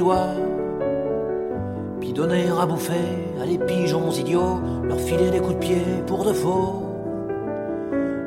donner 2.13 2.45
à 2.59 2.65
bouffer 2.65 2.93
à 3.41 3.45
des 3.45 3.57
pigeons 3.57 4.11
idiots, 4.11 4.59
leur 4.83 4.99
filer 4.99 5.29
des 5.29 5.39
coups 5.39 5.55
de 5.55 5.59
pied 5.59 5.81
pour 6.07 6.25
de 6.25 6.33
faux. 6.33 6.83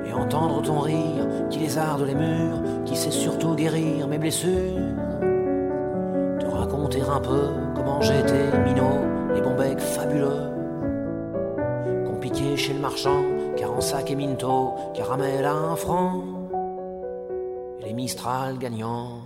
Et 0.06 0.12
entendre 0.12 0.62
ton 0.62 0.80
rire 0.80 1.26
qui 1.50 1.58
lézarde 1.58 2.02
les 2.02 2.14
murs, 2.14 2.62
qui 2.84 2.96
sait 2.96 3.10
surtout 3.10 3.54
guérir 3.54 4.06
mes 4.08 4.18
blessures. 4.18 4.80
Te 6.40 6.46
raconter 6.46 7.02
un 7.02 7.20
peu 7.20 7.48
comment 7.74 8.00
j'étais 8.00 8.50
minot, 8.64 9.00
les 9.34 9.40
bons 9.40 9.54
becs 9.54 9.80
fabuleux 9.80 10.56
chez 12.56 12.72
le 12.72 12.80
marchand, 12.80 13.22
car 13.56 13.72
en 13.72 13.80
sac 13.80 14.10
et 14.10 14.16
minto, 14.16 14.74
caramel 14.94 15.44
à 15.44 15.52
un 15.52 15.76
franc, 15.76 16.24
et 17.80 17.84
les 17.84 17.92
Mistral 17.92 18.58
gagnants. 18.58 19.25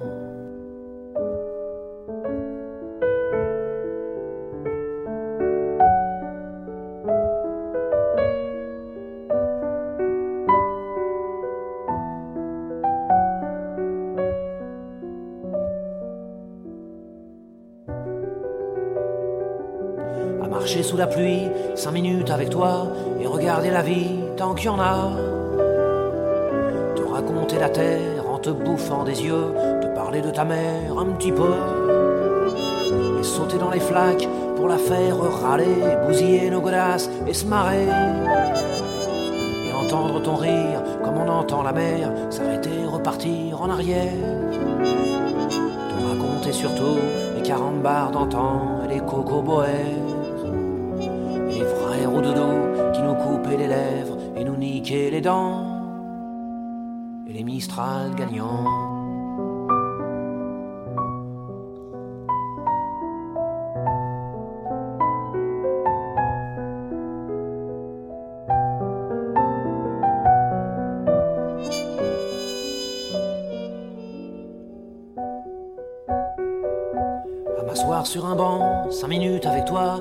La 21.01 21.07
pluie, 21.07 21.49
cinq 21.77 21.93
minutes 21.93 22.31
avec 22.31 22.51
toi, 22.51 22.87
et 23.19 23.27
regarder 23.27 23.71
la 23.71 23.81
vie 23.81 24.17
tant 24.37 24.53
qu'il 24.53 24.67
y 24.67 24.69
en 24.69 24.79
a. 24.79 25.11
Te 26.95 27.03
raconter 27.03 27.59
la 27.59 27.71
terre 27.71 28.29
en 28.31 28.39
te 28.39 28.51
bouffant 28.51 29.03
des 29.05 29.25
yeux, 29.25 29.47
te 29.81 29.87
parler 29.95 30.21
de 30.21 30.31
ta 30.31 30.45
mère 30.45 30.99
un 30.99 31.07
petit 31.07 31.33
peu, 31.33 31.55
et 33.19 33.23
sauter 33.23 33.57
dans 33.57 33.71
les 33.71 33.81
flaques 33.81 34.29
pour 34.57 34.69
la 34.69 34.77
faire 34.77 35.17
râler, 35.43 35.97
bousiller 36.07 36.51
nos 36.51 36.61
godasses 36.61 37.09
et 37.27 37.33
se 37.33 37.47
marrer. 37.47 37.89
Et 39.67 39.73
entendre 39.73 40.21
ton 40.23 40.37
rire 40.37 40.83
comme 41.03 41.17
on 41.17 41.29
entend 41.29 41.63
la 41.63 41.73
mer 41.73 42.13
s'arrêter, 42.29 42.85
repartir 42.85 43.63
en 43.63 43.71
arrière. 43.71 44.13
Te 44.83 46.05
raconter 46.11 46.53
surtout 46.53 46.99
les 47.37 47.43
40 47.43 47.81
bars 47.81 48.11
d'antan 48.11 48.83
et 48.85 48.95
les 48.95 49.01
cocoboères 52.11 52.93
qui 52.93 53.03
nous 53.03 53.15
coupaient 53.15 53.57
les 53.57 53.69
lèvres 53.69 54.17
et 54.37 54.45
nous 54.45 54.57
niquaient 54.57 55.11
les 55.11 55.21
dents. 55.21 55.67
Et 57.29 57.33
les 57.33 57.45
Mistral 57.45 58.15
gagnants. 58.17 58.91
sur 78.05 78.27
un 78.27 78.35
banc, 78.35 78.91
cinq 78.91 79.09
minutes 79.09 79.47
avec 79.47 79.67
toi, 79.67 80.01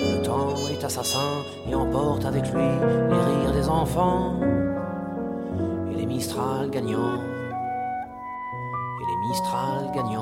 le 0.00 0.22
temps 0.22 0.54
est 0.70 0.84
assassin 0.84 1.42
et 1.68 1.74
emporte 1.74 2.24
avec 2.24 2.44
lui 2.52 2.62
les 3.10 3.16
rires 3.16 3.52
des 3.52 3.68
enfants 3.68 4.34
et 5.90 5.94
les 5.94 6.06
Mistral 6.06 6.70
gagnants. 6.70 7.20
Et 9.00 9.04
les 9.10 9.28
Mistral 9.28 9.90
gagnants. 9.94 10.17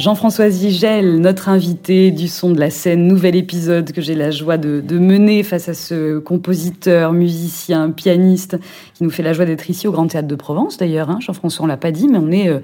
Jean-François 0.00 0.48
Zigel, 0.48 1.20
notre 1.20 1.50
invité 1.50 2.10
du 2.10 2.26
son 2.26 2.52
de 2.52 2.58
la 2.58 2.70
scène, 2.70 3.06
nouvel 3.06 3.36
épisode 3.36 3.92
que 3.92 4.00
j'ai 4.00 4.14
la 4.14 4.30
joie 4.30 4.56
de, 4.56 4.98
mener 4.98 5.42
face 5.42 5.68
à 5.68 5.74
ce 5.74 6.18
compositeur, 6.18 7.12
musicien, 7.12 7.90
pianiste 7.90 8.56
qui 8.94 9.04
nous 9.04 9.10
fait 9.10 9.22
la 9.22 9.34
joie 9.34 9.44
d'être 9.44 9.68
ici 9.68 9.86
au 9.86 9.92
Grand 9.92 10.06
Théâtre 10.06 10.26
de 10.26 10.34
Provence 10.34 10.78
d'ailleurs. 10.78 11.10
Hein. 11.10 11.18
Jean-François, 11.20 11.64
on 11.64 11.68
l'a 11.68 11.76
pas 11.76 11.92
dit, 11.92 12.08
mais 12.08 12.16
on 12.16 12.30
est 12.30 12.48
euh, 12.48 12.60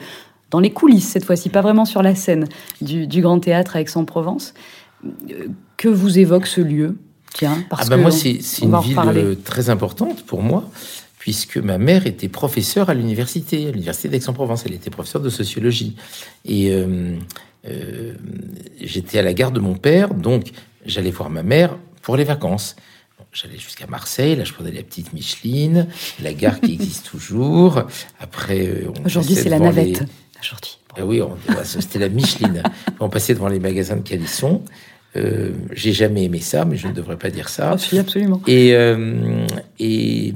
dans 0.51 0.61
les 0.61 0.71
coulisses 0.71 1.09
cette 1.09 1.27
fois-ci, 1.27 1.51
pas 1.51 1.61
vraiment 1.61 1.85
sur 1.85 2.03
la 2.03 2.15
scène 2.15 2.47
du, 2.81 3.21
Grand 3.21 3.39
Théâtre 3.39 3.77
à 3.77 3.83
Aix-en-Provence. 3.83 4.55
Euh, 5.05 5.49
que 5.77 5.89
vous 5.89 6.19
évoque 6.19 6.47
ce 6.47 6.63
lieu? 6.63 6.97
Tiens, 7.35 7.59
parce 7.69 7.83
ah 7.85 7.91
ben 7.91 8.01
moi, 8.01 8.11
c'est 8.11 8.39
une 8.63 8.81
ville 8.81 8.99
euh, 9.15 9.35
très 9.35 9.69
importante 9.69 10.23
pour 10.25 10.43
moi 10.43 10.65
puisque 11.27 11.57
ma 11.57 11.77
mère 11.77 12.07
était 12.07 12.29
professeure 12.29 12.89
à 12.89 12.95
l'université, 12.95 13.67
à 13.67 13.73
l'université 13.73 14.09
d'Aix-en-Provence. 14.09 14.63
Elle 14.65 14.75
était 14.75 14.91
professeure 14.91 15.21
de 15.21 15.29
sociologie. 15.29 15.97
Et 16.45 16.71
euh, 16.71 17.17
euh, 17.67 18.15
j'étais 18.81 19.19
à 19.19 19.23
la 19.23 19.35
gare 19.35 19.51
de 19.51 19.59
mon 19.59 19.75
père, 19.75 20.15
donc 20.15 20.53
j'allais 20.85 21.11
voir 21.11 21.29
ma 21.29 21.43
mère 21.43 21.77
pour 22.03 22.17
les 22.17 22.23
vacances. 22.23 22.77
J'allais 23.33 23.59
jusqu'à 23.59 23.89
Marseille, 23.89 24.37
là 24.37 24.45
je 24.45 24.53
prenais 24.53 24.71
la 24.71 24.85
petite 24.85 25.13
Micheline, 25.15 25.89
la 26.23 26.33
gare 26.33 26.61
qui 26.61 26.75
existe 26.75 27.07
toujours. 27.11 27.83
Après, 28.21 28.65
euh, 28.65 28.93
aujourd'hui 29.05 29.35
c'est 29.35 29.49
la 29.49 29.59
navette. 29.59 30.05
Aujourd'hui. 30.41 30.79
Ah 30.97 31.05
oui, 31.05 31.21
c'était 31.65 31.99
la 31.99 32.09
Micheline. 32.09 32.63
on 33.01 33.09
passait 33.09 33.35
devant 33.35 33.49
les 33.49 33.59
magasins 33.59 33.97
de 33.97 34.03
Calisson. 34.03 34.63
Euh, 35.17 35.53
j'ai 35.73 35.93
jamais 35.93 36.25
aimé 36.25 36.41
ça, 36.41 36.65
mais 36.65 36.77
je 36.77 36.89
ne 36.89 36.93
devrais 36.93 37.17
pas 37.17 37.31
dire 37.31 37.49
ça. 37.49 37.77
Ah, 37.77 37.99
absolument. 37.99 38.41
Et, 38.47 38.75
euh, 38.75 39.47
et, 39.79 40.35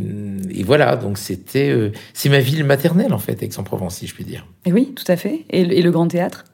et, 0.50 0.62
voilà, 0.62 0.96
donc 0.96 1.18
c'était, 1.18 1.70
euh, 1.70 1.92
c'est 2.14 2.28
ma 2.28 2.40
ville 2.40 2.64
maternelle 2.64 3.12
en 3.12 3.18
fait, 3.18 3.42
Aix-en-Provence, 3.42 3.96
si 3.96 4.06
je 4.06 4.14
puis 4.14 4.24
dire. 4.24 4.46
Et 4.64 4.72
oui, 4.72 4.92
tout 4.94 5.04
à 5.08 5.16
fait. 5.16 5.44
Et, 5.50 5.82
le 5.82 5.90
Grand 5.90 6.08
Théâtre? 6.08 6.44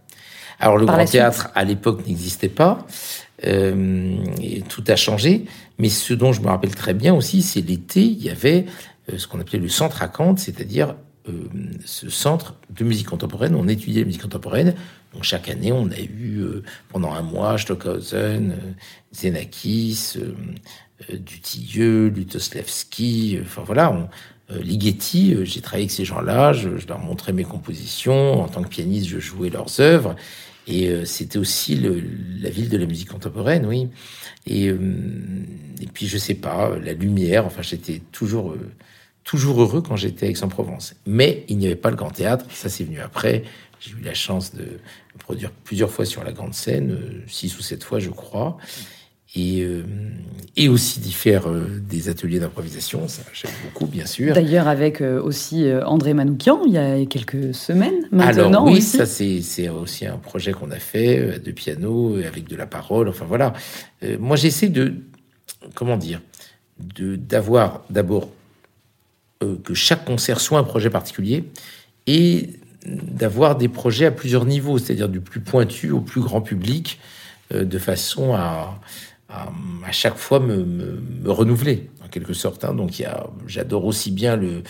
Alors 0.58 0.78
le 0.78 0.86
Grand 0.86 1.04
Théâtre 1.04 1.50
à 1.54 1.64
l'époque 1.64 2.06
n'existait 2.06 2.48
pas. 2.48 2.86
et 3.42 4.62
tout 4.68 4.84
a 4.88 4.96
changé, 4.96 5.44
mais 5.78 5.90
ce 5.90 6.14
dont 6.14 6.32
je 6.32 6.40
me 6.40 6.48
rappelle 6.48 6.74
très 6.74 6.94
bien 6.94 7.14
aussi, 7.14 7.42
c'est 7.42 7.60
l'été, 7.60 8.00
il 8.00 8.22
y 8.22 8.30
avait 8.30 8.64
ce 9.14 9.26
qu'on 9.26 9.38
appelait 9.38 9.58
le 9.58 9.68
centre 9.68 10.02
à 10.02 10.08
Cante, 10.08 10.38
c'est-à-dire 10.38 10.96
ce 11.84 12.08
centre 12.08 12.54
de 12.70 12.84
musique 12.84 13.08
contemporaine. 13.08 13.54
On 13.54 13.68
étudiait 13.68 14.00
la 14.00 14.06
musique 14.06 14.22
contemporaine 14.22 14.74
chaque 15.22 15.48
année, 15.48 15.72
on 15.72 15.90
a 15.90 15.98
eu 15.98 16.40
euh, 16.40 16.62
pendant 16.88 17.12
un 17.12 17.22
mois 17.22 17.58
Stockhausen, 17.58 18.52
euh, 18.52 18.72
Xenakis, 19.12 20.14
Dutilleux, 21.12 22.08
Lutoslavski, 22.08 23.38
enfin 23.42 23.62
voilà, 23.64 24.08
Ligeti, 24.48 25.36
j'ai 25.44 25.60
travaillé 25.60 25.84
avec 25.84 25.90
ces 25.90 26.06
gens-là, 26.06 26.54
je, 26.54 26.68
leur 26.88 26.98
montrais 27.00 27.34
mes 27.34 27.44
compositions, 27.44 28.40
en 28.40 28.48
tant 28.48 28.62
que 28.62 28.68
pianiste, 28.68 29.06
je 29.06 29.18
jouais 29.18 29.50
leurs 29.50 29.80
œuvres, 29.80 30.16
et 30.66 31.04
c'était 31.04 31.38
aussi 31.38 31.74
la 31.76 32.48
ville 32.48 32.70
de 32.70 32.78
la 32.78 32.86
musique 32.86 33.10
contemporaine, 33.10 33.66
oui. 33.66 33.88
Et, 34.46 34.68
et 34.68 35.86
puis 35.92 36.06
je 36.06 36.16
sais 36.16 36.34
pas, 36.34 36.76
la 36.82 36.94
lumière, 36.94 37.44
enfin 37.44 37.60
j'étais 37.60 38.00
toujours 38.10 38.56
toujours 39.26 39.60
heureux 39.60 39.82
quand 39.82 39.96
j'étais 39.96 40.26
à 40.26 40.30
Aix-en-Provence. 40.30 40.94
Mais 41.04 41.44
il 41.48 41.58
n'y 41.58 41.66
avait 41.66 41.76
pas 41.76 41.90
le 41.90 41.96
grand 41.96 42.10
théâtre, 42.10 42.46
ça 42.50 42.70
c'est 42.70 42.84
venu 42.84 43.00
après. 43.00 43.42
J'ai 43.80 43.90
eu 43.90 44.00
la 44.02 44.14
chance 44.14 44.54
de 44.54 44.78
produire 45.16 45.50
plusieurs 45.64 45.90
fois 45.90 46.04
sur 46.04 46.24
la 46.24 46.32
grande 46.32 46.54
scène, 46.54 46.92
euh, 46.92 47.22
six 47.26 47.56
ou 47.58 47.62
sept 47.62 47.82
fois 47.82 47.98
je 47.98 48.10
crois, 48.10 48.56
et, 49.34 49.62
euh, 49.62 49.82
et 50.56 50.68
aussi 50.68 51.00
d'y 51.00 51.12
faire 51.12 51.48
euh, 51.48 51.66
des 51.88 52.08
ateliers 52.08 52.38
d'improvisation, 52.38 53.08
ça 53.08 53.22
j'aime 53.32 53.50
beaucoup 53.64 53.86
bien 53.86 54.06
sûr. 54.06 54.34
D'ailleurs 54.34 54.68
avec 54.68 55.00
aussi 55.00 55.66
André 55.84 56.14
Manoukian, 56.14 56.62
il 56.66 56.72
y 56.72 56.78
a 56.78 57.04
quelques 57.06 57.54
semaines 57.54 58.08
maintenant. 58.10 58.46
Alors 58.46 58.64
oui, 58.64 58.78
aussi. 58.78 58.96
ça 58.96 59.06
c'est 59.06 59.68
aussi 59.68 60.06
un 60.06 60.18
projet 60.18 60.52
qu'on 60.52 60.70
a 60.70 60.78
fait 60.78 61.38
de 61.38 61.50
piano, 61.50 62.16
avec 62.16 62.48
de 62.48 62.56
la 62.56 62.66
parole, 62.66 63.08
enfin 63.08 63.24
voilà. 63.26 63.52
moi 64.18 64.36
j'essaie 64.36 64.68
de, 64.68 64.94
comment 65.74 65.96
dire, 65.96 66.20
d'avoir 66.78 67.84
d'abord 67.90 68.30
que 69.40 69.74
chaque 69.74 70.04
concert 70.04 70.40
soit 70.40 70.58
un 70.58 70.64
projet 70.64 70.88
particulier 70.88 71.44
et 72.06 72.50
d'avoir 72.86 73.56
des 73.56 73.68
projets 73.68 74.06
à 74.06 74.10
plusieurs 74.10 74.44
niveaux, 74.44 74.78
c'est-à-dire 74.78 75.08
du 75.08 75.20
plus 75.20 75.40
pointu 75.40 75.90
au 75.90 76.00
plus 76.00 76.20
grand 76.20 76.40
public, 76.40 76.98
euh, 77.52 77.64
de 77.64 77.78
façon 77.78 78.34
à, 78.34 78.80
à, 79.28 79.50
chaque 79.92 80.16
fois 80.16 80.40
me, 80.40 81.00
renouveler, 81.24 81.90
en 82.04 82.08
quelque 82.08 82.32
sorte. 82.32 82.64
Hein. 82.64 82.74
Donc, 82.74 83.02
j'adore 83.46 83.84
aussi 83.84 84.10
bien 84.10 84.36
le, 84.36 84.62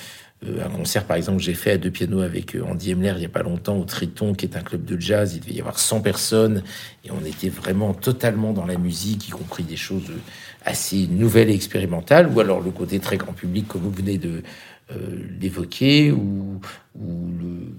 euh, 0.44 0.64
un 0.64 0.68
concert, 0.68 1.04
par 1.04 1.16
exemple, 1.16 1.38
que 1.38 1.44
j'ai 1.44 1.54
fait 1.54 1.72
à 1.72 1.78
deux 1.78 1.90
pianos 1.90 2.20
avec 2.20 2.56
Andy 2.56 2.92
Emler 2.92 3.12
il 3.16 3.20
n'y 3.20 3.26
a 3.26 3.30
pas 3.30 3.42
longtemps 3.42 3.76
au 3.76 3.84
Triton, 3.84 4.34
qui 4.34 4.46
est 4.46 4.56
un 4.56 4.62
club 4.62 4.84
de 4.84 5.00
jazz. 5.00 5.34
Il 5.34 5.40
devait 5.40 5.54
y 5.54 5.60
avoir 5.60 5.78
100 5.78 6.00
personnes 6.00 6.62
et 7.04 7.10
on 7.10 7.24
était 7.24 7.48
vraiment 7.48 7.94
totalement 7.94 8.52
dans 8.52 8.66
la 8.66 8.76
musique, 8.76 9.28
y 9.28 9.30
compris 9.30 9.62
des 9.62 9.76
choses 9.76 10.10
assez 10.64 11.06
nouvelle 11.06 11.48
et 11.48 11.54
expérimentale, 11.54 12.28
ou 12.28 12.40
alors 12.40 12.60
le 12.60 12.70
côté 12.70 12.98
très 12.98 13.16
grand 13.16 13.32
public 13.32 13.68
comme 13.68 13.82
vous 13.82 13.90
venez 13.90 14.18
de 14.18 14.42
euh, 14.92 15.18
l'évoquer, 15.40 16.12
ou, 16.12 16.60
ou 16.98 17.28
le, 17.40 17.72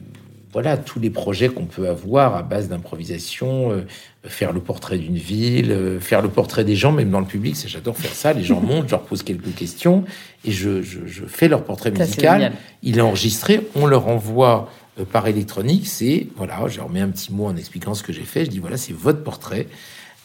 voilà 0.58 0.76
tous 0.76 1.00
les 1.00 1.12
projets 1.12 1.50
qu'on 1.50 1.65
peut 1.65 1.88
avoir 1.88 2.36
à 2.36 2.41
base 2.41 2.67
d'improvisation, 2.67 3.72
euh, 3.72 3.84
faire 4.24 4.54
le 4.54 4.60
portrait 4.60 4.98
d'une 4.98 5.15
ville, 5.15 5.72
euh, 5.72 6.00
faire 6.00 6.24
le 6.24 6.30
portrait 6.30 6.63
des 6.63 6.76
gens, 6.76 6.91
même 6.91 7.12
dans 7.12 7.20
le 7.20 7.28
public, 7.28 7.56
j'adore 7.67 7.96
faire 7.96 8.12
ça. 8.12 8.34
Les 8.34 8.43
gens 8.43 8.60
montent, 8.67 8.88
je 8.88 8.91
leur 8.93 9.04
pose 9.04 9.22
quelques 9.22 9.54
questions 9.54 10.04
et 10.43 10.52
je, 10.52 10.82
je, 10.82 11.02
je 11.06 11.26
fais 11.26 11.48
leur 11.48 11.63
portrait 11.63 11.91
musical. 11.91 12.54
Il 12.82 12.98
est 12.98 13.02
enregistré, 13.02 13.67
on 13.76 13.86
leur 13.86 14.08
envoie 14.08 14.72
euh, 15.00 15.06
par 15.06 15.28
électronique. 15.28 15.86
C'est 15.86 16.26
voilà, 16.38 16.67
je 16.67 16.78
leur 16.78 16.89
mets 16.89 17.02
un 17.02 17.10
petit 17.10 17.32
mot 17.32 17.46
en 17.46 17.56
expliquant 17.56 17.93
ce 17.93 18.02
que 18.02 18.12
j'ai 18.12 18.24
fait. 18.24 18.46
Je 18.46 18.50
dis 18.50 18.58
voilà, 18.58 18.78
c'est 18.78 18.93
votre 18.93 19.22
portrait. 19.24 19.67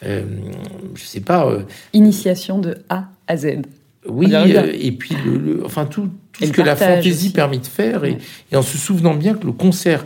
Je 0.01 1.03
sais 1.03 1.21
pas. 1.21 1.47
Initiation 1.93 2.57
de 2.57 2.79
A 2.89 3.05
à 3.27 3.37
Z. 3.37 3.61
Oui, 4.09 4.33
et 4.33 4.91
puis 4.93 5.15
le, 5.23 5.37
le, 5.37 5.65
enfin 5.65 5.85
tout, 5.85 6.09
tout 6.31 6.43
ce 6.43 6.51
que 6.51 6.61
la 6.61 6.75
fantaisie 6.75 7.29
permet 7.29 7.59
de 7.59 7.65
faire, 7.65 8.03
et, 8.03 8.17
et, 8.51 8.55
en 8.57 8.61
se 8.61 8.77
souvenant 8.77 9.13
bien 9.13 9.33
que 9.33 9.45
le 9.45 9.53
concert 9.53 10.05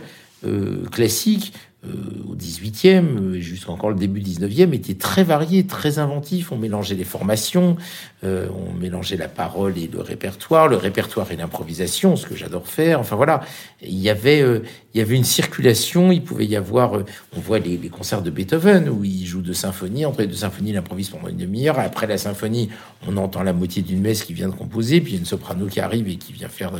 classique 0.90 1.52
euh, 1.54 1.67
au 1.84 2.34
18e 2.34 3.34
et 3.36 3.40
jusqu'à 3.40 3.70
encore 3.70 3.90
le 3.90 3.96
début 3.96 4.20
du 4.20 4.32
19e 4.32 4.74
était 4.74 4.94
très 4.94 5.22
varié, 5.22 5.64
très 5.64 6.00
inventif. 6.00 6.50
On 6.50 6.56
mélangeait 6.56 6.96
les 6.96 7.04
formations, 7.04 7.76
euh, 8.24 8.48
on 8.52 8.74
mélangeait 8.74 9.16
la 9.16 9.28
parole 9.28 9.78
et 9.78 9.86
le 9.86 10.00
répertoire, 10.00 10.66
le 10.66 10.76
répertoire 10.76 11.30
et 11.30 11.36
l'improvisation, 11.36 12.16
ce 12.16 12.26
que 12.26 12.34
j'adore 12.34 12.66
faire. 12.66 12.98
Enfin 12.98 13.14
voilà, 13.14 13.42
il 13.80 13.96
y 13.96 14.10
avait 14.10 14.42
euh, 14.42 14.64
il 14.92 14.98
y 14.98 15.00
avait 15.00 15.14
une 15.14 15.24
circulation. 15.24 16.10
Il 16.10 16.24
pouvait 16.24 16.46
y 16.46 16.56
avoir, 16.56 16.96
euh, 16.96 17.04
on 17.36 17.40
voit 17.40 17.60
les, 17.60 17.76
les, 17.76 17.88
concerts 17.90 18.22
de 18.22 18.30
Beethoven 18.30 18.88
où 18.88 19.04
il 19.04 19.24
joue 19.24 19.40
deux 19.40 19.54
symphonies. 19.54 20.04
Entre 20.04 20.22
les 20.22 20.26
deux 20.26 20.34
symphonies, 20.34 20.70
il 20.70 20.76
improvise 20.76 21.10
pendant 21.10 21.28
une 21.28 21.36
demi-heure. 21.36 21.78
Après 21.78 22.08
la 22.08 22.18
symphonie, 22.18 22.70
on 23.06 23.16
entend 23.18 23.44
la 23.44 23.52
moitié 23.52 23.82
d'une 23.82 24.00
messe 24.00 24.24
qui 24.24 24.34
vient 24.34 24.48
de 24.48 24.54
composer, 24.54 25.00
puis 25.00 25.12
il 25.12 25.14
y 25.14 25.18
a 25.18 25.20
une 25.20 25.26
soprano 25.26 25.66
qui 25.66 25.78
arrive 25.78 26.08
et 26.08 26.16
qui 26.16 26.32
vient 26.32 26.48
faire 26.48 26.72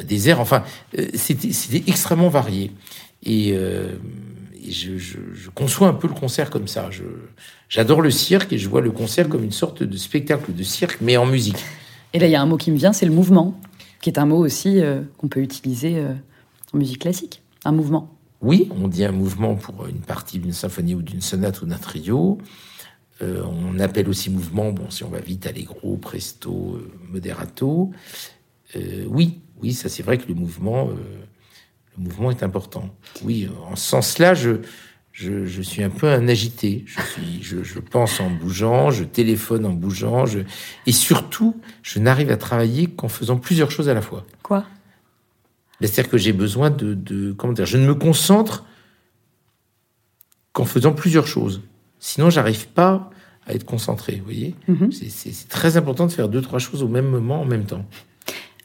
des 0.00 0.28
airs. 0.28 0.38
Enfin, 0.38 0.62
c'était 1.14 1.82
extrêmement 1.88 2.28
varié. 2.28 2.70
Et, 3.24 3.52
euh, 3.52 3.96
et 4.68 4.72
je, 4.72 4.98
je, 4.98 5.18
je, 5.34 5.50
conçois 5.50 5.88
un 5.88 5.94
peu 5.94 6.08
le 6.08 6.14
concert 6.14 6.50
comme 6.50 6.68
ça. 6.68 6.90
J'adore 7.68 8.02
le 8.02 8.10
cirque 8.10 8.52
et 8.52 8.58
je 8.58 8.68
vois 8.68 8.80
le 8.80 8.90
concert 8.90 9.28
comme 9.28 9.42
une 9.42 9.52
sorte 9.52 9.82
de 9.82 9.96
spectacle 9.96 10.54
de 10.54 10.62
cirque, 10.62 10.98
mais 11.00 11.16
en 11.16 11.26
musique. 11.26 11.64
Et 12.12 12.18
là, 12.18 12.26
il 12.26 12.30
y 12.30 12.36
a 12.36 12.42
un 12.42 12.46
mot 12.46 12.56
qui 12.56 12.70
me 12.70 12.76
vient, 12.76 12.92
c'est 12.92 13.06
le 13.06 13.12
mouvement, 13.12 13.58
qui 14.00 14.10
est 14.10 14.18
un 14.18 14.26
mot 14.26 14.38
aussi 14.38 14.80
euh, 14.80 15.02
qu'on 15.16 15.28
peut 15.28 15.40
utiliser 15.40 15.98
euh, 15.98 16.12
en 16.72 16.78
musique 16.78 17.00
classique. 17.00 17.42
Un 17.64 17.72
mouvement. 17.72 18.14
Oui, 18.40 18.68
on 18.80 18.88
dit 18.88 19.04
un 19.04 19.12
mouvement 19.12 19.56
pour 19.56 19.86
une 19.86 20.00
partie 20.00 20.38
d'une 20.38 20.52
symphonie 20.52 20.94
ou 20.94 21.02
d'une 21.02 21.22
sonate 21.22 21.60
ou 21.62 21.66
d'un 21.66 21.78
trio. 21.78 22.38
Euh, 23.22 23.42
on 23.44 23.78
appelle 23.80 24.08
aussi 24.08 24.30
mouvement, 24.30 24.70
bon, 24.70 24.90
si 24.90 25.02
on 25.02 25.08
va 25.08 25.20
vite, 25.20 25.46
allegro, 25.46 25.96
presto, 25.96 26.80
moderato. 27.10 27.90
oui, 29.08 29.40
oui, 29.60 29.72
ça 29.72 29.88
c'est 29.88 30.04
vrai 30.04 30.18
que 30.18 30.28
le 30.28 30.34
mouvement 30.34 30.90
le 31.98 32.04
mouvement 32.04 32.30
est 32.30 32.42
important. 32.42 32.88
Oui, 33.24 33.48
en 33.70 33.76
ce 33.76 33.88
sens-là, 33.88 34.34
je, 34.34 34.60
je, 35.12 35.46
je, 35.46 35.62
suis 35.62 35.82
un 35.82 35.90
peu 35.90 36.08
un 36.08 36.28
agité. 36.28 36.84
Je, 36.86 37.00
suis, 37.02 37.42
je, 37.42 37.62
je, 37.62 37.80
pense 37.80 38.20
en 38.20 38.30
bougeant, 38.30 38.90
je 38.90 39.04
téléphone 39.04 39.66
en 39.66 39.72
bougeant, 39.72 40.26
je... 40.26 40.40
et 40.86 40.92
surtout, 40.92 41.60
je 41.82 41.98
n'arrive 41.98 42.30
à 42.30 42.36
travailler 42.36 42.86
qu'en 42.86 43.08
faisant 43.08 43.36
plusieurs 43.36 43.70
choses 43.70 43.88
à 43.88 43.94
la 43.94 44.02
fois. 44.02 44.24
Quoi? 44.42 44.64
C'est-à-dire 45.80 46.10
que 46.10 46.18
j'ai 46.18 46.32
besoin 46.32 46.70
de, 46.70 46.94
de, 46.94 47.32
comment 47.32 47.52
dire, 47.52 47.66
je 47.66 47.78
ne 47.78 47.86
me 47.86 47.94
concentre 47.94 48.64
qu'en 50.52 50.64
faisant 50.64 50.92
plusieurs 50.92 51.26
choses. 51.26 51.62
Sinon, 52.00 52.30
j'arrive 52.30 52.68
pas 52.68 53.10
à 53.46 53.54
être 53.54 53.64
concentré. 53.64 54.16
Vous 54.16 54.24
voyez, 54.24 54.54
mm 54.68 54.74
-hmm. 54.74 55.10
c'est 55.10 55.48
très 55.48 55.76
important 55.76 56.06
de 56.06 56.12
faire 56.12 56.28
deux 56.28 56.42
trois 56.42 56.58
choses 56.58 56.82
au 56.82 56.88
même 56.88 57.08
moment 57.08 57.40
en 57.40 57.44
même 57.44 57.64
temps. 57.64 57.84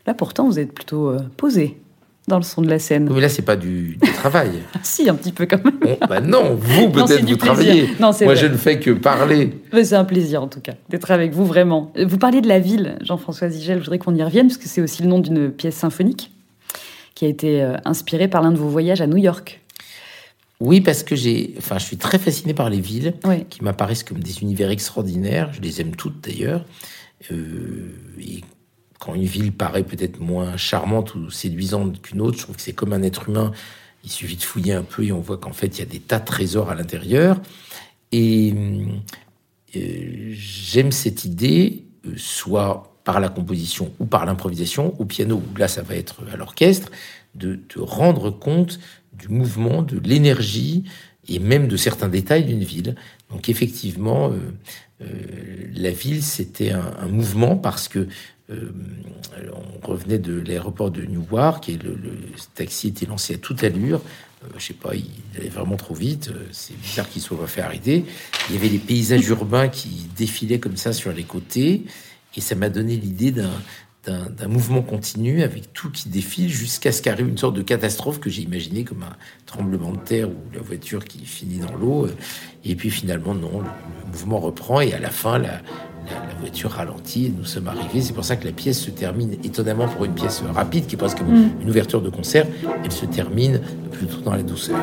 Là, 0.05 0.13
pourtant, 0.13 0.47
vous 0.47 0.59
êtes 0.59 0.73
plutôt 0.73 1.09
euh, 1.09 1.19
posé 1.37 1.77
dans 2.27 2.37
le 2.37 2.43
son 2.43 2.61
de 2.61 2.69
la 2.69 2.79
scène. 2.79 3.09
Mais 3.13 3.21
là, 3.21 3.29
c'est 3.29 3.41
pas 3.41 3.55
du, 3.55 3.97
du 4.01 4.11
travail. 4.13 4.51
si, 4.83 5.09
un 5.09 5.15
petit 5.15 5.31
peu 5.31 5.45
quand 5.45 5.63
même. 5.63 5.77
Bon, 5.81 5.97
bah 6.07 6.21
non, 6.21 6.55
vous 6.55 6.89
peut-être 6.89 7.25
vous 7.25 7.35
travaillez. 7.35 7.87
Non, 7.99 8.11
Moi, 8.11 8.11
vrai. 8.11 8.35
je 8.35 8.45
ne 8.45 8.55
fais 8.55 8.79
que 8.79 8.91
parler. 8.91 9.61
C'est 9.73 9.95
un 9.95 10.05
plaisir 10.05 10.41
en 10.41 10.47
tout 10.47 10.61
cas 10.61 10.73
d'être 10.89 11.11
avec 11.11 11.33
vous 11.33 11.45
vraiment. 11.45 11.91
Vous 12.01 12.17
parlez 12.17 12.41
de 12.41 12.47
la 12.47 12.59
ville, 12.59 12.97
Jean-François 13.01 13.49
Zigel. 13.49 13.79
Je 13.79 13.83
voudrais 13.83 13.99
qu'on 13.99 14.15
y 14.15 14.23
revienne 14.23 14.47
parce 14.47 14.57
que 14.57 14.67
c'est 14.67 14.81
aussi 14.81 15.03
le 15.03 15.09
nom 15.09 15.19
d'une 15.19 15.51
pièce 15.51 15.75
symphonique 15.75 16.31
qui 17.15 17.25
a 17.25 17.27
été 17.27 17.61
euh, 17.61 17.75
inspirée 17.85 18.27
par 18.27 18.41
l'un 18.41 18.51
de 18.51 18.57
vos 18.57 18.69
voyages 18.69 19.01
à 19.01 19.07
New 19.07 19.17
York. 19.17 19.61
Oui, 20.59 20.81
parce 20.81 21.03
que 21.03 21.15
j'ai, 21.15 21.53
enfin, 21.57 21.77
je 21.77 21.83
suis 21.83 21.97
très 21.97 22.17
fasciné 22.17 22.53
par 22.53 22.69
les 22.69 22.79
villes 22.79 23.15
oui. 23.25 23.45
qui 23.49 23.63
m'apparaissent 23.63 24.03
comme 24.03 24.19
des 24.19 24.41
univers 24.41 24.69
extraordinaires. 24.71 25.51
Je 25.53 25.61
les 25.61 25.81
aime 25.81 25.95
toutes 25.95 26.21
d'ailleurs. 26.23 26.63
Euh, 27.31 27.91
et 28.19 28.41
quand 29.03 29.15
une 29.15 29.25
ville 29.25 29.51
paraît 29.51 29.83
peut-être 29.83 30.21
moins 30.21 30.55
charmante 30.55 31.13
ou 31.15 31.29
séduisante 31.29 32.01
qu'une 32.01 32.21
autre, 32.21 32.37
je 32.37 32.43
trouve 32.43 32.55
que 32.55 32.61
c'est 32.61 32.71
comme 32.71 32.93
un 32.93 33.03
être 33.03 33.27
humain. 33.27 33.51
Il 34.05 34.09
suffit 34.09 34.37
de 34.37 34.43
fouiller 34.43 34.71
un 34.71 34.83
peu 34.83 35.03
et 35.03 35.11
on 35.11 35.19
voit 35.19 35.37
qu'en 35.37 35.51
fait, 35.51 35.77
il 35.77 35.79
y 35.79 35.81
a 35.81 35.85
des 35.85 35.99
tas 35.99 36.19
de 36.19 36.25
trésors 36.25 36.69
à 36.69 36.75
l'intérieur. 36.75 37.41
Et 38.13 38.53
euh, 39.75 40.31
j'aime 40.31 40.93
cette 40.93 41.25
idée, 41.25 41.83
euh, 42.05 42.13
soit 42.15 42.95
par 43.03 43.19
la 43.19 43.27
composition 43.27 43.91
ou 43.99 44.05
par 44.05 44.25
l'improvisation, 44.25 44.97
au 45.01 45.03
piano, 45.03 45.35
ou 45.35 45.57
là, 45.57 45.67
ça 45.67 45.81
va 45.81 45.95
être 45.95 46.21
à 46.31 46.37
l'orchestre, 46.37 46.89
de, 47.35 47.55
de 47.55 47.81
rendre 47.81 48.29
compte 48.29 48.79
du 49.11 49.27
mouvement, 49.27 49.81
de 49.81 49.99
l'énergie 49.99 50.85
et 51.27 51.39
même 51.39 51.67
de 51.67 51.75
certains 51.75 52.07
détails 52.07 52.45
d'une 52.45 52.63
ville. 52.63 52.95
Donc 53.29 53.49
effectivement, 53.49 54.31
euh, 55.03 55.07
la 55.73 55.89
ville, 55.89 56.23
c'était 56.23 56.71
un, 56.71 57.07
mouvement 57.07 57.55
parce 57.55 57.87
que 57.87 58.07
euh, 58.49 58.71
on 59.83 59.87
revenait 59.87 60.19
de 60.19 60.39
l'aéroport 60.39 60.91
de 60.91 61.03
Newark 61.03 61.69
et 61.69 61.77
le, 61.77 61.95
le, 61.95 62.11
taxi 62.55 62.89
était 62.89 63.05
lancé 63.05 63.35
à 63.35 63.37
toute 63.37 63.63
allure. 63.63 64.01
Euh, 64.43 64.47
je 64.57 64.65
sais 64.65 64.73
pas, 64.73 64.95
il 64.95 65.09
allait 65.37 65.49
vraiment 65.49 65.77
trop 65.77 65.93
vite. 65.93 66.29
Euh, 66.29 66.45
c'est 66.51 66.77
bizarre 66.77 67.09
qu'il 67.09 67.21
soit 67.21 67.39
pas 67.39 67.47
fait 67.47 67.61
arrêter. 67.61 68.05
Il 68.49 68.55
y 68.55 68.57
avait 68.57 68.67
les 68.67 68.79
paysages 68.79 69.27
urbains 69.29 69.69
qui 69.69 70.09
défilaient 70.17 70.59
comme 70.59 70.75
ça 70.75 70.91
sur 70.91 71.13
les 71.13 71.23
côtés 71.23 71.85
et 72.35 72.41
ça 72.41 72.55
m'a 72.55 72.69
donné 72.69 72.97
l'idée 72.97 73.31
d'un 73.31 73.51
d'un 74.05 74.49
mouvement 74.49 74.81
continu 74.81 75.43
avec 75.43 75.71
tout 75.71 75.89
qui 75.89 76.09
défile 76.09 76.49
jusqu'à 76.49 76.91
ce 76.91 77.01
qu'arrive 77.01 77.29
une 77.29 77.37
sorte 77.37 77.55
de 77.55 77.61
catastrophe 77.61 78.19
que 78.19 78.29
j'ai 78.29 78.41
imaginé 78.41 78.83
comme 78.83 79.03
un 79.03 79.15
tremblement 79.45 79.93
de 79.93 79.99
terre 79.99 80.29
ou 80.29 80.35
la 80.53 80.59
voiture 80.59 81.05
qui 81.05 81.25
finit 81.25 81.59
dans 81.59 81.73
l'eau. 81.77 82.09
Et 82.65 82.75
puis 82.75 82.89
finalement, 82.89 83.33
non, 83.33 83.61
le, 83.61 84.11
mouvement 84.11 84.39
reprend 84.39 84.81
et 84.81 84.93
à 84.93 84.99
la 84.99 85.09
fin, 85.09 85.37
la, 85.39 85.61
la, 86.09 86.27
la, 86.27 86.39
voiture 86.39 86.71
ralentit 86.71 87.27
et 87.27 87.33
nous 87.35 87.45
sommes 87.45 87.67
arrivés. 87.67 88.01
C'est 88.01 88.13
pour 88.13 88.25
ça 88.25 88.35
que 88.35 88.45
la 88.45 88.51
pièce 88.51 88.79
se 88.79 88.91
termine 88.91 89.33
étonnamment 89.43 89.87
pour 89.87 90.05
une 90.05 90.13
pièce 90.13 90.43
rapide 90.53 90.87
qui 90.87 90.95
est 90.95 90.97
presque 90.97 91.21
mmh. 91.21 91.61
une 91.61 91.69
ouverture 91.69 92.01
de 92.01 92.09
concert. 92.09 92.45
Elle 92.83 92.91
se 92.91 93.05
termine 93.05 93.61
plutôt 93.91 94.21
dans 94.21 94.33
la 94.33 94.43
douceur. 94.43 94.77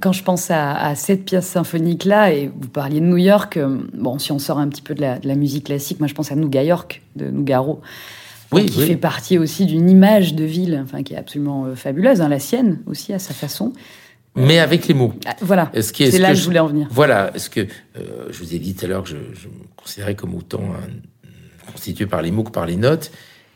Quand 0.00 0.12
je 0.12 0.22
pense 0.22 0.50
à, 0.50 0.94
cette 0.94 1.24
pièce 1.24 1.46
symphonique-là, 1.46 2.32
et 2.32 2.48
vous 2.48 2.68
parliez 2.68 3.00
de 3.00 3.06
New 3.06 3.16
York, 3.16 3.56
euh, 3.56 3.78
bon, 3.94 4.18
si 4.18 4.32
on 4.32 4.38
sort 4.38 4.58
un 4.58 4.68
petit 4.68 4.82
peu 4.82 4.94
de 4.94 5.00
la, 5.00 5.34
musique 5.34 5.66
classique, 5.66 6.00
moi 6.00 6.08
je 6.08 6.14
pense 6.14 6.32
à 6.32 6.36
Nouga 6.36 6.62
York 6.62 7.02
de 7.16 7.26
Nougaro, 7.26 7.80
oui, 8.52 8.66
qui 8.66 8.86
fait 8.86 8.96
partie 8.96 9.38
aussi 9.38 9.66
d'une 9.66 9.88
image 9.88 10.34
de 10.34 10.44
ville, 10.44 10.80
enfin 10.82 11.02
qui 11.02 11.14
est 11.14 11.18
absolument 11.18 11.66
euh, 11.66 11.74
fabuleuse, 11.74 12.20
hein, 12.20 12.28
la 12.28 12.40
sienne 12.40 12.80
aussi 12.86 13.12
à 13.12 13.18
sa 13.18 13.34
façon. 13.34 13.72
Mais 14.34 14.58
avec 14.58 14.86
les 14.88 14.94
mots. 14.94 15.12
Ah, 15.26 15.36
voilà. 15.40 15.70
C'est 15.80 16.18
là 16.18 16.30
que 16.30 16.34
je 16.36 16.44
voulais 16.44 16.60
en 16.60 16.68
venir. 16.68 16.88
Voilà. 16.90 17.32
Est-ce 17.34 17.50
que 17.50 17.60
euh, 17.60 18.28
je 18.30 18.38
vous 18.38 18.54
ai 18.54 18.58
dit 18.58 18.74
tout 18.74 18.84
à 18.84 18.88
l'heure 18.88 19.02
que 19.02 19.10
je, 19.10 19.16
je, 19.34 19.48
me 19.48 19.54
considérais 19.76 20.14
comme 20.14 20.34
autant 20.34 20.62
constitué 21.72 22.06
par 22.06 22.22
les 22.22 22.30
mots 22.30 22.44
que 22.44 22.50
par 22.50 22.66
les 22.66 22.76
notes, 22.76 23.10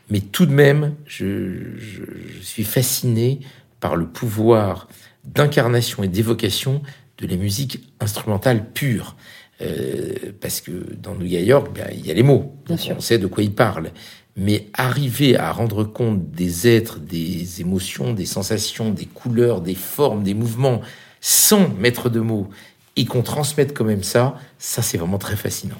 mais 0.09 0.19
tout 0.19 0.45
de 0.45 0.53
même, 0.53 0.93
je, 1.05 1.77
je 1.77 2.41
suis 2.41 2.63
fasciné 2.63 3.39
par 3.79 3.95
le 3.95 4.05
pouvoir 4.05 4.87
d'incarnation 5.25 6.03
et 6.03 6.07
d'évocation 6.07 6.81
de 7.17 7.27
la 7.27 7.35
musique 7.35 7.79
instrumentale 7.99 8.71
pure. 8.71 9.15
Euh, 9.61 10.13
parce 10.41 10.59
que 10.59 10.71
dans 11.01 11.15
New 11.15 11.25
York, 11.25 11.69
ben, 11.73 11.87
il 11.93 12.05
y 12.05 12.11
a 12.11 12.13
les 12.13 12.23
mots. 12.23 12.55
Bien 12.65 12.77
sûr. 12.77 12.95
On 12.97 13.01
sait 13.01 13.17
de 13.17 13.27
quoi 13.27 13.43
ils 13.43 13.53
parlent. 13.53 13.91
Mais 14.35 14.67
arriver 14.73 15.37
à 15.37 15.51
rendre 15.53 15.85
compte 15.85 16.31
des 16.31 16.67
êtres, 16.67 16.99
des 16.99 17.61
émotions, 17.61 18.13
des 18.13 18.25
sensations, 18.25 18.91
des 18.91 19.05
couleurs, 19.05 19.61
des 19.61 19.75
formes, 19.75 20.23
des 20.23 20.33
mouvements, 20.33 20.81
sans 21.21 21.69
mettre 21.69 22.09
de 22.09 22.19
mots, 22.19 22.49
et 22.97 23.05
qu'on 23.05 23.21
transmette 23.21 23.75
quand 23.75 23.85
même 23.85 24.03
ça, 24.03 24.35
ça 24.59 24.81
c'est 24.81 24.97
vraiment 24.97 25.17
très 25.17 25.37
fascinant. 25.37 25.77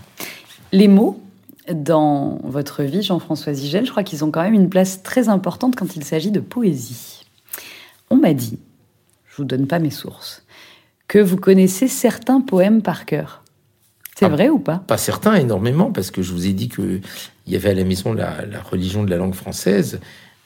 Les 0.71 0.87
mots, 0.87 1.21
dans 1.71 2.39
votre 2.43 2.83
vie, 2.83 3.01
Jean-François 3.01 3.53
Zigel, 3.53 3.85
je 3.85 3.91
crois 3.91 4.03
qu'ils 4.03 4.23
ont 4.23 4.31
quand 4.31 4.43
même 4.43 4.53
une 4.53 4.69
place 4.69 5.03
très 5.03 5.29
importante 5.29 5.75
quand 5.75 5.95
il 5.95 6.03
s'agit 6.03 6.31
de 6.31 6.39
poésie. 6.39 7.25
On 8.09 8.15
m'a 8.15 8.33
dit 8.33 8.57
je 9.35 9.41
vous 9.41 9.47
donne 9.47 9.67
pas 9.67 9.79
mes 9.79 9.89
sources, 9.89 10.43
que 11.09 11.19
vous 11.19 11.35
connaissez 11.35 11.89
certains 11.89 12.39
poèmes 12.39 12.81
par 12.81 13.05
cœur. 13.05 13.43
C'est 14.17 14.25
ah, 14.25 14.29
vrai 14.29 14.47
ou 14.47 14.59
pas? 14.59 14.77
Pas 14.77 14.97
certains, 14.97 15.35
énormément, 15.35 15.91
parce 15.91 16.09
que 16.09 16.21
je 16.21 16.31
vous 16.31 16.47
ai 16.47 16.53
dit 16.53 16.69
qu'il 16.69 17.01
y 17.47 17.57
avait 17.57 17.71
à 17.71 17.73
la 17.73 17.83
maison 17.83 18.13
la, 18.13 18.45
religion 18.71 19.03
de 19.03 19.09
la 19.09 19.17
langue 19.17 19.35
française, 19.35 19.99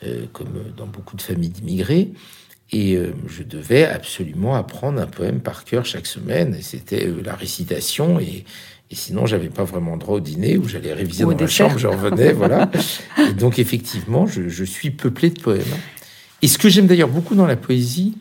euh, 0.04 0.26
comme 0.34 0.48
dans 0.76 0.88
beaucoup 0.88 1.16
de 1.16 1.22
familles 1.22 1.50
d'immigrés, 1.50 2.14
et 2.72 2.96
euh, 2.96 3.14
je 3.28 3.44
devais 3.44 3.86
absolument 3.86 4.56
apprendre 4.56 5.00
un 5.00 5.06
poème 5.06 5.40
par 5.40 5.66
cœur 5.66 5.86
chaque 5.86 6.08
semaine, 6.08 6.56
et 6.56 6.64
c'était 6.64 7.06
euh, 7.06 7.22
la 7.24 7.36
récitation, 7.36 8.20
et, 8.20 8.44
et 8.90 8.96
sinon 8.96 9.28
j'avais 9.28 9.50
pas 9.50 9.66
vraiment 9.66 9.98
droit 9.98 10.16
au 10.16 10.20
dîner, 10.20 10.58
où 10.58 10.68
j'allais 10.68 10.94
réviser 10.94 11.26
dans 11.26 11.36
ma 11.36 11.48
chambre, 11.48 11.78
je 11.78 11.86
revenais, 11.86 12.34
voilà. 12.34 12.72
Et 13.30 13.34
donc 13.34 13.60
effectivement, 13.60 14.26
je, 14.26 14.50
je 14.50 14.64
suis 14.64 14.90
peuplé 14.90 15.30
de 15.30 15.40
poèmes. 15.40 15.62
Et 16.42 16.48
ce 16.48 16.58
que 16.58 16.70
j'aime 16.70 16.88
d'ailleurs 16.88 17.10
beaucoup 17.10 17.36
dans 17.36 17.46
la 17.46 17.56
poésie, 17.56 18.16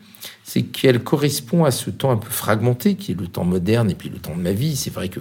c'est 0.49 0.63
qu'elle 0.63 1.03
correspond 1.03 1.63
à 1.63 1.69
ce 1.69 1.91
temps 1.91 2.09
un 2.09 2.17
peu 2.17 2.31
fragmenté 2.31 2.95
qui 2.95 3.11
est 3.11 3.15
le 3.15 3.27
temps 3.27 3.43
moderne 3.43 3.91
et 3.91 3.93
puis 3.93 4.09
le 4.09 4.17
temps 4.17 4.35
de 4.35 4.41
ma 4.41 4.51
vie. 4.51 4.75
C'est 4.75 4.89
vrai 4.89 5.07
que, 5.07 5.19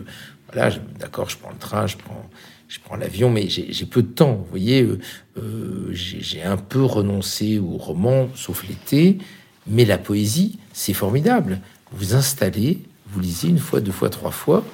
voilà, 0.50 0.74
d'accord, 0.98 1.28
je 1.28 1.36
prends 1.36 1.50
le 1.50 1.58
train, 1.58 1.86
je 1.86 1.98
prends, 1.98 2.30
je 2.66 2.78
prends 2.82 2.96
l'avion, 2.96 3.28
mais 3.28 3.46
j'ai 3.46 3.84
peu 3.84 4.00
de 4.00 4.08
temps. 4.08 4.36
Vous 4.36 4.46
voyez, 4.48 4.80
euh, 4.80 4.98
euh, 5.36 5.90
j'ai 5.92 6.42
un 6.42 6.56
peu 6.56 6.82
renoncé 6.82 7.58
au 7.58 7.76
roman, 7.76 8.30
sauf 8.34 8.66
l'été, 8.66 9.18
mais 9.66 9.84
la 9.84 9.98
poésie, 9.98 10.58
c'est 10.72 10.94
formidable. 10.94 11.60
Vous 11.92 12.14
installez, 12.14 12.78
vous 13.08 13.20
lisez 13.20 13.48
une 13.48 13.58
fois, 13.58 13.82
deux 13.82 13.92
fois, 13.92 14.08
trois 14.08 14.30
fois, 14.30 14.64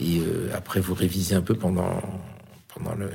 et 0.00 0.20
euh, 0.20 0.50
après 0.54 0.78
vous 0.78 0.94
révisez 0.94 1.34
un 1.34 1.42
peu 1.42 1.54
pendant, 1.54 2.00
pendant 2.72 2.94
le 2.94 3.10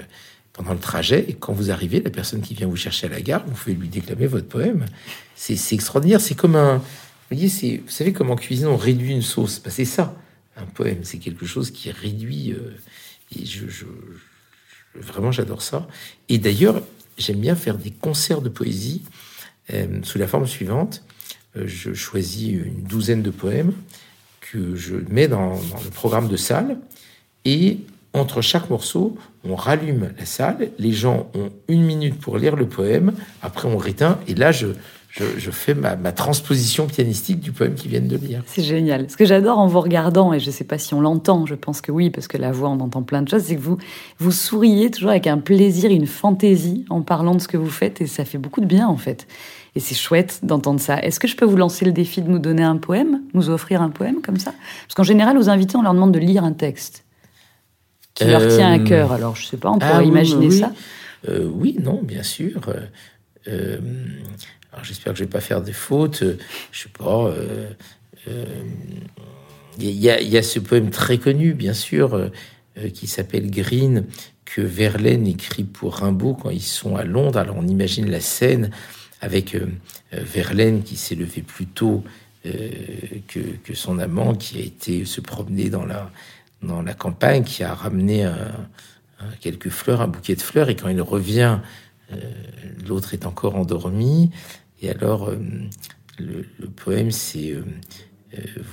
pendant 0.54 0.74
le 0.74 0.80
trajet, 0.80 1.26
et 1.28 1.34
quand 1.34 1.54
vous 1.54 1.72
arrivez, 1.72 2.02
la 2.02 2.10
personne 2.10 2.42
qui 2.42 2.54
vient 2.54 2.68
vous 2.68 2.76
chercher 2.76 3.08
à 3.08 3.10
la 3.10 3.22
gare, 3.22 3.44
vous 3.46 3.54
pouvez 3.54 3.76
lui 3.76 3.88
déclamer 3.88 4.28
votre 4.28 4.48
poème. 4.48 4.86
C'est 5.36 5.74
extraordinaire. 5.74 6.22
C'est 6.22 6.36
comme 6.36 6.56
un. 6.56 6.78
Vous 6.78 7.38
voyez, 7.38 7.78
vous 7.78 7.92
savez 7.92 8.12
comment 8.12 8.34
en 8.34 8.38
cuisine 8.38 8.68
on 8.68 8.78
réduit 8.78 9.14
une 9.14 9.22
sauce 9.22 9.62
bah, 9.64 9.72
C'est 9.72 9.86
ça, 9.86 10.16
un 10.58 10.66
poème. 10.66 11.00
C'est 11.04 11.18
quelque 11.18 11.46
chose 11.46 11.72
qui 11.72 11.90
réduit. 11.90 12.52
Euh, 12.52 12.76
et 13.36 13.46
je, 13.46 13.86
vraiment, 14.96 15.32
j'adore 15.32 15.62
ça. 15.62 15.88
Et 16.28 16.38
d'ailleurs, 16.38 16.82
j'aime 17.18 17.40
bien 17.40 17.56
faire 17.56 17.78
des 17.78 17.92
concerts 17.92 18.42
de 18.42 18.50
poésie 18.50 19.04
euh, 19.74 20.02
sous 20.04 20.18
la 20.18 20.28
forme 20.28 20.48
suivante. 20.48 21.04
Euh, 21.56 21.64
je 21.66 21.94
choisis 21.94 22.50
une 22.50 22.84
douzaine 22.84 23.22
de 23.22 23.32
poèmes 23.32 23.74
que 24.42 24.76
je 24.76 24.98
mets 25.10 25.30
dans, 25.30 25.56
dans 25.56 25.82
le 25.82 25.90
programme 25.92 26.28
de 26.28 26.36
salle. 26.36 26.78
Et 27.46 27.80
entre 28.14 28.42
chaque 28.42 28.70
morceau, 28.70 29.16
on 29.48 29.56
rallume 29.56 30.10
la 30.18 30.26
salle, 30.26 30.70
les 30.78 30.92
gens 30.92 31.28
ont 31.34 31.50
une 31.68 31.84
minute 31.84 32.20
pour 32.20 32.38
lire 32.38 32.56
le 32.56 32.68
poème, 32.68 33.14
après 33.42 33.68
on 33.68 33.78
réteint, 33.78 34.20
et 34.28 34.36
là 34.36 34.52
je, 34.52 34.68
fais 35.10 35.74
ma, 35.74 35.96
transposition 36.12 36.88
pianistique 36.88 37.40
du 37.40 37.54
poème 37.54 37.76
qu'ils 37.76 37.90
viennent 37.90 38.10
de 38.10 38.18
lire. 38.18 38.44
C'est 38.48 38.64
génial. 38.64 39.10
Ce 39.10 39.16
que 39.16 39.26
j'adore 39.26 39.60
en 39.60 39.68
vous 39.68 39.80
regardant, 39.80 40.34
et 40.34 40.40
je 40.40 40.48
ne 40.48 40.52
sais 40.52 40.66
pas 40.66 40.78
si 40.78 40.94
on 40.94 41.00
l'entend, 41.00 41.46
je 41.46 41.56
pense 41.56 41.80
que 41.80 41.92
oui, 41.92 42.10
parce 42.10 42.28
que 42.28 42.38
la 42.38 42.52
voix, 42.52 42.70
on 42.70 42.80
entend 42.82 43.02
plein 43.02 43.22
de 43.22 43.30
choses, 43.30 43.44
c'est 43.44 43.56
que 43.56 43.62
vous, 43.62 43.78
vous 44.20 44.32
souriez 44.32 44.92
toujours 44.92 45.12
avec 45.12 45.28
un 45.28 45.38
plaisir, 45.38 45.90
une 45.90 46.08
fantaisie 46.08 46.86
en 46.90 47.02
parlant 47.02 47.34
de 47.34 47.40
ce 47.40 47.48
que 47.48 47.58
vous 47.58 47.70
faites, 47.70 48.02
et 48.02 48.08
ça 48.08 48.26
fait 48.26 48.38
beaucoup 48.38 48.62
de 48.62 48.68
bien 48.68 48.88
en 48.88 48.98
fait. 48.98 49.26
Et 49.74 49.80
c'est 49.80 49.96
chouette 49.96 50.42
d'entendre 50.44 50.82
ça. 50.82 51.00
Est-ce 51.02 51.18
que 51.18 51.30
je 51.30 51.38
peux 51.38 51.46
vous 51.46 51.56
lancer 51.56 51.86
le 51.86 51.94
défi 51.94 52.22
de 52.22 52.30
nous 52.30 52.40
donner 52.40 52.64
un 52.64 52.76
poème, 52.76 53.22
nous 53.34 53.50
offrir 53.50 53.82
un 53.82 53.90
poème 53.90 54.22
comme 54.22 54.38
ça? 54.38 54.54
Parce 54.86 54.96
qu'en 54.96 55.04
général, 55.04 55.38
aux 55.38 55.48
invités, 55.48 55.78
on 55.78 55.82
leur 55.82 55.94
demande 55.94 56.12
de 56.12 56.20
lire 56.20 56.44
un 56.44 56.52
texte 56.52 57.06
qui 58.22 58.30
leur 58.30 58.48
tient 58.48 58.72
à 58.72 58.80
euh, 58.80 58.84
cœur. 58.84 59.12
Alors, 59.12 59.36
je 59.36 59.46
sais 59.46 59.58
pas, 59.58 59.70
on 59.70 59.80
pourrait 59.80 59.92
ah 59.96 60.04
imaginer 60.04 60.52
ça. 60.52 60.74
Euh, 61.28 61.46
oui, 61.46 61.78
non, 61.82 62.02
bien 62.02 62.24
sûr. 62.24 62.62
Euh, 63.48 63.78
alors, 64.72 64.84
j'espère 64.84 65.14
que 65.14 65.20
je 65.20 65.24
vais 65.24 65.30
pas 65.30 65.42
faire 65.42 65.62
des 65.62 65.74
fautes. 65.74 66.24
Je 66.72 66.82
sais 66.82 66.90
pas. 66.90 67.34
Il 69.80 69.90
y, 69.90 70.08
y, 70.08 70.38
a 70.38 70.44
ce 70.44 70.60
poème 70.60 70.90
très 70.90 71.18
connu, 71.18 71.54
bien 71.54 71.74
sûr, 71.74 72.30
qui 72.94 73.08
s'appelle 73.08 73.50
Green, 73.50 74.06
que 74.46 74.62
Verlaine 74.62 75.28
écrit 75.28 75.64
pour 75.64 75.96
Rimbaud 75.96 76.34
quand 76.36 76.50
ils 76.50 76.62
sont 76.62 76.96
à 76.96 77.04
Londres. 77.04 77.40
Alors, 77.40 77.56
on 77.58 77.68
imagine 77.68 78.10
la 78.10 78.22
scène 78.22 78.72
avec 79.22 79.56
Verlaine 80.12 80.84
qui 80.84 80.98
s'est 80.98 81.16
levé 81.16 81.42
plus 81.42 81.68
tôt 81.68 82.04
que, 82.44 83.40
que, 83.64 83.74
son 83.74 84.00
amant, 84.00 84.34
qui 84.36 84.58
a 84.58 84.62
été 84.62 85.06
se 85.06 85.22
promener 85.22 85.70
dans 85.70 85.86
la 85.86 86.12
dans 86.62 86.82
la 86.82 86.94
campagne 86.94 87.44
qui 87.44 87.64
a 87.64 87.74
ramené 87.74 88.30
quelques 89.40 89.70
fleurs, 89.70 90.02
un 90.02 90.08
bouquet 90.08 90.36
de 90.36 90.42
fleurs, 90.42 90.70
et 90.70 90.76
quand 90.76 90.90
il 90.90 91.02
revient, 91.02 91.60
euh, 92.14 92.18
l'autre 92.88 93.14
est 93.14 93.26
encore 93.26 93.56
endormi. 93.56 94.32
Et 94.82 94.90
alors, 94.90 95.30
euh, 95.30 95.38
le, 96.18 96.68
poème, 96.68 97.12
c'est 97.12 97.52
euh, 97.52 97.64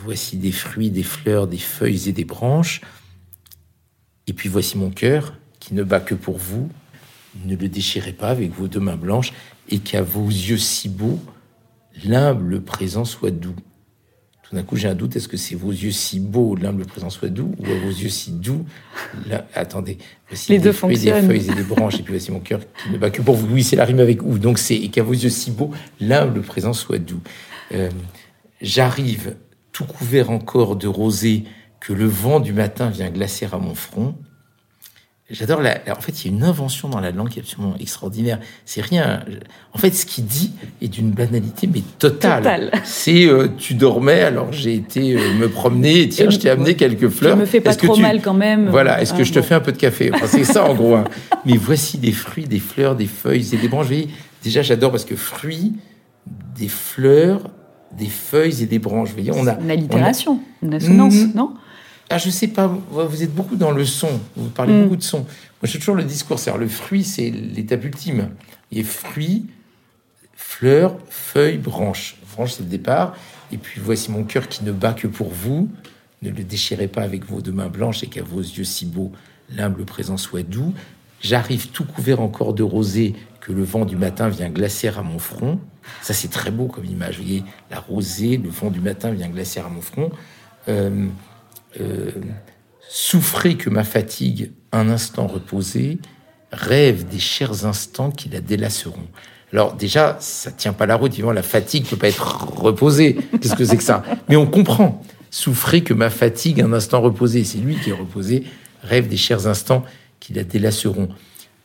Voici 0.05 0.37
des 0.37 0.53
fruits, 0.53 0.91
des 0.91 1.03
fleurs, 1.03 1.49
des 1.49 1.59
feuilles 1.59 2.09
et 2.09 2.13
des 2.13 2.25
branches. 2.25 2.81
Et 4.29 4.33
puis 4.33 4.49
voici 4.49 4.79
mon 4.79 4.91
cœur 4.91 5.35
qui 5.59 5.75
ne 5.75 5.83
bat 5.83 5.99
que 5.99 6.15
pour 6.15 6.39
vous. 6.39 6.71
Ne 7.45 7.57
le 7.57 7.69
déchirez 7.69 8.13
pas 8.13 8.29
avec 8.29 8.53
vos 8.53 8.69
deux 8.69 8.79
mains 8.79 8.97
blanches 8.97 9.33
et 9.69 9.81
qu'à 9.81 10.03
vos 10.03 10.29
yeux 10.29 10.59
si 10.59 10.89
beaux, 10.89 11.19
l'humble 12.05 12.63
présent 12.63 13.05
soit 13.05 13.33
doux. 13.33 13.57
Tout 14.49 14.57
d'un 14.57 14.63
coup, 14.63 14.77
j'ai 14.77 14.89
un 14.89 14.95
doute. 14.95 15.15
Est-ce 15.15 15.29
que 15.29 15.37
c'est 15.37 15.55
vos 15.55 15.71
yeux 15.71 15.91
si 15.91 16.21
beaux, 16.21 16.57
l'humble 16.57 16.87
présent 16.87 17.11
soit 17.11 17.29
doux, 17.29 17.55
ou 17.59 17.65
vos 17.65 17.91
yeux 17.91 18.09
si 18.09 18.31
doux 18.31 18.65
Attendez. 19.55 19.99
Voici 20.29 20.53
Les 20.53 20.59
deux 20.59 20.73
fonctionnent. 20.73 21.27
Des 21.27 21.39
feuilles 21.39 21.51
et 21.51 21.55
des 21.55 21.63
branches, 21.63 21.97
et 21.97 22.03
puis 22.03 22.15
voici 22.15 22.33
mon 22.33 22.41
cœur 22.41 22.61
qui 22.83 22.91
ne 22.91 22.97
bat 22.97 23.11
que 23.11 23.21
pour 23.21 23.35
vous. 23.35 23.47
Oui, 23.53 23.63
c'est 23.63 23.77
la 23.77 23.85
rime 23.85 24.01
avec 24.01 24.23
ou. 24.23 24.39
Donc 24.39 24.59
c'est 24.59 24.77
et 24.77 24.89
qu'à 24.89 25.03
vos 25.03 25.13
yeux 25.13 25.29
si 25.29 25.51
beaux, 25.51 25.71
l'humble 26.01 26.41
présent 26.41 26.73
soit 26.73 26.99
doux. 26.99 27.21
Euh, 27.73 27.91
j'arrive 28.63 29.37
tout 29.73 29.85
couvert 29.85 30.31
encore 30.31 30.77
de 30.77 30.89
rosée 30.89 31.45
que 31.81 31.93
le 31.93 32.07
vent 32.07 32.41
du 32.41 32.55
matin 32.55 32.89
vient 32.89 33.11
glacer 33.11 33.47
à 33.53 33.59
mon 33.59 33.75
front. 33.75 34.15
J'adore 35.31 35.61
la. 35.61 35.77
En 35.95 36.01
fait, 36.01 36.25
il 36.25 36.31
y 36.31 36.35
a 36.35 36.37
une 36.37 36.43
invention 36.43 36.89
dans 36.89 37.01
la 37.01 37.11
langue 37.11 37.29
qui 37.29 37.39
est 37.39 37.43
absolument 37.43 37.75
extraordinaire. 37.79 38.39
C'est 38.65 38.81
rien. 38.81 39.21
En 39.75 39.79
fait, 39.79 39.91
ce 39.91 40.07
qu'il 40.07 40.25
dit 40.25 40.53
est 40.81 40.89
d'une 40.89 41.11
banalité, 41.11 41.69
mais 41.71 41.83
totale. 41.99 42.71
C'est 42.85 43.27
euh, 43.27 43.49
tu 43.59 43.75
dormais, 43.75 44.23
alors 44.23 44.55
j'ai 44.55 44.75
été 44.75 45.17
euh, 45.17 45.35
me 45.35 45.51
promener, 45.51 46.01
et 46.01 46.09
tiens, 46.09 46.31
je 46.31 46.39
t'ai 46.39 46.49
amené 46.49 46.77
quelques 46.77 47.11
fleurs. 47.11 47.37
Je 47.37 47.41
me 47.43 47.47
fais 47.47 47.61
pas 47.61 47.75
trop 47.75 47.97
mal 47.97 48.23
quand 48.23 48.33
même. 48.33 48.71
Voilà, 48.71 49.03
est-ce 49.03 49.13
que 49.13 49.23
je 49.23 49.33
te 49.35 49.43
fais 49.43 49.55
un 49.55 49.61
peu 49.61 49.73
de 49.73 49.77
café 49.77 50.11
C'est 50.27 50.45
ça 50.45 50.65
en 50.65 50.75
gros. 50.75 50.95
Hein. 50.95 51.05
Mais 51.45 51.59
voici 51.59 51.99
des 51.99 52.13
fruits, 52.13 52.47
des 52.47 52.61
fleurs, 52.61 52.97
des 52.97 53.07
feuilles 53.07 53.55
et 53.55 53.59
des 53.59 53.69
branches. 53.69 53.89
Déjà, 54.43 54.63
j'adore 54.63 54.93
parce 54.93 55.05
que 55.05 55.17
fruits, 55.17 55.75
des 56.57 56.69
fleurs, 56.69 57.51
des 57.93 58.07
feuilles 58.07 58.63
et 58.63 58.67
des 58.67 58.79
branches. 58.79 59.09
Vous 59.09 59.23
voyez, 59.23 59.33
on 59.33 59.47
a. 59.47 59.61
Une 59.61 59.71
allitération, 59.71 60.41
une 60.63 60.73
assonance, 60.73 61.15
mm-hmm. 61.15 61.35
non? 61.35 61.53
Ah, 62.11 62.19
je 62.19 62.31
sais 62.31 62.49
pas, 62.49 62.67
vous 62.67 63.23
êtes 63.23 63.35
beaucoup 63.35 63.57
dans 63.57 63.71
le 63.71 63.85
son, 63.85 64.21
vous 64.37 64.49
parlez 64.49 64.73
mm. 64.73 64.83
beaucoup 64.83 64.97
de 64.97 65.03
son. 65.03 65.19
Moi, 65.19 65.65
j'ai 65.65 65.79
toujours 65.79 65.95
le 65.95 66.05
discours, 66.05 66.39
c'est 66.39 66.57
le 66.57 66.69
fruit, 66.69 67.05
c'est 67.05 67.31
l'étape 67.31 67.85
ultime. 67.85 68.31
Il 68.71 68.79
y 68.79 68.81
a 68.81 68.85
fruit, 68.85 69.47
fleurs, 70.35 70.97
feuilles, 71.09 71.59
branches. 71.59 72.17
Branche, 72.35 72.53
c'est 72.53 72.63
le 72.63 72.69
départ. 72.69 73.15
Et 73.53 73.59
puis, 73.59 73.81
voici 73.83 74.11
mon 74.11 74.25
cœur 74.25 74.49
qui 74.49 74.65
ne 74.65 74.73
bat 74.73 74.93
que 74.93 75.07
pour 75.07 75.31
vous. 75.31 75.69
Ne 76.23 76.31
le 76.31 76.45
déchirez 76.45 76.89
pas 76.89 77.03
avec 77.03 77.25
vos 77.27 77.41
deux 77.41 77.53
mains 77.53 77.69
blanches 77.69 78.03
et 78.03 78.07
qu'à 78.07 78.23
vos 78.23 78.41
yeux 78.41 78.65
si 78.65 78.87
beaux, 78.87 79.13
l'humble 79.51 79.85
présent 79.85 80.17
soit 80.17 80.43
doux. 80.43 80.75
J'arrive 81.21 81.69
tout 81.69 81.85
couvert 81.85 82.21
encore 82.21 82.55
de 82.55 82.63
rosée 82.63 83.15
que 83.41 83.53
le 83.53 83.63
vent 83.63 83.85
du 83.85 83.97
matin 83.97 84.29
vient 84.29 84.49
glacer 84.49 84.89
à 84.89 85.03
mon 85.03 85.19
front. 85.19 85.61
Ça, 86.03 86.15
c'est 86.15 86.29
très 86.29 86.51
beau 86.51 86.67
comme 86.67 86.85
image. 86.85 87.19
Vous 87.19 87.25
voyez, 87.25 87.45
la 87.71 87.81
rosée, 87.81 88.37
le 88.37 88.49
vent 88.49 88.71
du 88.71 88.81
matin 88.81 89.11
vient 89.11 89.29
glacier 89.29 89.61
à 89.61 89.69
mon 89.69 89.81
front. 89.81 90.11
Euh, 90.69 91.07
euh, 91.81 92.11
souffrez 92.89 93.57
que 93.57 93.71
ma 93.71 93.85
fatigue, 93.85 94.53
un 94.73 94.89
instant 94.89 95.27
reposé, 95.27 95.99
rêve 96.53 97.07
des 97.09 97.19
chers 97.19 97.67
instants 97.67 98.11
qui 98.11 98.29
la 98.29 98.41
délaceront. 98.41 99.07
Alors 99.53 99.75
déjà, 99.75 100.17
ça 100.21 100.51
tient 100.51 100.73
pas 100.73 100.87
la 100.87 100.97
route. 100.97 101.13
Évidemment, 101.13 101.33
la 101.33 101.43
fatigue 101.43 101.87
peut 101.87 101.97
pas 101.97 102.09
être 102.09 102.61
reposée. 102.61 103.17
Qu'est-ce 103.41 103.55
que 103.55 103.65
c'est 103.65 103.77
que 103.77 103.83
ça? 103.83 104.03
Mais 104.29 104.37
on 104.37 104.47
comprend. 104.47 105.03
Souffrez 105.31 105.83
que 105.83 105.95
ma 105.95 106.11
fatigue, 106.11 106.61
un 106.61 106.73
instant 106.73 107.01
reposé. 107.01 107.45
C'est 107.45 107.59
lui 107.59 107.77
qui 107.77 107.91
est 107.91 107.95
reposé. 107.95 108.45
Rêve 108.83 109.09
des 109.09 109.17
chers 109.17 109.47
instants 109.47 109.85
qui 110.21 110.35
la 110.35 110.45
délaceront. 110.45 111.09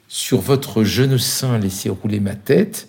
Sur 0.08 0.40
votre 0.40 0.84
jeune 0.84 1.18
sein, 1.18 1.58
laissez 1.58 1.90
rouler 1.90 2.20
ma 2.20 2.36
tête. 2.36 2.88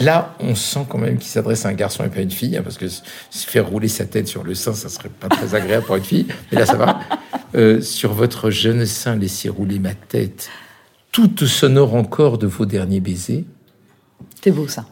Là, 0.00 0.34
on 0.40 0.54
sent 0.54 0.86
quand 0.88 0.98
même 0.98 1.18
qu'il 1.18 1.30
s'adresse 1.30 1.66
à 1.66 1.68
un 1.68 1.74
garçon 1.74 2.04
et 2.04 2.08
pas 2.08 2.18
à 2.18 2.22
une 2.22 2.30
fille, 2.30 2.56
hein, 2.56 2.62
parce 2.62 2.78
que 2.78 2.88
se 2.88 3.02
faire 3.30 3.68
rouler 3.68 3.88
sa 3.88 4.06
tête 4.06 4.26
sur 4.26 4.42
le 4.42 4.54
sein, 4.54 4.72
ça 4.72 4.88
serait 4.88 5.10
pas 5.10 5.28
très 5.28 5.54
agréable 5.54 5.84
pour 5.84 5.96
une 5.96 6.04
fille. 6.04 6.26
Mais 6.50 6.58
là, 6.58 6.66
ça 6.66 6.76
va. 6.76 7.00
Euh, 7.54 7.80
sur 7.82 8.14
votre 8.14 8.50
jeune 8.50 8.86
sein, 8.86 9.16
laissez 9.16 9.48
rouler 9.50 9.78
ma 9.78 9.94
tête, 9.94 10.48
toute 11.10 11.44
sonore 11.44 11.94
encore 11.94 12.38
de 12.38 12.46
vos 12.46 12.64
derniers 12.64 13.00
baisers. 13.00 13.44
C'est 14.42 14.50
beau 14.50 14.66
ça. 14.66 14.86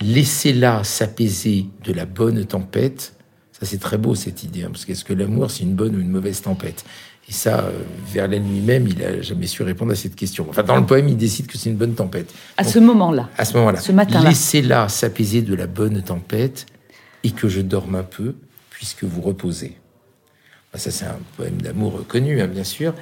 Laissez-la 0.00 0.82
s'apaiser 0.82 1.66
de 1.84 1.92
la 1.92 2.06
bonne 2.06 2.46
tempête. 2.46 3.14
Ça, 3.52 3.66
c'est 3.66 3.78
très 3.78 3.98
beau 3.98 4.14
cette 4.14 4.42
idée, 4.42 4.62
hein, 4.62 4.70
parce 4.72 4.86
qu'est-ce 4.86 5.04
que 5.04 5.12
l'amour, 5.12 5.50
c'est 5.50 5.64
une 5.64 5.74
bonne 5.74 5.94
ou 5.94 6.00
une 6.00 6.08
mauvaise 6.08 6.40
tempête? 6.40 6.84
Et 7.30 7.32
ça, 7.32 7.60
euh, 7.60 7.70
Verlaine 8.12 8.42
lui-même, 8.52 8.88
il 8.88 9.04
a 9.04 9.22
jamais 9.22 9.46
su 9.46 9.62
répondre 9.62 9.92
à 9.92 9.94
cette 9.94 10.16
question. 10.16 10.46
Enfin, 10.50 10.64
dans 10.64 10.76
le 10.76 10.84
poème, 10.84 11.08
il 11.08 11.16
décide 11.16 11.46
que 11.46 11.56
c'est 11.56 11.70
une 11.70 11.76
bonne 11.76 11.94
tempête. 11.94 12.34
À 12.56 12.64
ce 12.64 12.80
moment-là. 12.80 13.28
À 13.38 13.44
ce 13.44 13.56
moment-là. 13.56 13.78
Ce 13.78 13.92
matin-là. 13.92 14.30
Laissez-la 14.30 14.88
s'apaiser 14.88 15.40
de 15.40 15.54
la 15.54 15.68
bonne 15.68 16.02
tempête 16.02 16.66
et 17.22 17.30
que 17.30 17.48
je 17.48 17.60
dorme 17.60 17.94
un 17.94 18.02
peu, 18.02 18.34
puisque 18.70 19.04
vous 19.04 19.20
reposez. 19.20 19.76
Ça, 20.74 20.90
c'est 20.90 21.04
un 21.04 21.20
poème 21.36 21.62
d'amour 21.62 22.04
connu, 22.08 22.40
hein, 22.40 22.48
bien 22.48 22.64
sûr. 22.64 22.94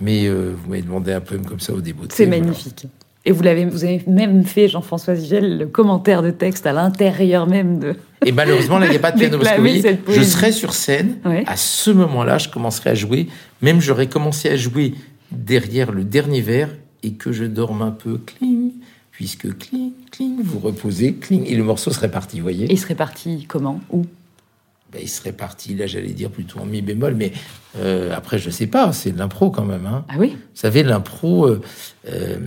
Mais 0.00 0.26
euh, 0.26 0.54
vous 0.56 0.70
m'avez 0.70 0.82
demandé 0.82 1.12
un 1.12 1.20
poème 1.20 1.44
comme 1.44 1.60
ça 1.60 1.74
au 1.74 1.82
début. 1.82 2.06
C'est 2.08 2.26
magnifique. 2.26 2.86
Et 3.26 3.32
vous 3.32 3.42
l'avez, 3.42 3.64
vous 3.64 3.84
avez 3.84 4.02
même 4.06 4.44
fait, 4.44 4.68
Jean-François 4.68 5.14
Zigel, 5.14 5.58
le 5.58 5.66
commentaire 5.66 6.22
de 6.22 6.30
texte 6.30 6.66
à 6.66 6.72
l'intérieur 6.72 7.46
même 7.46 7.78
de. 7.78 7.94
Et 8.26 8.32
malheureusement, 8.32 8.78
là, 8.78 8.86
il 8.86 8.90
n'y 8.90 8.96
a 8.96 9.00
pas 9.00 9.12
de 9.12 9.18
piano. 9.18 9.38
Parce 9.38 9.50
que, 9.50 9.56
vous 9.56 9.62
voyez, 9.62 9.82
je 9.82 9.94
poésie. 9.94 10.30
serai 10.30 10.52
sur 10.52 10.74
scène. 10.74 11.16
Ouais. 11.24 11.42
À 11.46 11.56
ce 11.56 11.90
moment-là, 11.90 12.36
je 12.36 12.48
commencerai 12.50 12.90
à 12.90 12.94
jouer. 12.94 13.28
Même 13.62 13.80
j'aurais 13.80 14.08
commencé 14.08 14.50
à 14.50 14.56
jouer 14.56 14.94
derrière 15.30 15.90
le 15.90 16.04
dernier 16.04 16.42
vers 16.42 16.68
et 17.02 17.12
que 17.12 17.32
je 17.32 17.44
dorme 17.44 17.82
un 17.82 17.90
peu. 17.90 18.18
Cling. 18.18 18.72
Puisque 19.10 19.56
cling, 19.56 19.92
cling, 20.10 20.40
vous 20.42 20.58
reposez, 20.58 21.14
cling. 21.14 21.46
Et 21.46 21.54
le 21.54 21.62
morceau 21.62 21.92
serait 21.92 22.10
parti, 22.10 22.38
vous 22.38 22.42
voyez. 22.42 22.66
Et 22.66 22.72
il 22.72 22.78
serait 22.78 22.96
parti 22.96 23.46
comment? 23.48 23.80
Où? 23.90 24.04
Ben, 24.94 25.00
il 25.02 25.08
serait 25.08 25.32
parti, 25.32 25.74
là, 25.74 25.88
j'allais 25.88 26.12
dire 26.12 26.30
plutôt 26.30 26.60
en 26.60 26.66
mi 26.66 26.80
bémol. 26.80 27.16
Mais 27.16 27.32
euh, 27.76 28.14
après, 28.14 28.38
je 28.38 28.48
sais 28.48 28.68
pas. 28.68 28.92
C'est 28.92 29.10
de 29.10 29.18
l'impro 29.18 29.50
quand 29.50 29.64
même. 29.64 29.86
Hein. 29.86 30.04
Ah 30.08 30.14
oui 30.18 30.30
Vous 30.30 30.38
savez, 30.54 30.84
l'impro, 30.84 31.48
euh, 31.48 31.60
euh, 32.08 32.38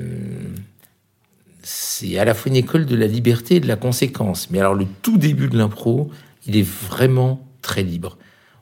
c'est 1.61 2.17
à 2.17 2.23
la 2.23 2.33
fois 2.33 2.49
une 2.49 2.55
école 2.55 2.85
de 2.85 2.95
la 2.95 3.07
liberté 3.07 3.55
et 3.55 3.59
de 3.59 3.67
la 3.67 3.75
conséquence. 3.75 4.49
Mais 4.49 4.61
alors, 4.61 4.75
le 4.75 4.85
tout 5.01 5.17
début 5.17 5.49
de 5.49 5.57
l'impro, 5.57 6.09
il 6.45 6.55
est 6.55 6.65
vraiment 6.65 7.45
très 7.61 7.83
libre. 7.83 8.17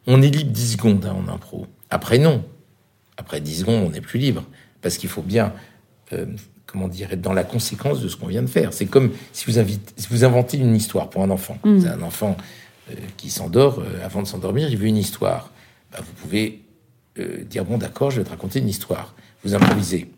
On 0.08 0.24
est 0.24 0.36
libre 0.36 0.52
10 0.52 0.72
secondes 0.72 1.06
hein, 1.06 1.16
en 1.16 1.32
impro. 1.32 1.68
Après, 1.92 2.18
non. 2.18 2.44
Après 3.18 3.40
10 3.40 3.60
secondes, 3.60 3.84
on 3.86 3.92
n'est 3.92 4.02
plus 4.02 4.18
libre. 4.18 4.44
Parce 4.82 4.98
qu'il 4.98 5.10
faut 5.10 5.22
bien, 5.22 5.54
comment 6.66 6.88
dire, 6.88 7.12
être 7.12 7.22
dans 7.22 7.34
la 7.34 7.44
conséquence 7.44 8.02
de 8.02 8.08
ce 8.08 8.16
qu'on 8.16 8.28
vient 8.28 8.44
de 8.44 8.48
faire. 8.48 8.74
C'est 8.74 8.86
comme 8.86 9.12
si 9.32 9.46
vous, 9.46 9.60
invitez, 9.60 9.94
si 9.98 10.08
vous 10.10 10.24
inventez 10.24 10.58
une 10.58 10.76
histoire 10.76 11.10
pour 11.10 11.24
un 11.24 11.30
enfant. 11.30 11.58
C'est 11.64 11.88
un 11.88 12.02
enfant 12.02 12.36
qui 13.18 13.30
s'endort, 13.30 13.80
euh, 13.80 14.06
avant 14.06 14.22
de 14.22 14.28
s'endormir, 14.28 14.70
il 14.70 14.78
veut 14.78 14.88
une 14.88 14.98
histoire. 14.98 15.52
Bah, 15.92 16.00
vous 16.02 16.14
pouvez 16.22 16.62
euh, 17.20 17.44
dire 17.50 17.66
bon 17.66 17.78
d'accord, 17.78 18.12
je 18.12 18.18
vais 18.20 18.24
te 18.26 18.30
raconter 18.30 18.60
une 18.60 18.70
histoire. 18.70 19.14
Vous 19.44 19.54
improvisez. 19.56 20.10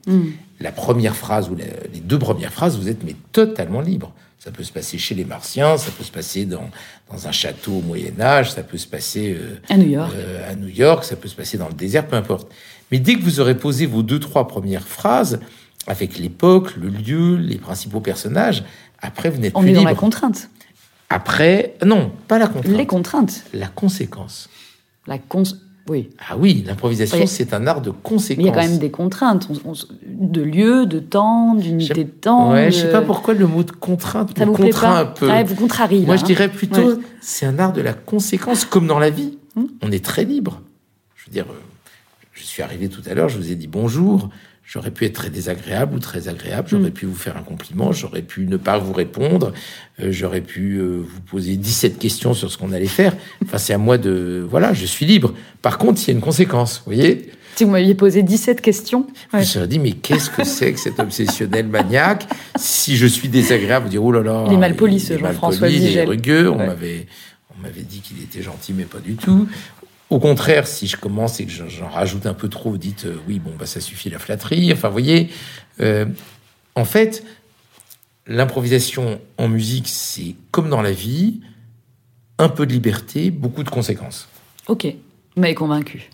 La 0.61 0.71
première 0.71 1.15
phrase 1.15 1.49
ou 1.49 1.55
la- 1.55 1.65
les 1.93 1.99
deux 1.99 2.17
premières 2.17 2.53
phrases, 2.53 2.77
vous 2.77 2.87
êtes 2.87 3.03
mais 3.03 3.15
totalement 3.33 3.81
libre. 3.81 4.13
Ça 4.39 4.51
peut 4.51 4.63
se 4.63 4.71
passer 4.71 4.97
chez 4.97 5.13
les 5.15 5.25
Martiens, 5.25 5.77
ça 5.77 5.91
peut 5.91 6.03
se 6.05 6.11
passer 6.11 6.45
dans, 6.45 6.69
dans 7.11 7.27
un 7.27 7.31
château 7.31 7.73
au 7.73 7.81
Moyen 7.81 8.19
Âge, 8.21 8.51
ça 8.53 8.63
peut 8.63 8.77
se 8.77 8.87
passer 8.87 9.35
euh, 9.37 9.59
À 9.69 9.75
New 9.77 9.89
York. 9.89 10.11
euh, 10.15 10.49
à 10.51 10.55
New 10.55 10.69
York, 10.69 11.03
ça 11.03 11.15
peut 11.17 11.27
se 11.27 11.35
passer 11.35 11.57
dans 11.57 11.67
le 11.67 11.73
désert, 11.73 12.07
peu 12.07 12.15
importe. 12.15 12.49
Mais 12.91 12.99
dès 12.99 13.15
que 13.15 13.21
vous 13.21 13.39
aurez 13.41 13.55
posé 13.57 13.85
vos 13.85 14.03
deux 14.03 14.19
trois 14.19 14.47
premières 14.47 14.87
phrases 14.87 15.39
avec 15.87 16.17
l'époque, 16.19 16.75
le 16.77 16.87
lieu, 16.89 17.35
les 17.35 17.57
principaux 17.57 17.99
personnages, 17.99 18.63
après 19.01 19.29
vous 19.29 19.39
n'êtes 19.39 19.53
On 19.55 19.61
plus 19.61 19.71
est 19.71 19.73
dans 19.73 19.79
libre. 19.81 19.91
la 19.91 19.95
contrainte. 19.97 20.49
Après, 21.09 21.75
non, 21.85 22.11
pas 22.27 22.37
la 22.37 22.47
contrainte, 22.47 22.77
Les 22.77 22.85
contraintes. 22.85 23.43
la 23.53 23.67
conséquence. 23.67 24.49
La 25.07 25.17
cons... 25.17 25.43
Oui. 25.89 26.09
Ah 26.19 26.35
oui, 26.37 26.65
l'improvisation, 26.67 27.19
Oui. 27.19 27.27
c'est 27.29 27.53
un 27.53 27.65
art 27.65 27.79
de 27.81 27.91
conséquence. 27.91 28.43
Mais 28.43 28.43
il 28.43 28.47
y 28.47 28.49
a 28.49 28.53
quand 28.61 28.69
même 28.69 28.77
des 28.77 28.91
contraintes. 28.91 29.47
On- 29.65 29.71
on- 29.71 29.73
de 30.05 30.41
lieu, 30.41 30.85
de 30.85 30.99
temps, 30.99 31.55
d'unité 31.55 32.03
de 32.03 32.09
temps. 32.09 32.51
Ouais, 32.51 32.65
de- 32.65 32.71
je 32.71 32.79
sais 32.79 32.91
pas 32.91 33.01
pourquoi 33.01 33.33
le 33.35 33.47
mot 33.47 33.63
de 33.63 33.71
contrainte 33.71 34.37
Ça 34.37 34.45
me 34.45 34.51
vous 34.51 34.57
contraint 34.57 34.97
un 34.97 35.05
peu. 35.05 35.29
Vous 35.43 35.55
contrarie. 35.55 36.01
Moi, 36.01 36.15
là, 36.15 36.17
je 36.17 36.23
hein. 36.23 36.27
dirais 36.27 36.49
plutôt, 36.49 36.81
Ouais. 36.95 37.03
c'est 37.21 37.45
un 37.45 37.57
art 37.57 37.71
de 37.71 37.79
la 37.79 37.93
conséquence, 37.93 38.65
comme 38.65 38.85
dans 38.85 38.99
la 38.99 39.09
vie. 39.09 39.37
Hmm. 39.55 39.67
On 39.81 39.89
est 39.93 40.03
très 40.03 40.25
libre. 40.25 40.61
Je 41.15 41.27
veux 41.27 41.31
dire, 41.31 41.45
euh, 41.49 41.55
je 42.33 42.43
suis 42.43 42.61
arrivé 42.61 42.89
tout 42.89 43.01
à 43.09 43.13
l'heure, 43.13 43.29
je 43.29 43.37
vous 43.37 43.49
ai 43.49 43.55
dit 43.55 43.67
bonjour. 43.67 44.27
J'aurais 44.69 44.91
pu 44.91 45.05
être 45.05 45.13
très 45.13 45.29
désagréable 45.29 45.95
ou 45.95 45.99
très 45.99 46.27
agréable. 46.27 46.67
Hmm. 46.67 46.71
J'aurais 46.77 46.91
pu 46.91 47.05
vous 47.05 47.15
faire 47.15 47.37
un 47.37 47.41
compliment. 47.41 47.93
J'aurais 47.93 48.21
pu 48.21 48.45
ne 48.45 48.57
pas 48.57 48.77
vous 48.77 48.91
répondre. 48.91 49.53
euh, 50.01 50.11
J'aurais 50.11 50.41
pu 50.41 50.75
euh, 50.75 50.97
vous 51.07 51.21
poser 51.21 51.55
17 51.55 51.97
questions 51.97 52.33
sur 52.33 52.51
ce 52.51 52.57
qu'on 52.57 52.73
allait 52.73 52.85
faire. 52.87 53.15
Enfin, 53.45 53.57
c'est 53.59 53.73
à 53.73 53.77
moi 53.77 53.97
de... 53.97 54.45
Voilà, 54.49 54.73
je 54.73 54.85
suis 54.85 55.05
libre. 55.05 55.33
Par 55.61 55.77
contre, 55.77 56.01
il 56.03 56.07
y 56.07 56.11
a 56.11 56.13
une 56.15 56.21
conséquence. 56.21 56.79
Vous 56.85 56.93
voyez? 56.93 57.29
Si 57.55 57.63
vous 57.63 57.71
m'aviez 57.71 57.95
posé 57.95 58.23
17 58.23 58.59
questions. 58.61 59.07
je 59.33 59.37
me 59.37 59.43
serais 59.43 59.67
dit, 59.67 59.79
mais 59.79 59.93
qu'est-ce 59.93 60.29
que 60.29 60.43
c'est 60.43 60.73
que 60.73 60.79
cet 60.79 60.99
obsessionnel 60.99 61.65
maniaque? 61.67 62.27
Si 62.57 62.97
je 62.97 63.07
suis 63.07 63.29
désagréable, 63.29 63.85
vous 63.85 63.91
dire, 63.91 64.03
oh 64.03 64.11
là 64.11 64.21
là. 64.21 64.43
Il 64.47 64.53
est 64.53 64.57
mal 64.57 64.75
poli, 64.75 64.99
ce 64.99 65.17
Jean-François 65.17 65.69
Il 65.69 65.97
est 65.97 66.03
rugueux. 66.03 66.51
On 66.51 66.57
Ouais. 66.59 66.67
m'avait, 66.67 67.07
on 67.57 67.63
m'avait 67.63 67.81
dit 67.81 68.01
qu'il 68.01 68.21
était 68.21 68.43
gentil, 68.43 68.73
mais 68.73 68.83
pas 68.83 68.99
du 68.99 69.15
tout. 69.15 69.47
Au 70.09 70.19
contraire, 70.19 70.67
si 70.67 70.87
je 70.87 70.95
commence 70.95 71.39
et 71.39 71.45
que 71.45 71.51
j'en- 71.51 71.89
rajoute 71.89 72.25
un 72.25 72.33
peu 72.33 72.47
trop, 72.47 72.71
vous 72.71 72.77
dites, 72.77 73.05
euh, 73.05 73.17
oui, 73.27 73.39
bon, 73.39 73.51
bah, 73.59 73.65
ça 73.65 73.81
suffit 73.81 74.09
la 74.09 74.19
flatterie. 74.19 74.71
Enfin, 74.71 74.87
vous 74.87 74.93
voyez, 74.93 75.29
euh, 75.81 76.05
en 76.75 76.85
fait, 76.85 77.23
l'improvisation 78.25 79.19
en 79.37 79.47
musique, 79.47 79.87
c'est 79.87 80.35
comme 80.51 80.69
dans 80.69 80.81
la 80.81 80.91
vie, 80.91 81.41
un 82.37 82.49
peu 82.49 82.65
de 82.65 82.73
liberté, 82.73 83.31
beaucoup 83.31 83.63
de 83.63 83.69
conséquences. 83.69 84.27
Ok, 84.67 84.85
vous 85.35 85.41
m'avez 85.41 85.55
convaincu. 85.55 86.09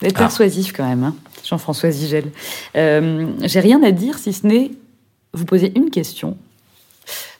Vous 0.00 0.06
êtes 0.06 0.14
Ah. 0.16 0.20
persuasif 0.20 0.72
quand 0.72 0.86
même, 0.88 1.04
hein, 1.04 1.16
Jean-François 1.44 1.90
Zigel. 1.90 2.30
Euh, 2.76 3.32
J'ai 3.44 3.60
rien 3.60 3.82
à 3.82 3.90
dire 3.92 4.18
si 4.18 4.32
ce 4.32 4.46
n'est 4.46 4.70
vous 5.34 5.44
poser 5.44 5.72
une 5.76 5.90
question, 5.90 6.36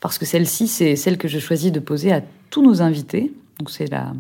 parce 0.00 0.18
que 0.18 0.24
celle-ci, 0.26 0.68
c'est 0.68 0.94
celle 0.96 1.18
que 1.18 1.28
je 1.28 1.38
choisis 1.38 1.72
de 1.72 1.80
poser 1.80 2.12
à 2.12 2.22
tous 2.50 2.62
nos 2.62 2.82
invités. 2.82 3.32
Donc 3.58 3.70
c'est 3.70 3.86
la, 3.86 4.12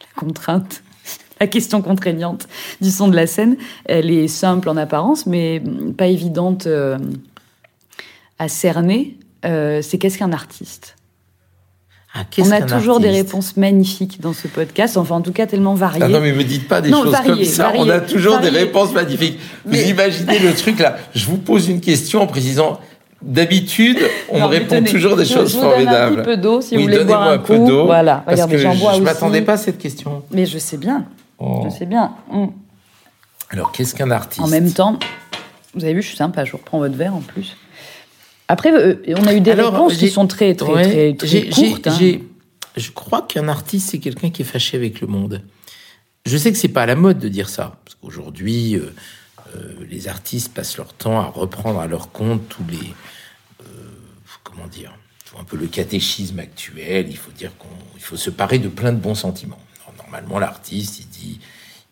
la 0.00 0.06
contrainte, 0.16 0.82
la 1.40 1.46
question 1.46 1.82
contraignante 1.82 2.48
du 2.80 2.90
son 2.90 3.08
de 3.08 3.16
la 3.16 3.26
scène. 3.26 3.56
Elle 3.86 4.10
est 4.10 4.28
simple 4.28 4.68
en 4.68 4.76
apparence, 4.76 5.26
mais 5.26 5.62
pas 5.96 6.06
évidente 6.06 6.66
euh, 6.66 6.98
à 8.38 8.48
cerner. 8.48 9.16
Euh, 9.44 9.80
c'est 9.82 9.98
qu'est-ce 9.98 10.18
qu'un 10.18 10.32
artiste? 10.32 10.94
Ah, 12.14 12.20
On 12.38 12.50
a 12.50 12.62
toujours 12.62 13.00
des 13.00 13.10
réponses 13.10 13.56
magnifiques 13.58 14.20
dans 14.20 14.32
ce 14.32 14.48
podcast, 14.48 14.96
enfin 14.96 15.16
en 15.16 15.20
tout 15.20 15.30
cas 15.32 15.46
tellement 15.46 15.74
variées. 15.74 16.02
Ah 16.02 16.08
non, 16.08 16.20
mais 16.20 16.32
me 16.32 16.42
dites 16.42 16.66
pas 16.66 16.80
des 16.80 16.90
Non, 16.90 17.04
choses 17.04 17.14
comme 17.24 17.44
ça. 17.44 17.70
On 17.76 17.88
a 17.88 18.00
toujours 18.00 18.38
des 18.40 18.48
réponses 18.48 18.92
magnifiques. 18.92 19.38
Mais- 19.66 19.82
Vous 19.84 19.90
imaginez 19.90 20.38
le 20.38 20.54
truc 20.54 20.78
là. 20.80 20.96
Je 21.14 21.26
vous 21.26 21.36
pose 21.36 21.68
une 21.68 21.80
question 21.80 22.22
en 22.22 22.26
précisant. 22.26 22.80
D'habitude, 23.20 23.98
on 24.30 24.38
Non, 24.38 24.44
me 24.46 24.50
répond 24.52 24.76
tenez, 24.76 24.90
toujours 24.90 25.16
des 25.16 25.24
je- 25.26 25.34
choses 25.34 25.50
je 25.52 25.56
vous 25.56 25.62
donne 25.62 25.70
formidables. 25.72 26.12
un 26.20 26.22
petit 26.22 26.24
peu 26.24 26.36
d'eau 26.36 26.60
si 26.60 26.76
oui, 26.76 26.84
vous 26.84 26.88
voulez 26.90 27.04
boire 27.04 27.22
un 27.24 27.32
un 27.32 27.38
peu 27.38 27.56
coup. 27.58 27.66
d'eau. 27.66 27.84
Voilà, 27.86 28.22
parce 28.24 28.34
regardez, 28.36 28.54
que 28.56 28.62
j'en 28.62 28.74
bois 28.76 28.90
je 28.92 28.96
aussi. 28.96 29.04
m'attendais 29.04 29.42
pas 29.42 29.52
à 29.54 29.56
cette 29.56 29.78
question. 29.78 30.22
Mais 30.32 30.46
je 30.46 30.56
sais 30.58 30.76
bien, 30.78 31.04
Oh. 31.38 31.62
je 31.64 31.70
sais 31.70 31.86
bien. 31.86 32.14
Hum. 32.30 32.52
Alors, 33.50 33.72
qu'est-ce 33.72 33.94
qu'un 33.94 34.10
artiste 34.10 34.40
En 34.40 34.48
même 34.48 34.72
temps, 34.72 34.98
vous 35.74 35.84
avez 35.84 35.94
vu, 35.94 36.02
je 36.02 36.08
suis 36.08 36.16
sympa, 36.16 36.44
je 36.44 36.52
reprends 36.52 36.78
votre 36.78 36.96
verre 36.96 37.14
en 37.14 37.20
plus. 37.20 37.56
Après, 38.48 38.72
euh, 38.72 38.96
on 39.16 39.26
a 39.26 39.34
eu 39.34 39.40
des 39.40 39.52
Alors, 39.52 39.72
réponses 39.72 39.96
qui 39.96 40.08
sont 40.10 40.26
très, 40.26 40.54
très, 40.54 40.72
Ouais, 40.72 41.14
très, 41.14 41.48
courtes. 41.48 41.86
hein. 41.86 41.98
Je 42.76 42.90
crois 42.90 43.22
qu'un 43.22 43.48
artiste, 43.48 43.90
c'est 43.90 43.98
quelqu'un 43.98 44.30
qui 44.30 44.42
est 44.42 44.44
fâché 44.44 44.76
avec 44.76 45.00
le 45.00 45.06
monde. 45.06 45.42
Je 46.26 46.36
sais 46.36 46.52
que 46.52 46.58
c'est 46.58 46.68
pas 46.68 46.82
à 46.82 46.86
la 46.86 46.94
mode 46.94 47.18
de 47.18 47.28
dire 47.28 47.48
ça, 47.48 47.78
parce 47.84 47.94
qu'aujourd'hui, 47.96 48.76
euh, 48.76 48.94
euh, 49.56 49.72
les 49.90 50.08
artistes 50.08 50.52
passent 50.52 50.76
leur 50.76 50.92
temps 50.92 51.20
à 51.20 51.26
reprendre 51.26 51.80
à 51.80 51.86
leur 51.86 52.12
compte 52.12 52.46
tous 52.48 52.64
les, 52.68 52.92
euh, 53.62 53.64
comment 54.44 54.66
dire, 54.66 54.92
un 55.38 55.44
peu 55.44 55.56
le 55.56 55.66
catéchisme 55.66 56.38
actuel. 56.38 57.06
Il 57.08 57.16
faut 57.16 57.30
dire 57.32 57.52
qu'on, 57.58 57.68
il 57.96 58.02
faut 58.02 58.16
se 58.16 58.30
parer 58.30 58.58
de 58.58 58.68
plein 58.68 58.92
de 58.92 58.98
bons 58.98 59.14
sentiments. 59.14 59.58
Normalement, 60.10 60.38
l'artiste, 60.38 61.00
il 61.00 61.08
dit, 61.08 61.40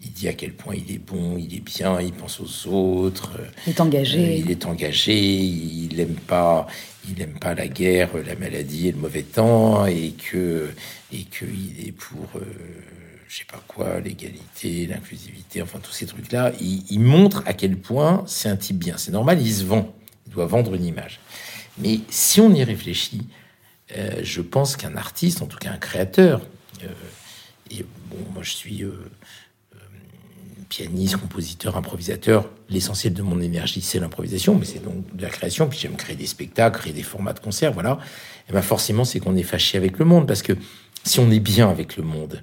il 0.02 0.10
dit 0.10 0.26
à 0.26 0.32
quel 0.32 0.54
point 0.54 0.74
il 0.74 0.90
est 0.90 0.98
bon, 0.98 1.36
il 1.36 1.54
est 1.54 1.60
bien, 1.60 2.00
il 2.00 2.12
pense 2.12 2.40
aux 2.40 2.68
autres. 2.68 3.32
Il 3.66 3.70
est 3.74 3.80
engagé. 3.80 4.18
Euh, 4.18 4.32
il 4.38 4.50
est 4.50 4.64
engagé, 4.64 5.14
il 5.14 5.94
n'aime 5.96 6.14
pas, 6.14 6.66
il 7.10 7.20
aime 7.20 7.38
pas 7.38 7.54
la 7.54 7.68
guerre, 7.68 8.08
la 8.16 8.34
maladie 8.36 8.88
et 8.88 8.92
le 8.92 8.98
mauvais 8.98 9.22
temps, 9.22 9.84
et 9.84 10.12
que 10.12 10.70
et 11.12 11.24
qu'il 11.24 11.86
est 11.86 11.92
pour, 11.92 12.26
euh, 12.36 12.40
je 13.28 13.36
sais 13.36 13.44
pas 13.44 13.62
quoi, 13.68 14.00
l'égalité, 14.00 14.86
l'inclusivité, 14.86 15.60
enfin 15.60 15.78
tous 15.82 15.92
ces 15.92 16.06
trucs-là. 16.06 16.52
Il, 16.58 16.84
il, 16.88 17.00
montre 17.00 17.42
à 17.44 17.52
quel 17.52 17.76
point 17.76 18.24
c'est 18.26 18.48
un 18.48 18.56
type 18.56 18.78
bien. 18.78 18.96
C'est 18.96 19.12
normal, 19.12 19.42
il 19.42 19.52
se 19.52 19.64
vend, 19.64 19.94
il 20.26 20.32
doit 20.32 20.46
vendre 20.46 20.74
une 20.74 20.86
image. 20.86 21.20
Mais 21.76 22.00
si 22.08 22.40
on 22.40 22.54
y 22.54 22.64
réfléchit, 22.64 23.26
euh, 23.94 24.20
je 24.22 24.40
pense 24.40 24.74
qu'un 24.74 24.96
artiste, 24.96 25.42
en 25.42 25.46
tout 25.46 25.58
cas 25.58 25.70
un 25.70 25.76
créateur, 25.76 26.40
et 27.70 27.84
bon, 28.10 28.16
moi 28.34 28.42
je 28.42 28.52
suis 28.52 28.82
euh, 28.82 28.92
pianiste, 30.68 31.16
compositeur, 31.16 31.76
improvisateur. 31.76 32.48
L'essentiel 32.68 33.12
de 33.12 33.22
mon 33.22 33.40
énergie, 33.40 33.80
c'est 33.80 33.98
l'improvisation, 33.98 34.54
mais 34.54 34.64
c'est 34.64 34.82
donc 34.82 35.14
de 35.14 35.22
la 35.22 35.28
création. 35.28 35.68
Puis 35.68 35.78
j'aime 35.78 35.96
créer 35.96 36.16
des 36.16 36.26
spectacles, 36.26 36.80
créer 36.80 36.92
des 36.92 37.02
formats 37.02 37.32
de 37.32 37.40
concerts, 37.40 37.72
voilà. 37.72 37.98
Et 38.48 38.52
ben 38.52 38.62
forcément, 38.62 39.04
c'est 39.04 39.20
qu'on 39.20 39.36
est 39.36 39.42
fâché 39.42 39.78
avec 39.78 39.98
le 39.98 40.04
monde, 40.04 40.26
parce 40.26 40.42
que 40.42 40.52
si 41.04 41.20
on 41.20 41.30
est 41.30 41.40
bien 41.40 41.70
avec 41.70 41.96
le 41.96 42.02
monde, 42.02 42.42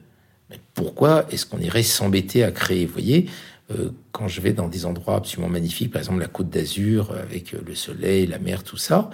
pourquoi 0.74 1.26
est-ce 1.32 1.45
qu'on 1.45 1.59
irait 1.59 1.84
s'embêter 1.84 2.43
à 2.43 2.51
créer 2.51 2.86
Vous 2.86 2.93
voyez, 2.93 3.30
euh, 3.72 3.89
quand 4.11 4.28
je 4.28 4.41
vais 4.41 4.53
dans 4.53 4.68
des 4.68 4.86
endroits 4.86 5.16
absolument 5.16 5.49
magnifiques, 5.49 5.91
par 5.91 6.01
exemple 6.01 6.20
la 6.20 6.28
Côte 6.28 6.49
d'Azur, 6.49 7.11
avec 7.11 7.51
le 7.53 7.76
soleil, 7.76 8.28
la 8.28 8.39
mer, 8.39 8.64
tout 8.64 8.78
ça, 8.78 9.09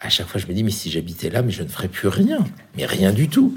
à 0.00 0.08
chaque 0.08 0.28
fois 0.28 0.40
je 0.40 0.46
me 0.46 0.52
dis, 0.52 0.62
mais 0.62 0.70
si 0.70 0.90
j'habitais 0.90 1.30
là, 1.30 1.42
mais 1.42 1.50
je 1.50 1.62
ne 1.62 1.68
ferais 1.68 1.88
plus 1.88 2.08
rien, 2.08 2.38
mais 2.76 2.86
rien 2.86 3.12
du 3.12 3.28
tout. 3.28 3.54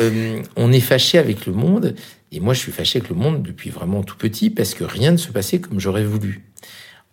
Euh, 0.00 0.42
on 0.56 0.72
est 0.72 0.80
fâché 0.80 1.18
avec 1.18 1.46
le 1.46 1.52
monde, 1.52 1.94
et 2.32 2.40
moi 2.40 2.54
je 2.54 2.60
suis 2.60 2.72
fâché 2.72 2.98
avec 2.98 3.10
le 3.10 3.16
monde 3.16 3.42
depuis 3.42 3.70
vraiment 3.70 4.02
tout 4.02 4.16
petit, 4.16 4.50
parce 4.50 4.74
que 4.74 4.84
rien 4.84 5.12
ne 5.12 5.16
se 5.16 5.30
passait 5.30 5.60
comme 5.60 5.78
j'aurais 5.78 6.04
voulu. 6.04 6.42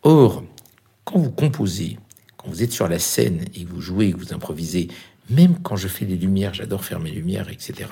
Or, 0.04 0.44
quand 1.04 1.20
vous 1.20 1.32
composez, 1.32 1.98
quand 2.38 2.50
vous 2.50 2.64
êtes 2.64 2.72
sur 2.72 2.88
la 2.88 3.00
scène 3.00 3.46
et 3.56 3.64
que 3.64 3.70
vous 3.70 3.82
jouez, 3.82 4.12
que 4.12 4.18
vous 4.18 4.34
improvisez, 4.34 4.88
même 5.30 5.58
quand 5.62 5.76
je 5.76 5.88
fais 5.88 6.06
les 6.06 6.16
lumières, 6.16 6.54
j'adore 6.54 6.86
faire 6.86 7.00
mes 7.00 7.12
lumières, 7.12 7.50
etc. 7.50 7.90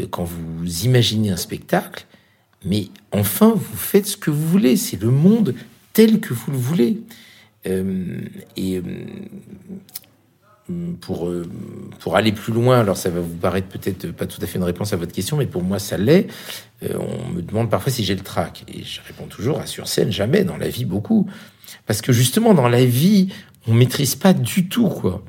Euh, 0.00 0.06
quand 0.10 0.24
vous 0.24 0.84
imaginez 0.84 1.30
un 1.30 1.36
spectacle, 1.36 2.06
mais 2.64 2.88
enfin, 3.12 3.54
vous 3.54 3.76
faites 3.76 4.06
ce 4.06 4.16
que 4.18 4.30
vous 4.30 4.46
voulez. 4.46 4.76
C'est 4.76 5.00
le 5.00 5.10
monde 5.10 5.54
tel 5.94 6.20
que 6.20 6.34
vous 6.34 6.50
le 6.50 6.58
voulez. 6.58 7.00
Et 7.64 7.70
euh, 8.76 8.82
pour, 11.00 11.28
euh, 11.28 11.46
pour 12.00 12.16
aller 12.16 12.32
plus 12.32 12.52
loin, 12.52 12.80
alors 12.80 12.96
ça 12.96 13.10
va 13.10 13.20
vous 13.20 13.36
paraître 13.36 13.68
peut-être 13.68 14.12
pas 14.12 14.26
tout 14.26 14.40
à 14.42 14.46
fait 14.46 14.58
une 14.58 14.64
réponse 14.64 14.92
à 14.92 14.96
votre 14.96 15.12
question, 15.12 15.36
mais 15.36 15.46
pour 15.46 15.62
moi 15.62 15.78
ça 15.78 15.96
l'est. 15.96 16.26
Euh, 16.82 16.94
on 16.98 17.30
me 17.30 17.42
demande 17.42 17.70
parfois 17.70 17.92
si 17.92 18.04
j'ai 18.04 18.14
le 18.14 18.22
trac. 18.22 18.64
Et 18.68 18.82
je 18.82 19.00
réponds 19.06 19.26
toujours, 19.26 19.60
à 19.60 19.66
sur 19.66 19.88
scène, 19.88 20.10
jamais, 20.10 20.44
dans 20.44 20.56
la 20.56 20.68
vie, 20.68 20.84
beaucoup. 20.84 21.28
Parce 21.86 22.00
que 22.00 22.12
justement, 22.12 22.54
dans 22.54 22.68
la 22.68 22.84
vie, 22.84 23.28
on 23.66 23.74
maîtrise 23.74 24.14
pas 24.14 24.32
du 24.32 24.68
tout, 24.68 24.88
quoi. 24.88 25.22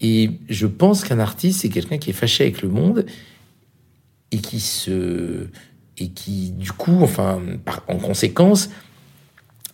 Et 0.00 0.30
je 0.48 0.66
pense 0.66 1.04
qu'un 1.04 1.18
artiste, 1.18 1.60
c'est 1.60 1.68
quelqu'un 1.68 1.98
qui 1.98 2.10
est 2.10 2.14
fâché 2.14 2.44
avec 2.44 2.62
le 2.62 2.68
monde 2.68 3.06
et 4.32 4.38
qui 4.38 4.60
se, 4.60 5.48
et 5.98 6.08
qui, 6.08 6.50
du 6.50 6.72
coup, 6.72 7.00
enfin, 7.02 7.40
en 7.88 7.96
conséquence, 7.96 8.70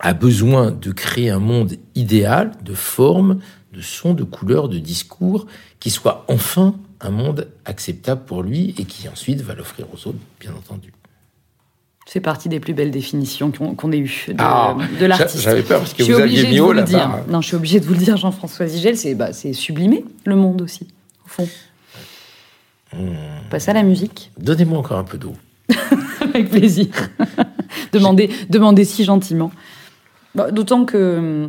a 0.01 0.15
besoin 0.15 0.71
de 0.71 0.93
créer 0.93 1.31
un 1.31 1.39
monde 1.39 1.75
idéal, 1.95 2.53
de 2.63 2.75
forme, 2.75 3.41
de 3.73 3.81
son, 3.81 4.15
de 4.15 4.25
couleur, 4.25 4.69
de 4.69 4.79
discours, 4.79 5.47
qui 5.79 5.91
soit 5.91 6.25
enfin 6.29 6.75
un 7.01 7.11
monde 7.11 7.49
acceptable 7.65 8.23
pour 8.25 8.43
lui 8.43 8.75
et 8.79 8.85
qui 8.85 9.09
ensuite 9.09 9.41
va 9.43 9.55
l'offrir 9.55 9.87
aux 9.93 10.09
autres, 10.09 10.19
bien 10.41 10.53
entendu. 10.53 10.93
C'est 12.07 12.21
partie 12.21 12.49
des 12.49 12.59
plus 12.59 12.75
belles 12.75 12.91
définitions 12.91 13.53
qu'on 13.53 13.93
ait 13.93 13.99
eues 13.99 14.25
de, 14.29 14.35
ah, 14.39 14.77
de 14.99 15.07
l'artiste. 15.07 15.43
J'avais 15.43 15.63
peur 15.63 15.79
parce 15.79 15.95
que 15.95 16.03
vous 16.03 16.19
aviez 16.19 16.49
mis 16.49 16.59
haut 16.59 16.73
là-bas. 16.73 17.25
Non, 17.29 17.41
je 17.41 17.47
suis 17.47 17.57
obligé 17.57 17.79
de 17.79 17.85
vous 17.85 17.93
le 17.93 18.01
dire, 18.01 18.17
Jean-François 18.17 18.67
Zigel, 18.67 18.97
c'est 18.97 19.15
bah, 19.15 19.33
sublimer 19.33 20.05
le 20.25 20.35
monde 20.35 20.63
aussi, 20.63 20.89
au 21.25 21.29
fond. 21.29 21.49
Hmm. 22.93 23.15
Passe 23.49 23.69
à 23.69 23.73
la 23.75 23.85
musique. 23.85 24.33
Donnez-moi 24.39 24.79
encore 24.79 24.99
un 24.99 25.05
peu 25.05 25.19
d'eau. 25.19 25.37
Avec 26.21 26.51
plaisir. 26.51 26.89
demandez, 27.93 28.29
demandez 28.49 28.85
si 28.85 29.05
gentiment. 29.05 29.53
Bah, 30.35 30.51
d'autant 30.51 30.85
que, 30.85 31.49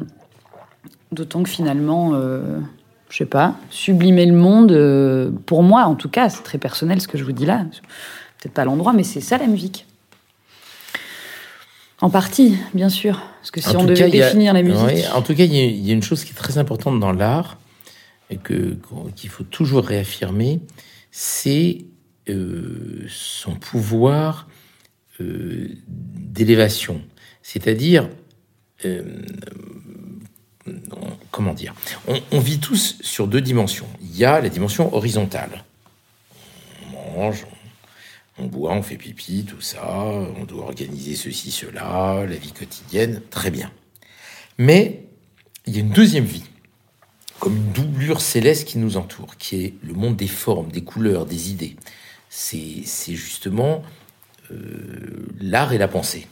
d'autant 1.11 1.43
que 1.43 1.49
finalement, 1.49 2.11
euh, 2.13 2.59
je 3.09 3.17
sais 3.17 3.25
pas, 3.25 3.55
sublimer 3.69 4.25
le 4.25 4.33
monde, 4.33 4.71
euh, 4.71 5.31
pour 5.45 5.63
moi 5.63 5.83
en 5.83 5.95
tout 5.95 6.09
cas, 6.09 6.29
c'est 6.29 6.43
très 6.43 6.57
personnel 6.57 7.01
ce 7.01 7.07
que 7.07 7.17
je 7.17 7.23
vous 7.23 7.31
dis 7.31 7.45
là. 7.45 7.65
Peut-être 8.39 8.53
pas 8.53 8.65
l'endroit, 8.65 8.93
mais 8.93 9.03
c'est 9.03 9.21
ça 9.21 9.37
la 9.37 9.47
musique. 9.47 9.85
En 12.01 12.09
partie, 12.09 12.57
bien 12.73 12.89
sûr. 12.89 13.21
Parce 13.39 13.51
que 13.51 13.61
si 13.61 13.75
on 13.75 13.83
devait 13.83 14.09
définir 14.09 14.53
la 14.53 14.63
musique. 14.63 15.05
en 15.13 15.21
tout 15.21 15.35
cas, 15.35 15.43
il 15.43 15.53
y, 15.55 15.91
a 15.91 15.93
une 15.93 16.01
chose 16.01 16.23
qui 16.23 16.31
est 16.31 16.35
très 16.35 16.57
importante 16.57 16.99
dans 16.99 17.11
l'art 17.11 17.59
et 18.31 18.37
que 18.37 18.77
qu'il 19.15 19.29
faut 19.29 19.43
toujours 19.43 19.83
réaffirmer, 19.83 20.61
c'est 21.11 21.85
euh, 22.29 23.05
son 23.07 23.55
pouvoir 23.55 24.47
euh, 25.19 25.69
d'élévation. 25.87 27.01
C'est-à-dire, 27.43 28.09
euh, 28.85 29.03
comment 31.31 31.53
dire 31.53 31.73
on, 32.31 32.39
vit 32.39 32.59
tous 32.59 32.97
sur 33.01 33.27
deux 33.27 33.41
dimensions. 33.41 33.87
Il 34.01 34.15
y 34.15 34.25
a 34.25 34.39
la 34.41 34.49
dimension 34.49 34.93
horizontale. 34.93 35.63
On 36.93 37.19
mange, 37.19 37.45
on, 38.37 38.45
boit, 38.45 38.73
on 38.73 38.83
fait 38.83 38.97
pipi, 38.97 39.45
tout 39.45 39.61
ça. 39.61 40.03
On 40.03 40.43
doit 40.43 40.65
organiser 40.65 41.15
ceci, 41.15 41.51
cela, 41.51 42.25
la 42.27 42.35
vie 42.35 42.51
quotidienne, 42.51 43.21
très 43.29 43.51
bien. 43.51 43.71
Mais 44.57 45.05
il 45.65 45.73
y 45.73 45.77
a 45.77 45.81
une 45.81 45.91
deuxième 45.91 46.25
vie, 46.25 46.43
comme 47.39 47.55
une 47.55 47.71
doublure 47.71 48.21
céleste 48.21 48.67
qui 48.67 48.77
nous 48.77 48.97
entoure, 48.97 49.37
qui 49.37 49.63
est 49.63 49.73
le 49.83 49.93
monde 49.93 50.15
des 50.15 50.27
formes, 50.27 50.71
des 50.71 50.83
couleurs, 50.83 51.25
des 51.25 51.51
idées. 51.51 51.75
C'est 52.29 52.85
justement 53.15 53.83
euh, 54.51 55.27
l'art 55.39 55.73
et 55.73 55.77
la 55.77 55.87
pensée. 55.87 56.27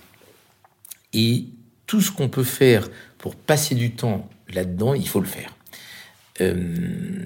Et 1.13 1.45
tout 1.89 2.01
ce 2.01 2.11
qu'on 2.11 2.29
peut 2.29 2.43
faire 2.43 2.87
pour 3.17 3.35
passer 3.35 3.73
du 3.73 3.89
temps 3.89 4.29
là-dedans, 4.53 4.93
il 4.93 5.07
faut 5.07 5.19
le 5.19 5.25
faire. 5.25 5.55
Euh, 6.39 7.25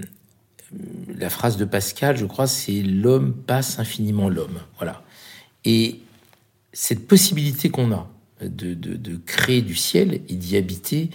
la 1.17 1.29
phrase 1.29 1.57
de 1.57 1.65
Pascal, 1.65 2.15
je 2.15 2.23
crois, 2.23 2.47
c'est 2.47 2.81
l'homme 2.81 3.33
passe 3.33 3.77
infiniment 3.77 4.29
l'homme. 4.29 4.61
Voilà. 4.77 5.03
Et 5.65 5.99
cette 6.71 7.05
possibilité 7.09 7.69
qu'on 7.69 7.91
a 7.91 8.09
de, 8.41 9.19
créer 9.25 9.61
du 9.61 9.75
ciel 9.75 10.21
et 10.29 10.35
d'y 10.35 10.55
habiter, 10.55 11.09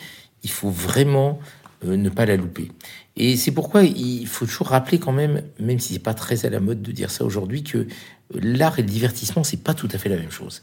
il 0.45 0.51
faut 0.51 0.71
vraiment 0.71 1.41
euh, 1.87 1.97
ne 1.97 2.11
pas 2.11 2.27
la 2.27 2.37
louper. 2.37 2.71
Et 3.17 3.39
c'est 3.39 3.53
pourquoi 3.53 3.83
il 3.83 4.27
faut 4.27 4.45
toujours 4.45 4.69
rappeler 4.69 4.99
quand 4.99 5.13
même, 5.13 5.41
même 5.59 5.79
si 5.79 5.95
c'est 5.95 6.01
pas 6.01 6.13
très 6.15 6.45
à 6.45 6.51
la 6.51 6.61
mode 6.61 6.83
de 6.83 6.93
dire 6.93 7.11
ça 7.11 7.25
aujourd'hui, 7.25 7.63
que 7.65 7.87
l'art 8.31 8.79
et 8.79 8.83
le 8.83 8.89
divertissement, 8.89 9.43
c'est 9.43 9.65
pas 9.65 9.73
tout 9.73 9.89
à 9.91 9.97
fait 9.97 10.11
la 10.11 10.19
même 10.19 10.31
chose. 10.31 10.61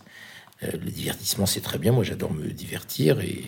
Euh, 0.64 0.72
le 0.72 0.92
divertissement, 0.92 1.46
c'est 1.46 1.62
très 1.62 1.78
bien. 1.78 1.92
Moi, 1.92 2.04
j'adore 2.04 2.34
me 2.34 2.48
divertir 2.48 3.20
et, 3.20 3.44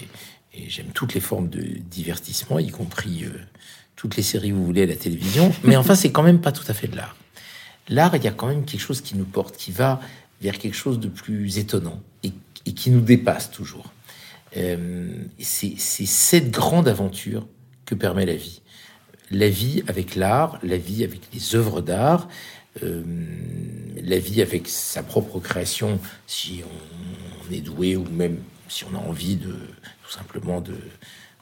j'aime 0.68 0.88
toutes 0.88 1.14
les 1.14 1.20
formes 1.20 1.50
de 1.50 1.62
divertissement, 1.62 2.58
y 2.58 2.70
compris 2.70 3.26
euh, 3.26 3.30
toutes 3.96 4.18
les 4.18 4.24
séries 4.24 4.50
que 4.50 4.56
vous 4.56 4.66
voulez 4.66 4.84
à 4.84 4.88
la 4.88 4.96
télévision. 4.96 5.54
Mais 5.64 5.76
enfin, 5.76 5.96
c'est 5.96 6.12
quand 6.12 6.24
même 6.24 6.42
pas 6.42 6.52
tout 6.52 6.66
à 6.68 6.74
fait 6.74 6.88
de 6.88 6.96
l'art. 6.96 7.16
L'art, 7.90 8.16
il 8.16 8.24
y 8.24 8.28
a 8.28 8.32
quand 8.32 8.48
même 8.48 8.66
quelque 8.66 8.82
chose 8.82 9.02
qui 9.02 9.16
nous 9.16 9.26
porte, 9.26 9.56
qui 9.56 9.72
va 9.72 10.02
vers 10.42 10.58
quelque 10.58 10.76
chose 10.76 11.00
de 11.00 11.08
plus 11.08 11.58
étonnant 11.58 12.02
et, 12.24 12.32
qui 12.74 12.90
nous 12.90 13.02
dépasse 13.02 13.50
toujours. 13.50 13.94
Euh, 14.58 15.10
c'est 15.40 15.78
cette 15.78 16.52
grande 16.52 16.88
aventure 16.88 17.48
que 17.86 17.96
permet 17.96 18.26
la 18.26 18.36
vie. 18.36 18.62
La 19.32 19.48
vie 19.48 19.84
avec 19.88 20.16
l'art, 20.16 20.60
la 20.64 20.78
vie 20.78 21.04
avec 21.04 21.22
les 21.34 21.56
œuvres 21.56 21.82
d'art, 21.82 22.28
euh, 22.84 23.04
la 24.04 24.20
vie 24.20 24.42
avec 24.42 24.68
sa 24.68 25.04
propre 25.04 25.40
création, 25.40 26.00
si 26.28 26.62
on, 26.64 27.54
est 27.54 27.62
doué 27.62 27.96
ou 27.96 28.06
même 28.06 28.38
si 28.68 28.84
on 28.86 28.96
a 28.96 29.00
envie 29.00 29.38
de 29.38 29.52
tout 29.52 30.12
simplement 30.12 30.62
de, 30.62 30.76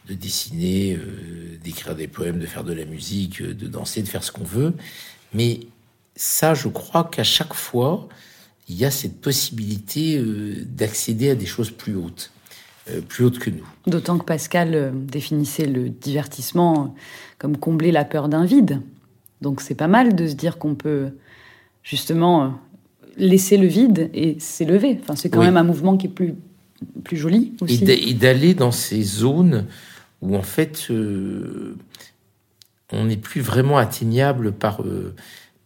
dessiner, 0.09 0.93
euh, 0.93 1.57
d'écrire 1.63 1.95
des 1.95 2.07
poèmes, 2.07 2.39
de 2.39 2.45
faire 2.45 2.63
de 2.63 2.73
la 2.73 2.85
musique, 2.85 3.41
euh, 3.41 3.53
de 3.53 3.67
danser, 3.67 4.01
de 4.01 4.07
faire 4.07 4.23
ce 4.23 4.31
qu'on 4.31 4.43
veut. 4.43 4.73
Mais 5.33 5.61
ça, 6.15 6.53
je 6.53 6.67
crois 6.67 7.03
qu'à 7.03 7.23
chaque 7.23 7.53
fois, 7.53 8.07
il 8.67 8.75
y 8.75 8.85
a 8.85 8.91
cette 8.91 9.19
possibilité 9.21 10.19
d'accéder 10.65 11.29
à 11.29 11.35
des 11.35 11.45
choses 11.45 11.69
plus 11.69 11.95
hautes, 11.95 12.31
plus 13.09 13.25
hautes 13.25 13.37
que 13.37 13.51
nous. 13.51 13.67
D'autant 13.85 14.17
que 14.17 14.23
Pascal 14.23 14.91
définissait 15.05 15.67
le 15.67 15.89
divertissement 15.89 16.95
comme 17.37 17.57
combler 17.57 17.91
la 17.91 18.05
peur 18.05 18.27
d'un 18.27 18.45
vide. 18.45 18.81
Donc 19.41 19.61
c'est 19.61 19.75
pas 19.75 19.87
mal 19.87 20.15
de 20.15 20.27
se 20.27 20.33
dire 20.33 20.57
qu'on 20.57 20.73
peut 20.73 21.11
justement 21.85 22.43
euh, 22.43 22.47
laisser 23.15 23.55
le 23.55 23.67
vide 23.67 24.09
et 24.13 24.37
s'élever. 24.39 24.99
Enfin, 25.01 25.15
c'est 25.15 25.29
quand 25.29 25.43
même 25.43 25.55
un 25.55 25.63
mouvement 25.63 25.95
qui 25.95 26.07
est 26.07 26.09
plus, 26.09 26.33
plus 27.05 27.15
joli 27.15 27.53
aussi. 27.61 27.85
Et 27.85 28.13
d'aller 28.13 28.53
dans 28.53 28.71
ces 28.71 29.01
zones 29.03 29.67
où 30.21 30.35
en 30.35 30.41
fait 30.41 30.87
euh, 30.89 31.77
on 32.91 33.05
n'est 33.05 33.17
plus 33.17 33.39
vraiment 33.39 33.77
atteignable 33.77 34.51
par, 34.51 34.81
euh, 34.81 35.13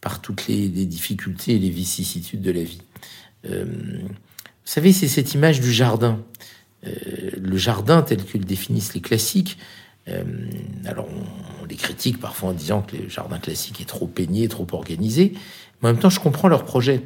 par 0.00 0.20
toutes 0.20 0.46
les, 0.46 0.68
difficultés 0.68 1.56
et 1.56 1.58
les 1.58 1.70
vicissitudes 1.70 2.42
de 2.42 2.52
la 2.52 2.62
vie. 2.62 2.82
vous 3.44 4.10
savez, 4.64 4.92
c'est 4.92 5.08
cette 5.08 5.34
image 5.34 5.60
du 5.60 5.72
jardin. 5.72 6.20
Le 6.82 7.56
jardin 7.56 8.02
tel 8.02 8.24
que 8.24 8.38
le 8.38 8.44
définissent 8.44 8.94
les 8.94 9.00
classiques. 9.00 9.58
Alors, 10.86 11.06
on, 11.59 11.59
les 11.70 11.76
critique 11.76 12.20
parfois 12.20 12.50
en 12.50 12.52
disant 12.52 12.82
que 12.82 12.96
le 12.96 13.08
jardin 13.08 13.38
classique 13.38 13.80
est 13.80 13.88
trop 13.88 14.06
peigné, 14.06 14.48
trop 14.48 14.66
organisé. 14.72 15.32
Mais 15.80 15.88
en 15.88 15.92
même 15.92 16.00
temps, 16.00 16.10
je 16.10 16.20
comprends 16.20 16.48
leur 16.48 16.64
projet. 16.64 17.02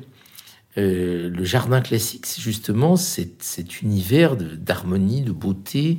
Euh, 0.76 1.30
le 1.30 1.44
jardin 1.44 1.80
classique, 1.80 2.26
c'est 2.26 2.40
justement 2.40 2.96
cet, 2.96 3.82
univers 3.82 4.36
d'harmonie, 4.36 5.22
de, 5.22 5.32
beauté, 5.32 5.98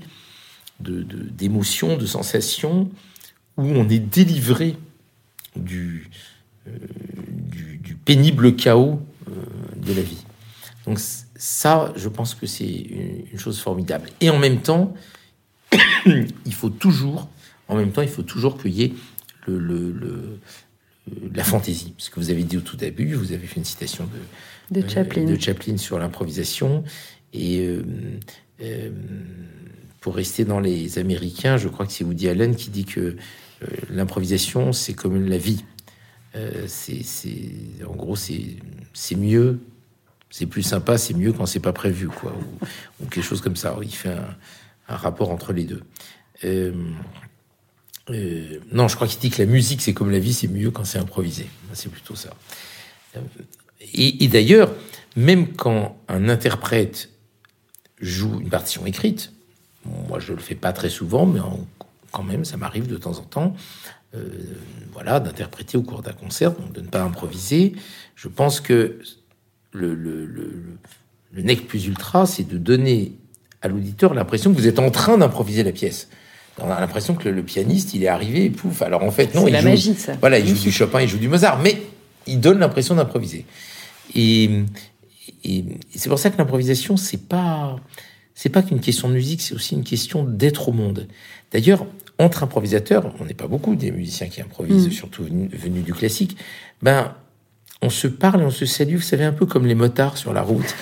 d'émotion, 0.80 1.96
de, 1.96 2.02
de 2.02 2.06
sensations, 2.06 2.90
où 3.58 3.64
on 3.64 3.88
est 3.88 4.00
délivré 4.00 4.76
du, 5.56 6.10
du, 6.66 7.78
du, 7.78 7.96
pénible 7.96 8.56
chaos 8.58 9.00
de 9.78 9.94
la 9.94 10.02
vie. 10.02 10.26
Donc 10.86 11.00
ça, 11.00 11.94
je 11.96 12.10
pense 12.10 12.36
que 12.36 12.46
c'est 12.46 12.68
une, 12.68 13.40
chose 13.40 13.60
formidable. 13.60 14.10
Et 14.22 14.30
en 14.30 14.40
même 14.40 14.62
temps, 14.62 14.94
il 16.06 16.54
faut 16.54 16.70
toujours, 16.70 17.30
en 17.68 17.76
même 17.76 17.92
temps, 17.92 18.02
il 18.02 18.08
faut 18.08 18.24
toujours 18.24 18.62
qu'il 18.62 18.72
y 18.72 18.84
ait 18.84 18.94
le, 19.48 20.40
la 21.34 21.44
fantaisie. 21.44 21.94
Ce 21.98 22.10
que 22.10 22.20
vous 22.20 22.30
avez 22.30 22.44
dit 22.44 22.58
au 22.58 22.62
tout 22.62 22.78
début, 22.78 23.14
vous 23.14 23.32
avez 23.32 23.46
fait 23.46 23.58
une 23.58 23.66
citation 23.66 24.08
de, 24.72 24.82
de, 24.82 24.88
Chaplin. 24.88 25.26
de 25.26 25.40
Chaplin 25.40 25.78
sur 25.78 26.00
l'improvisation. 26.00 26.84
Et 27.34 27.60
euh, 27.60 27.84
euh, 28.62 28.90
pour 30.02 30.16
rester 30.16 30.46
dans 30.46 30.60
les 30.60 30.98
Américains, 31.00 31.58
je 31.58 31.68
crois 31.68 31.86
que 31.86 31.92
c'est 31.92 32.04
Woody 32.04 32.30
Allen 32.30 32.56
qui 32.56 32.70
dit 32.70 32.86
que 32.86 33.00
euh, 33.00 33.68
l'improvisation, 33.90 34.74
c'est 34.74 34.94
comme 34.94 35.28
la 35.28 35.38
vie. 35.38 35.64
c'est, 36.68 37.02
en 37.88 37.96
gros, 37.96 38.16
c'est 38.16 39.16
mieux 39.16 39.60
c'est 40.38 40.48
plus 40.48 40.64
sympa, 40.64 40.98
c'est 40.98 41.14
mieux 41.14 41.32
quand 41.32 41.46
c'est 41.46 41.62
pas 41.62 41.72
prévu, 41.72 42.10
quoi, 42.10 42.36
ou, 43.00 43.06
quelque 43.06 43.24
chose 43.24 43.40
comme 43.40 43.56
ça. 43.56 43.78
Il 43.82 43.96
fait 43.96 44.10
un, 44.90 44.96
rapport 44.96 45.32
entre 45.32 45.54
les 45.54 45.64
deux. 45.64 45.82
Euh, 46.44 46.74
euh, 48.10 48.60
non, 48.72 48.88
je 48.88 48.96
crois 48.96 49.08
qu'il 49.08 49.20
dit 49.20 49.30
que 49.30 49.42
la 49.42 49.48
musique, 49.48 49.82
c'est 49.82 49.94
comme 49.94 50.12
la 50.12 50.20
vie, 50.20 50.34
c'est 50.34 50.48
mieux 50.48 50.72
quand 50.72 50.86
c'est 50.86 51.00
improvisé. 51.00 51.48
C'est 51.74 51.90
plutôt 51.90 52.16
ça. 52.16 52.30
Euh, 53.16 53.20
et, 53.94 54.28
d'ailleurs, 54.28 54.74
même 55.16 55.54
quand 55.54 55.98
un 56.08 56.30
interprète 56.30 57.10
joue 58.00 58.40
une 58.40 58.50
partition 58.50 58.86
écrite, 58.86 59.32
moi 59.86 60.20
je 60.20 60.34
le 60.34 60.40
fais 60.40 60.56
pas 60.56 60.74
très 60.74 60.90
souvent, 60.90 61.26
mais 61.26 61.40
quand 62.12 62.24
même, 62.24 62.46
ça 62.46 62.58
m'arrive 62.58 62.88
de 62.88 62.98
temps 62.98 63.20
en 63.20 63.24
temps, 63.24 63.56
voilà, 64.94 65.20
d'interpréter 65.20 65.78
au 65.78 65.84
cours 65.84 66.02
d'un 66.02 66.14
concert, 66.14 66.52
donc 66.52 66.72
de 66.72 66.82
ne 66.82 66.88
pas 66.88 67.04
improviser. 67.04 67.76
Je 68.16 68.28
pense 68.28 68.60
que 68.60 69.00
le, 69.72 69.94
le, 69.94 70.26
le, 70.26 71.42
nec 71.42 71.68
plus 71.68 71.86
ultra, 71.86 72.26
c'est 72.26 72.48
de 72.48 72.58
donner 72.58 73.14
à 73.62 73.68
l'auditeur 73.68 74.14
l'impression 74.14 74.52
que 74.54 74.58
vous 74.58 74.68
êtes 74.68 74.80
en 74.80 74.90
train 74.90 75.18
d'improviser 75.18 75.64
la 75.64 75.72
pièce. 75.72 76.10
On 76.60 76.72
a 76.72 76.80
l'impression 76.80 77.16
que 77.16 77.28
le, 77.28 77.44
pianiste, 77.44 77.94
il 77.94 78.04
est 78.04 78.08
arrivé 78.08 78.46
et 78.46 78.50
pouf. 78.50 78.82
Alors 78.82 79.04
en 79.04 79.12
fait, 79.12 79.36
non, 79.36 79.48
il 79.48 79.54
la 79.54 79.62
joue, 79.62 79.70
magie, 79.70 79.96
ça. 79.96 80.14
Voilà, 80.20 80.40
il 80.40 80.48
joue 80.48 80.62
du 80.62 80.72
Chopin, 80.72 81.02
il 81.02 81.10
joue 81.10 81.18
du 81.18 81.28
Mozart, 81.28 81.60
mais 81.60 81.82
il 82.28 82.40
donne 82.40 82.60
l'impression 82.60 82.96
d'improviser. 82.96 83.46
Et, 84.16 84.50
et, 85.44 85.66
c'est 85.96 86.10
pour 86.10 86.20
ça 86.20 86.30
que 86.30 86.38
l'improvisation, 86.38 86.96
c'est 86.96 87.28
pas, 87.28 87.76
c'est 88.34 88.50
pas 88.50 88.62
qu'une 88.62 88.80
question 88.80 89.10
de 89.10 89.14
musique, 89.14 89.42
c'est 89.42 89.54
aussi 89.54 89.76
une 89.76 89.84
question 89.84 90.24
d'être 90.24 90.70
au 90.70 90.72
monde. 90.72 91.08
D'ailleurs, 91.52 91.86
entre 92.20 92.44
improvisateurs, 92.44 93.14
on 93.20 93.26
n'est 93.26 93.34
pas 93.34 93.48
beaucoup 93.48 93.76
des 93.76 93.92
musiciens 93.92 94.28
qui 94.28 94.42
improvisent, 94.42 94.88
mm. 94.88 94.92
surtout 94.92 95.24
venus 95.24 95.84
du 95.84 95.94
classique. 95.94 96.38
Ben, 96.82 97.14
on 97.86 97.90
se 97.90 98.08
parle 98.08 98.42
et 98.42 98.46
on 98.46 98.52
se 98.52 98.66
salue, 98.66 98.96
vous 98.96 99.02
savez, 99.02 99.24
un 99.24 99.32
peu 99.32 99.46
comme 99.46 99.66
les 99.66 99.76
motards 99.76 100.18
sur 100.18 100.34
la 100.34 100.42
route. 100.42 100.76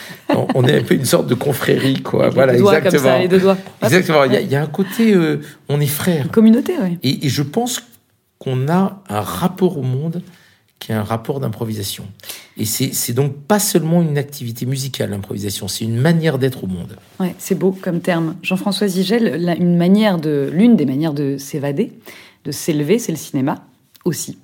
On, 0.56 0.64
est 0.66 0.80
un 0.80 0.84
peu 0.84 0.96
une 0.96 1.06
sorte 1.06 1.28
de 1.28 1.36
confrérie, 1.36 2.02
quoi. 2.02 2.30
voilà, 2.30 2.56
exactement. 2.56 3.20
les 3.20 3.28
deux 3.28 3.40
doigts. 3.40 3.58
Exactement. 3.84 4.24
Il 4.24 4.34
y, 4.34 4.56
a, 4.56 4.62
un 4.62 4.68
côté, 4.68 5.14
euh, 5.14 5.42
on 5.70 5.80
est 5.80 5.86
frères. 5.86 6.32
communauté, 6.32 6.74
oui. 6.82 6.98
Et, 7.04 7.30
je 7.30 7.44
pense 7.44 7.84
qu'on 8.40 8.68
a 8.70 9.04
un 9.10 9.22
rapport 9.22 9.78
au 9.78 9.84
monde 9.84 10.22
qui 10.80 10.92
est 10.92 10.96
un 10.96 11.04
rapport 11.04 11.40
d'improvisation. 11.40 12.06
Et 12.58 12.66
c'est 12.66 13.14
donc 13.14 13.36
pas 13.36 13.60
seulement 13.60 14.02
une 14.02 14.18
activité 14.18 14.66
musicale, 14.66 15.12
l'improvisation, 15.12 15.68
c'est 15.68 15.86
une 15.86 15.98
manière 15.98 16.38
d'être 16.38 16.64
au 16.64 16.68
monde. 16.68 16.98
Ouais, 17.20 17.36
c'est 17.38 17.56
beau 17.56 17.72
comme 17.72 18.02
terme. 18.02 18.36
Jean-François 18.44 18.88
Zigel, 18.88 19.56
une 19.60 19.78
manière 19.78 20.18
de, 20.18 20.50
l'une 20.52 20.76
des 20.76 20.86
manières 20.86 21.14
de 21.14 21.38
s'évader, 21.38 21.94
de 22.44 22.52
s'élever, 22.52 23.00
c'est 23.00 23.14
le 23.14 23.18
cinéma 23.18 23.64
aussi. 24.04 24.38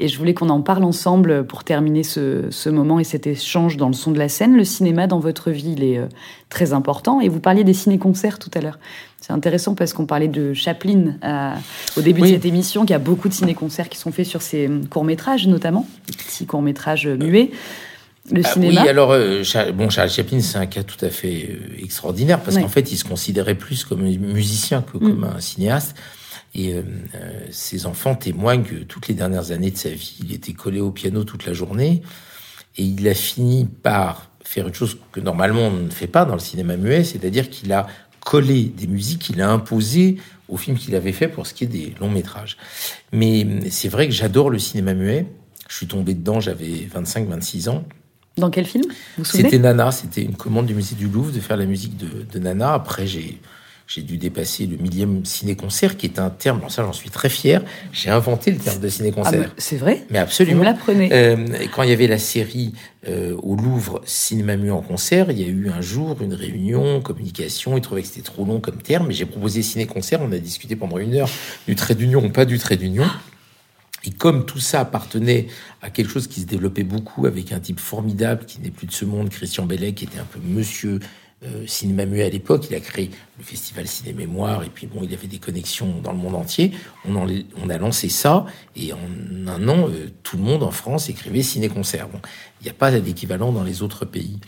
Et 0.00 0.06
je 0.06 0.16
voulais 0.16 0.32
qu'on 0.32 0.48
en 0.48 0.60
parle 0.60 0.84
ensemble 0.84 1.44
pour 1.44 1.64
terminer 1.64 2.04
ce, 2.04 2.68
moment 2.68 3.00
et 3.00 3.04
cet 3.04 3.26
échange 3.26 3.76
dans 3.76 3.88
le 3.88 3.94
son 3.94 4.12
de 4.12 4.18
la 4.18 4.28
scène. 4.28 4.56
Le 4.56 4.64
cinéma 4.64 5.06
dans 5.06 5.18
votre 5.18 5.50
vie, 5.50 5.74
il 5.76 5.82
est 5.82 5.98
euh, 5.98 6.06
très 6.48 6.72
important. 6.72 7.20
Et 7.20 7.28
vous 7.28 7.40
parliez 7.40 7.64
des 7.64 7.74
ciné-concerts 7.74 8.38
tout 8.38 8.50
à 8.54 8.60
l'heure. 8.60 8.78
C'est 9.20 9.32
intéressant 9.32 9.74
parce 9.74 9.92
qu'on 9.92 10.06
parlait 10.06 10.28
de 10.28 10.54
Chaplin 10.54 11.14
euh, 11.24 11.52
au 11.96 12.02
début 12.02 12.20
de 12.20 12.26
cette 12.28 12.44
émission, 12.44 12.82
qu'il 12.82 12.90
y 12.90 12.94
a 12.94 13.00
beaucoup 13.00 13.28
de 13.28 13.34
ciné-concerts 13.34 13.88
qui 13.88 13.98
sont 13.98 14.12
faits 14.12 14.26
sur 14.26 14.40
ces 14.40 14.68
hum, 14.68 14.86
courts-métrages, 14.86 15.48
notamment, 15.48 15.86
petits 16.06 16.46
courts-métrages 16.46 17.06
euh, 17.06 17.16
muets. 17.16 17.50
Le 18.30 18.42
cinéma. 18.42 18.82
Oui, 18.82 18.88
alors, 18.88 19.16
bon, 19.72 19.88
Charles 19.88 20.10
Chaplin, 20.10 20.40
c'est 20.40 20.58
un 20.58 20.66
cas 20.66 20.82
tout 20.82 21.02
à 21.02 21.08
fait 21.08 21.58
extraordinaire 21.82 22.40
parce 22.40 22.58
qu'en 22.58 22.68
fait, 22.68 22.92
il 22.92 22.98
se 22.98 23.04
considérait 23.04 23.54
plus 23.54 23.84
comme 23.84 24.04
un 24.04 24.18
musicien 24.18 24.82
que 24.82 24.98
comme 24.98 25.20
mm. 25.20 25.32
un 25.36 25.40
cinéaste. 25.40 25.96
Et 26.54 26.72
euh, 26.72 26.82
euh, 27.14 27.40
ses 27.50 27.86
enfants 27.86 28.14
témoignent 28.14 28.64
que 28.64 28.76
toutes 28.76 29.08
les 29.08 29.14
dernières 29.14 29.50
années 29.50 29.70
de 29.70 29.76
sa 29.76 29.90
vie, 29.90 30.16
il 30.20 30.32
était 30.32 30.52
collé 30.52 30.80
au 30.80 30.90
piano 30.90 31.24
toute 31.24 31.46
la 31.46 31.52
journée. 31.52 32.02
Et 32.76 32.84
il 32.84 33.06
a 33.08 33.14
fini 33.14 33.66
par 33.66 34.30
faire 34.44 34.68
une 34.68 34.74
chose 34.74 34.96
que 35.12 35.20
normalement 35.20 35.66
on 35.66 35.72
ne 35.72 35.90
fait 35.90 36.06
pas 36.06 36.24
dans 36.24 36.34
le 36.34 36.40
cinéma 36.40 36.76
muet, 36.76 37.04
c'est-à-dire 37.04 37.50
qu'il 37.50 37.72
a 37.72 37.86
collé 38.20 38.64
des 38.64 38.86
musiques 38.86 39.20
qu'il 39.20 39.42
a 39.42 39.50
imposées 39.50 40.16
aux 40.48 40.56
films 40.56 40.78
qu'il 40.78 40.94
avait 40.94 41.12
fait 41.12 41.28
pour 41.28 41.46
ce 41.46 41.54
qui 41.54 41.64
est 41.64 41.68
des 41.68 41.94
longs 42.00 42.10
métrages. 42.10 42.56
Mais 43.12 43.46
c'est 43.70 43.88
vrai 43.88 44.06
que 44.06 44.14
j'adore 44.14 44.50
le 44.50 44.58
cinéma 44.58 44.94
muet. 44.94 45.26
Je 45.68 45.76
suis 45.76 45.86
tombé 45.86 46.14
dedans, 46.14 46.40
j'avais 46.40 46.88
25-26 46.94 47.68
ans. 47.68 47.84
Dans 48.38 48.50
quel 48.50 48.64
film? 48.64 48.84
C'était 49.24 49.58
Nana, 49.58 49.90
c'était 49.90 50.22
une 50.22 50.36
commande 50.36 50.66
du 50.66 50.74
musée 50.74 50.94
du 50.94 51.08
Louvre 51.08 51.32
de 51.32 51.40
faire 51.40 51.56
la 51.56 51.66
musique 51.66 51.96
de, 51.96 52.24
de 52.30 52.38
Nana. 52.38 52.72
Après, 52.72 53.06
j'ai 53.06 53.40
j'ai 53.88 54.02
dû 54.02 54.18
dépasser 54.18 54.66
le 54.66 54.76
millième 54.76 55.24
ciné-concert, 55.24 55.96
qui 55.96 56.04
est 56.04 56.18
un 56.18 56.28
terme, 56.28 56.60
ça 56.68 56.82
j'en 56.82 56.92
suis 56.92 57.08
très 57.08 57.30
fier, 57.30 57.62
j'ai 57.90 58.10
inventé 58.10 58.50
le 58.50 58.58
terme 58.58 58.80
de 58.80 58.88
ciné-concert. 58.88 59.46
Ah, 59.48 59.54
c'est 59.56 59.78
vrai 59.78 60.04
Mais 60.10 60.18
absolument. 60.18 60.58
Vous 60.58 60.64
l'apprenez. 60.64 61.08
Euh, 61.10 61.66
quand 61.74 61.82
il 61.84 61.88
y 61.88 61.92
avait 61.92 62.06
la 62.06 62.18
série 62.18 62.74
euh, 63.08 63.34
au 63.42 63.56
Louvre 63.56 64.02
Cinéma 64.04 64.58
Muet 64.58 64.70
en 64.70 64.82
concert, 64.82 65.30
il 65.30 65.40
y 65.40 65.44
a 65.44 65.48
eu 65.48 65.70
un 65.70 65.80
jour 65.80 66.18
une 66.20 66.34
réunion, 66.34 67.00
communication, 67.00 67.78
ils 67.78 67.80
trouvaient 67.80 68.02
que 68.02 68.08
c'était 68.08 68.20
trop 68.20 68.44
long 68.44 68.60
comme 68.60 68.82
terme, 68.82 69.06
mais 69.08 69.14
j'ai 69.14 69.24
proposé 69.24 69.62
ciné-concert, 69.62 70.20
on 70.20 70.32
a 70.32 70.38
discuté 70.38 70.76
pendant 70.76 70.98
une 70.98 71.14
heure 71.14 71.30
du 71.66 71.74
trait 71.74 71.94
d'union 71.94 72.22
ou 72.22 72.28
pas 72.28 72.44
du 72.44 72.58
trait 72.58 72.76
d'union. 72.76 73.06
Et 74.04 74.10
comme 74.10 74.44
tout 74.44 74.60
ça 74.60 74.80
appartenait 74.80 75.46
à 75.80 75.88
quelque 75.88 76.10
chose 76.10 76.28
qui 76.28 76.42
se 76.42 76.46
développait 76.46 76.84
beaucoup 76.84 77.26
avec 77.26 77.52
un 77.52 77.58
type 77.58 77.80
formidable 77.80 78.44
qui 78.44 78.60
n'est 78.60 78.70
plus 78.70 78.86
de 78.86 78.92
ce 78.92 79.06
monde, 79.06 79.30
Christian 79.30 79.64
Bellet, 79.64 79.92
qui 79.92 80.04
était 80.04 80.18
un 80.18 80.24
peu 80.24 80.38
monsieur 80.44 81.00
euh, 81.44 81.66
cinéma 81.66 82.04
muet 82.04 82.24
à 82.24 82.28
l'époque. 82.28 82.66
Il 82.68 82.74
a 82.74 82.80
créé 82.80 83.10
le 83.38 83.44
festival 83.44 83.86
Ciné 83.86 84.12
Mémoire 84.12 84.64
et 84.64 84.70
puis 84.70 84.88
bon, 84.88 85.00
il 85.04 85.14
avait 85.14 85.28
des 85.28 85.38
connexions 85.38 86.00
dans 86.02 86.10
le 86.10 86.18
monde 86.18 86.34
entier. 86.34 86.72
On, 87.04 87.14
on 87.16 87.70
a 87.70 87.78
lancé 87.78 88.08
ça 88.08 88.44
et 88.74 88.92
en 88.92 88.98
un 89.46 89.68
an, 89.68 89.88
euh, 89.88 90.10
tout 90.24 90.36
le 90.36 90.42
monde 90.42 90.64
en 90.64 90.72
France 90.72 91.08
écrivait 91.08 91.42
ciné-concert. 91.42 92.08
Il 92.60 92.64
n'y 92.64 92.70
a 92.70 92.74
pas 92.74 92.90
d'équivalent 92.90 93.52
dans 93.52 93.62
les 93.62 93.82
autres 93.82 94.04
pays. 94.04 94.40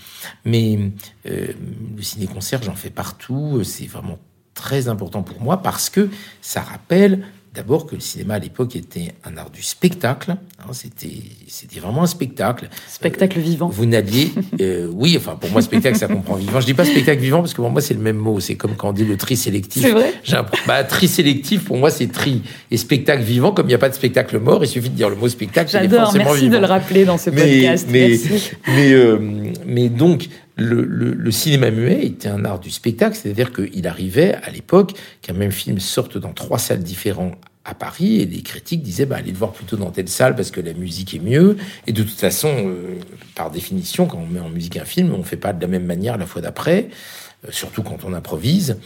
Mais 0.45 0.91
euh, 1.27 1.53
le 1.97 2.03
ciné-concert, 2.03 2.63
j'en 2.63 2.75
fais 2.75 2.91
partout. 2.91 3.63
C'est 3.63 3.87
vraiment 3.87 4.19
très 4.55 4.89
important 4.89 5.23
pour 5.23 5.41
moi 5.41 5.63
parce 5.63 5.91
que 5.91 6.09
ça 6.41 6.61
rappelle 6.61 7.25
D'abord 7.53 7.87
que 7.87 7.97
le 7.97 8.01
cinéma 8.01 8.35
à 8.35 8.39
l'époque 8.39 8.77
était 8.77 9.13
un 9.25 9.37
art 9.37 9.51
du 9.51 9.63
spectacle. 9.63 10.37
Hein, 10.61 10.73
c'était, 10.73 11.11
c'était 11.49 11.81
vraiment 11.81 12.05
un 12.05 12.07
spectacle. 12.07 12.69
Spectacle 12.89 13.41
vivant. 13.41 13.69
Vous 13.69 13.87
n'alliez, 13.87 14.31
euh, 14.61 14.89
oui, 14.93 15.17
enfin 15.17 15.35
pour 15.35 15.51
moi 15.51 15.61
spectacle 15.61 15.99
ça 15.99 16.07
comprend 16.07 16.37
vivant. 16.37 16.61
Je 16.61 16.67
dis 16.67 16.75
pas 16.75 16.85
spectacle 16.85 17.21
vivant 17.21 17.41
parce 17.41 17.53
que 17.53 17.61
pour 17.61 17.71
moi 17.71 17.81
c'est 17.81 17.95
le 17.95 18.01
même 18.01 18.19
mot. 18.19 18.39
C'est 18.39 18.55
comme 18.55 18.77
quand 18.77 18.91
on 18.91 18.93
dit 18.93 19.05
le 19.05 19.17
tri 19.17 19.37
sélectif. 19.37 19.83
C'est 19.83 19.91
vrai. 19.91 20.15
Un, 20.33 20.47
bah, 20.69 20.85
tri 20.85 21.09
sélectif 21.09 21.65
pour 21.65 21.77
moi 21.77 21.91
c'est 21.91 22.07
tri 22.07 22.43
et 22.71 22.77
spectacle 22.77 23.25
vivant. 23.25 23.51
Comme 23.51 23.67
il 23.67 23.71
n'y 23.71 23.75
a 23.75 23.79
pas 23.79 23.89
de 23.89 23.95
spectacle 23.95 24.39
mort, 24.39 24.63
il 24.63 24.69
suffit 24.69 24.91
de 24.91 24.95
dire 24.95 25.11
le 25.11 25.17
mot 25.17 25.29
spectacle. 25.29 25.73
J'adore. 25.73 26.15
Merci 26.15 26.51
de 26.51 26.57
le 26.57 26.67
rappeler 26.67 27.05
dans 27.05 27.19
ce 27.19 27.31
podcast. 27.31 27.89
Mais, 27.91 28.17
mais, 28.69 28.93
euh, 28.93 29.19
mais 29.67 29.89
donc 29.89 30.29
le, 30.61 31.31
cinéma 31.31 31.71
muet 31.71 32.05
était 32.05 32.29
un 32.29 32.45
art 32.45 32.61
du 32.61 32.71
spectacle, 32.71 33.17
c'est-à-dire 33.17 33.53
qu'il 33.53 33.87
arrivait 33.87 34.35
à 34.43 34.51
l'époque 34.51 34.93
qu'un 35.23 35.33
même 35.33 35.53
film 35.53 35.79
sorte 35.81 36.19
dans 36.19 36.33
trois 36.33 36.59
salles 36.59 36.83
différentes 36.83 37.35
à 37.65 37.75
Paris 37.75 38.21
et 38.21 38.27
les 38.27 38.43
critiques 38.43 38.83
disaient 38.83 39.07
bah, 39.07 39.17
allez 39.17 39.33
le 39.33 39.37
voir 39.37 39.53
plutôt 39.53 39.77
dans 39.77 39.91
telle 39.91 40.09
salle 40.09 40.35
parce 40.35 40.51
que 40.51 40.61
la 40.61 40.73
musique 40.73 41.15
est 41.15 41.19
mieux. 41.19 41.57
Et 41.87 41.93
de 41.93 42.03
toute 42.03 42.19
façon 42.19 42.49
euh, 42.67 42.99
par 43.35 43.51
définition 43.51 44.07
quand 44.07 44.19
on 44.19 44.27
met 44.27 44.41
en 44.41 44.49
musique 44.49 44.77
un 44.77 44.85
film 44.85 45.13
on 45.13 45.23
fait 45.23 45.37
pas 45.37 45.53
de 45.53 45.61
la 45.61 45.69
même 45.69 45.85
manière 45.85 46.17
la 46.17 46.27
fois 46.27 46.41
d'après 46.41 46.89
euh, 47.47 47.49
surtout 47.51 47.83
quand 47.83 48.05
on 48.05 48.15
improvise. 48.15 48.79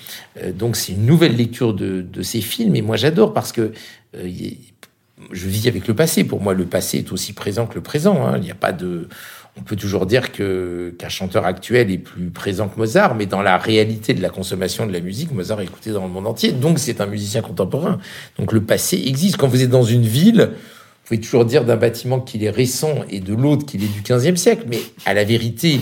Euh, 0.42 0.52
donc 0.52 0.76
c'est 0.76 0.92
une 0.92 1.06
nouvelle 1.06 1.36
lecture 1.36 1.72
de, 1.72 2.02
de, 2.02 2.22
ces 2.22 2.40
films 2.40 2.74
et 2.74 2.82
moi 2.82 2.96
j'adore 2.96 3.32
parce 3.32 3.52
que 3.52 3.72
je 4.12 5.48
vis 5.48 5.68
avec 5.68 5.86
le 5.86 5.94
passé. 5.94 6.24
Pour 6.24 6.40
moi 6.40 6.52
le 6.52 6.66
passé 6.66 6.98
est 6.98 7.12
aussi 7.12 7.32
présent 7.32 7.66
que 7.66 7.76
le 7.76 7.82
présent 7.82 8.26
hein. 8.26 8.38
il 8.38 8.42
n'y 8.42 8.50
a 8.50 8.56
pas 8.56 8.72
de 8.72 9.08
on 9.56 9.62
peut 9.62 9.76
toujours 9.76 10.06
dire 10.06 10.32
que 10.32 10.94
qu'un 10.98 11.08
chanteur 11.08 11.46
actuel 11.46 11.90
est 11.90 11.98
plus 11.98 12.30
présent 12.30 12.68
que 12.68 12.76
Mozart, 12.76 13.14
mais 13.14 13.26
dans 13.26 13.42
la 13.42 13.56
réalité 13.56 14.12
de 14.12 14.20
la 14.20 14.28
consommation 14.28 14.86
de 14.86 14.92
la 14.92 15.00
musique, 15.00 15.30
Mozart 15.32 15.60
est 15.60 15.64
écouté 15.64 15.90
dans 15.90 16.02
le 16.02 16.10
monde 16.10 16.26
entier. 16.26 16.52
Donc 16.52 16.78
c'est 16.78 17.00
un 17.00 17.06
musicien 17.06 17.40
contemporain. 17.40 17.98
Donc 18.38 18.52
le 18.52 18.62
passé 18.62 19.00
existe. 19.06 19.36
Quand 19.36 19.46
vous 19.46 19.62
êtes 19.62 19.70
dans 19.70 19.84
une 19.84 20.02
ville, 20.02 20.50
vous 20.50 21.08
pouvez 21.08 21.20
toujours 21.20 21.44
dire 21.44 21.64
d'un 21.64 21.76
bâtiment 21.76 22.18
qu'il 22.18 22.42
est 22.42 22.50
récent 22.50 23.04
et 23.08 23.20
de 23.20 23.34
l'autre 23.34 23.64
qu'il 23.64 23.84
est 23.84 23.92
du 23.92 24.00
15e 24.00 24.36
siècle, 24.36 24.64
mais 24.68 24.80
à 25.06 25.14
la 25.14 25.22
vérité, 25.22 25.80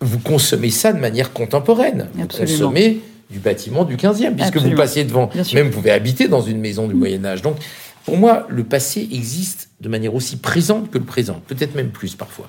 vous 0.00 0.18
consommez 0.18 0.70
ça 0.70 0.92
de 0.92 1.00
manière 1.00 1.32
contemporaine. 1.32 2.08
Vous 2.14 2.26
consommez 2.26 3.00
du 3.30 3.38
bâtiment 3.38 3.84
du 3.84 3.96
15e, 3.96 4.34
puisque 4.34 4.56
vous 4.58 4.74
passez 4.74 5.04
devant. 5.04 5.30
Même 5.54 5.68
vous 5.68 5.72
pouvez 5.72 5.90
habiter 5.92 6.28
dans 6.28 6.42
une 6.42 6.60
maison 6.60 6.88
du 6.88 6.94
Moyen 6.94 7.24
Âge. 7.24 7.40
Donc 7.40 7.56
pour 8.04 8.16
moi, 8.16 8.46
le 8.48 8.64
passé 8.64 9.06
existe 9.12 9.68
de 9.82 9.88
manière 9.90 10.14
aussi 10.14 10.36
présente 10.36 10.90
que 10.90 10.96
le 10.96 11.04
présent, 11.04 11.42
peut-être 11.46 11.74
même 11.74 11.90
plus 11.90 12.14
parfois. 12.14 12.48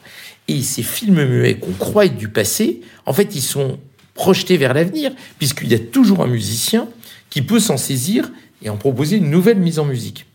Et 0.50 0.64
ces 0.64 0.82
films 0.82 1.26
muets 1.26 1.60
qu'on 1.60 1.74
croit 1.74 2.06
être 2.06 2.18
du 2.18 2.28
passé, 2.28 2.82
en 3.06 3.14
fait, 3.14 3.36
ils 3.36 3.42
sont 3.42 3.80
projetés 4.16 4.58
vers 4.58 4.74
l'avenir, 4.74 5.12
puisqu'il 5.38 5.68
y 5.68 5.76
a 5.76 5.80
toujours 5.80 6.22
un 6.22 6.28
musicien 6.28 6.90
qui 7.30 7.44
peut 7.44 7.60
s'en 7.60 7.78
saisir 7.78 8.32
et 8.64 8.70
en 8.70 8.76
proposer 8.76 9.18
une 9.18 9.30
nouvelle 9.30 9.60
mise 9.60 9.78
en 9.78 9.86
musique. 9.86 10.26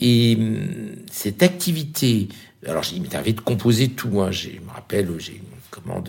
Et 0.00 0.36
hum, 0.38 0.68
cette 1.10 1.42
activité, 1.42 2.28
alors 2.66 2.84
m'est 3.00 3.14
arrivé 3.16 3.32
de 3.32 3.40
composer 3.40 3.88
tout. 3.88 4.20
Hein, 4.20 4.30
je 4.30 4.50
me 4.50 4.70
rappelle, 4.72 5.08
j'ai 5.18 5.32
une 5.32 5.58
commande 5.70 6.08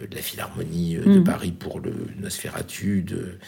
euh, 0.00 0.06
de 0.06 0.14
la 0.16 0.20
Philharmonie 0.20 0.96
euh, 0.96 1.04
de 1.04 1.20
mm. 1.20 1.24
Paris 1.24 1.52
pour 1.52 1.78
le 1.78 1.94
Nosferatu, 2.20 3.02
de, 3.02 3.38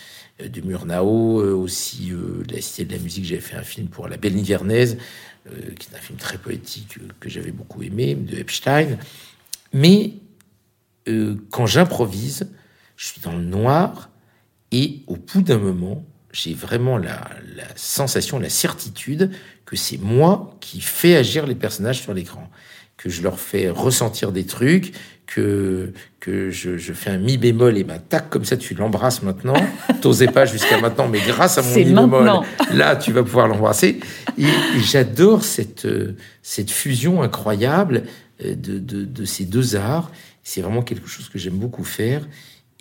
euh, 0.43 0.49
de 0.49 0.61
Murnau, 0.61 1.43
aussi 1.59 2.11
de 2.11 2.55
la 2.55 2.61
Cité 2.61 2.85
de 2.85 2.93
la 2.93 2.99
Musique, 2.99 3.25
j'avais 3.25 3.41
fait 3.41 3.57
un 3.57 3.63
film 3.63 3.89
pour 3.89 4.07
La 4.07 4.17
Belle 4.17 4.35
Nivernaise, 4.35 4.97
qui 5.79 5.89
est 5.93 5.97
un 5.97 6.01
film 6.01 6.19
très 6.19 6.39
poétique 6.39 6.99
que 7.21 7.29
j'avais 7.29 7.53
beaucoup 7.53 7.83
aimé, 7.83 8.15
de 8.15 8.39
Epstein. 8.39 8.99
Mais 9.73 10.15
quand 11.51 11.67
j'improvise, 11.67 12.49
je 12.97 13.07
suis 13.07 13.21
dans 13.21 13.33
le 13.33 13.45
noir 13.45 14.11
et 14.73 15.03
au 15.07 15.17
bout 15.17 15.43
d'un 15.43 15.59
moment, 15.59 16.05
j'ai 16.33 16.53
vraiment 16.53 16.99
la, 16.99 17.31
la, 17.55 17.65
sensation, 17.77 18.39
la 18.41 18.49
certitude 18.49 19.31
que 19.67 19.77
c'est 19.77 19.99
moi 19.99 20.57
qui 20.61 20.81
fais 20.81 21.17
agir 21.17 21.47
les 21.47 21.55
personnages 21.55 22.01
sur 22.01 22.13
l'écran, 22.13 22.51
que 23.05 23.11
je 23.11 23.21
leur 23.21 23.39
fais 23.39 23.69
ressentir 23.69 24.33
des 24.33 24.47
trucs, 24.47 24.95
que, 25.27 25.93
que 26.21 26.51
je, 26.51 26.79
je, 26.79 26.95
fais 26.95 27.11
un 27.11 27.19
mi 27.19 27.37
bémol 27.37 27.77
et 27.77 27.85
ben 27.85 27.99
tac 27.99 28.31
comme 28.31 28.47
ça 28.47 28.57
tu 28.57 28.73
l'embrasses 28.73 29.23
maintenant. 29.23 29.57
T'osais 30.01 30.29
pas 30.29 30.47
jusqu'à 30.47 30.81
maintenant, 30.81 31.07
mais 31.07 31.21
grâce 31.21 31.59
à 31.59 31.63
mon 31.63 31.75
mi 31.75 31.85
bémol, 31.85 32.31
là 32.73 32.97
tu 32.97 33.13
vas 33.13 33.23
pouvoir 33.23 33.47
l'embrasser. 33.47 34.01
Et, 34.39 34.47
j'adore 34.83 35.45
cette 35.45 35.87
cette 36.43 36.71
fusion 36.71 37.23
incroyable 37.23 38.05
euh, 38.43 38.55
de, 38.55 38.79
de, 38.79 39.05
de 39.05 39.25
ces 39.27 39.45
deux 39.45 39.77
arts. 39.77 40.11
C'est 40.43 40.63
vraiment 40.63 40.83
quelque 40.83 41.07
chose 41.07 41.29
que 41.29 41.39
j'aime 41.39 41.59
beaucoup 41.59 41.85
faire 41.85 42.27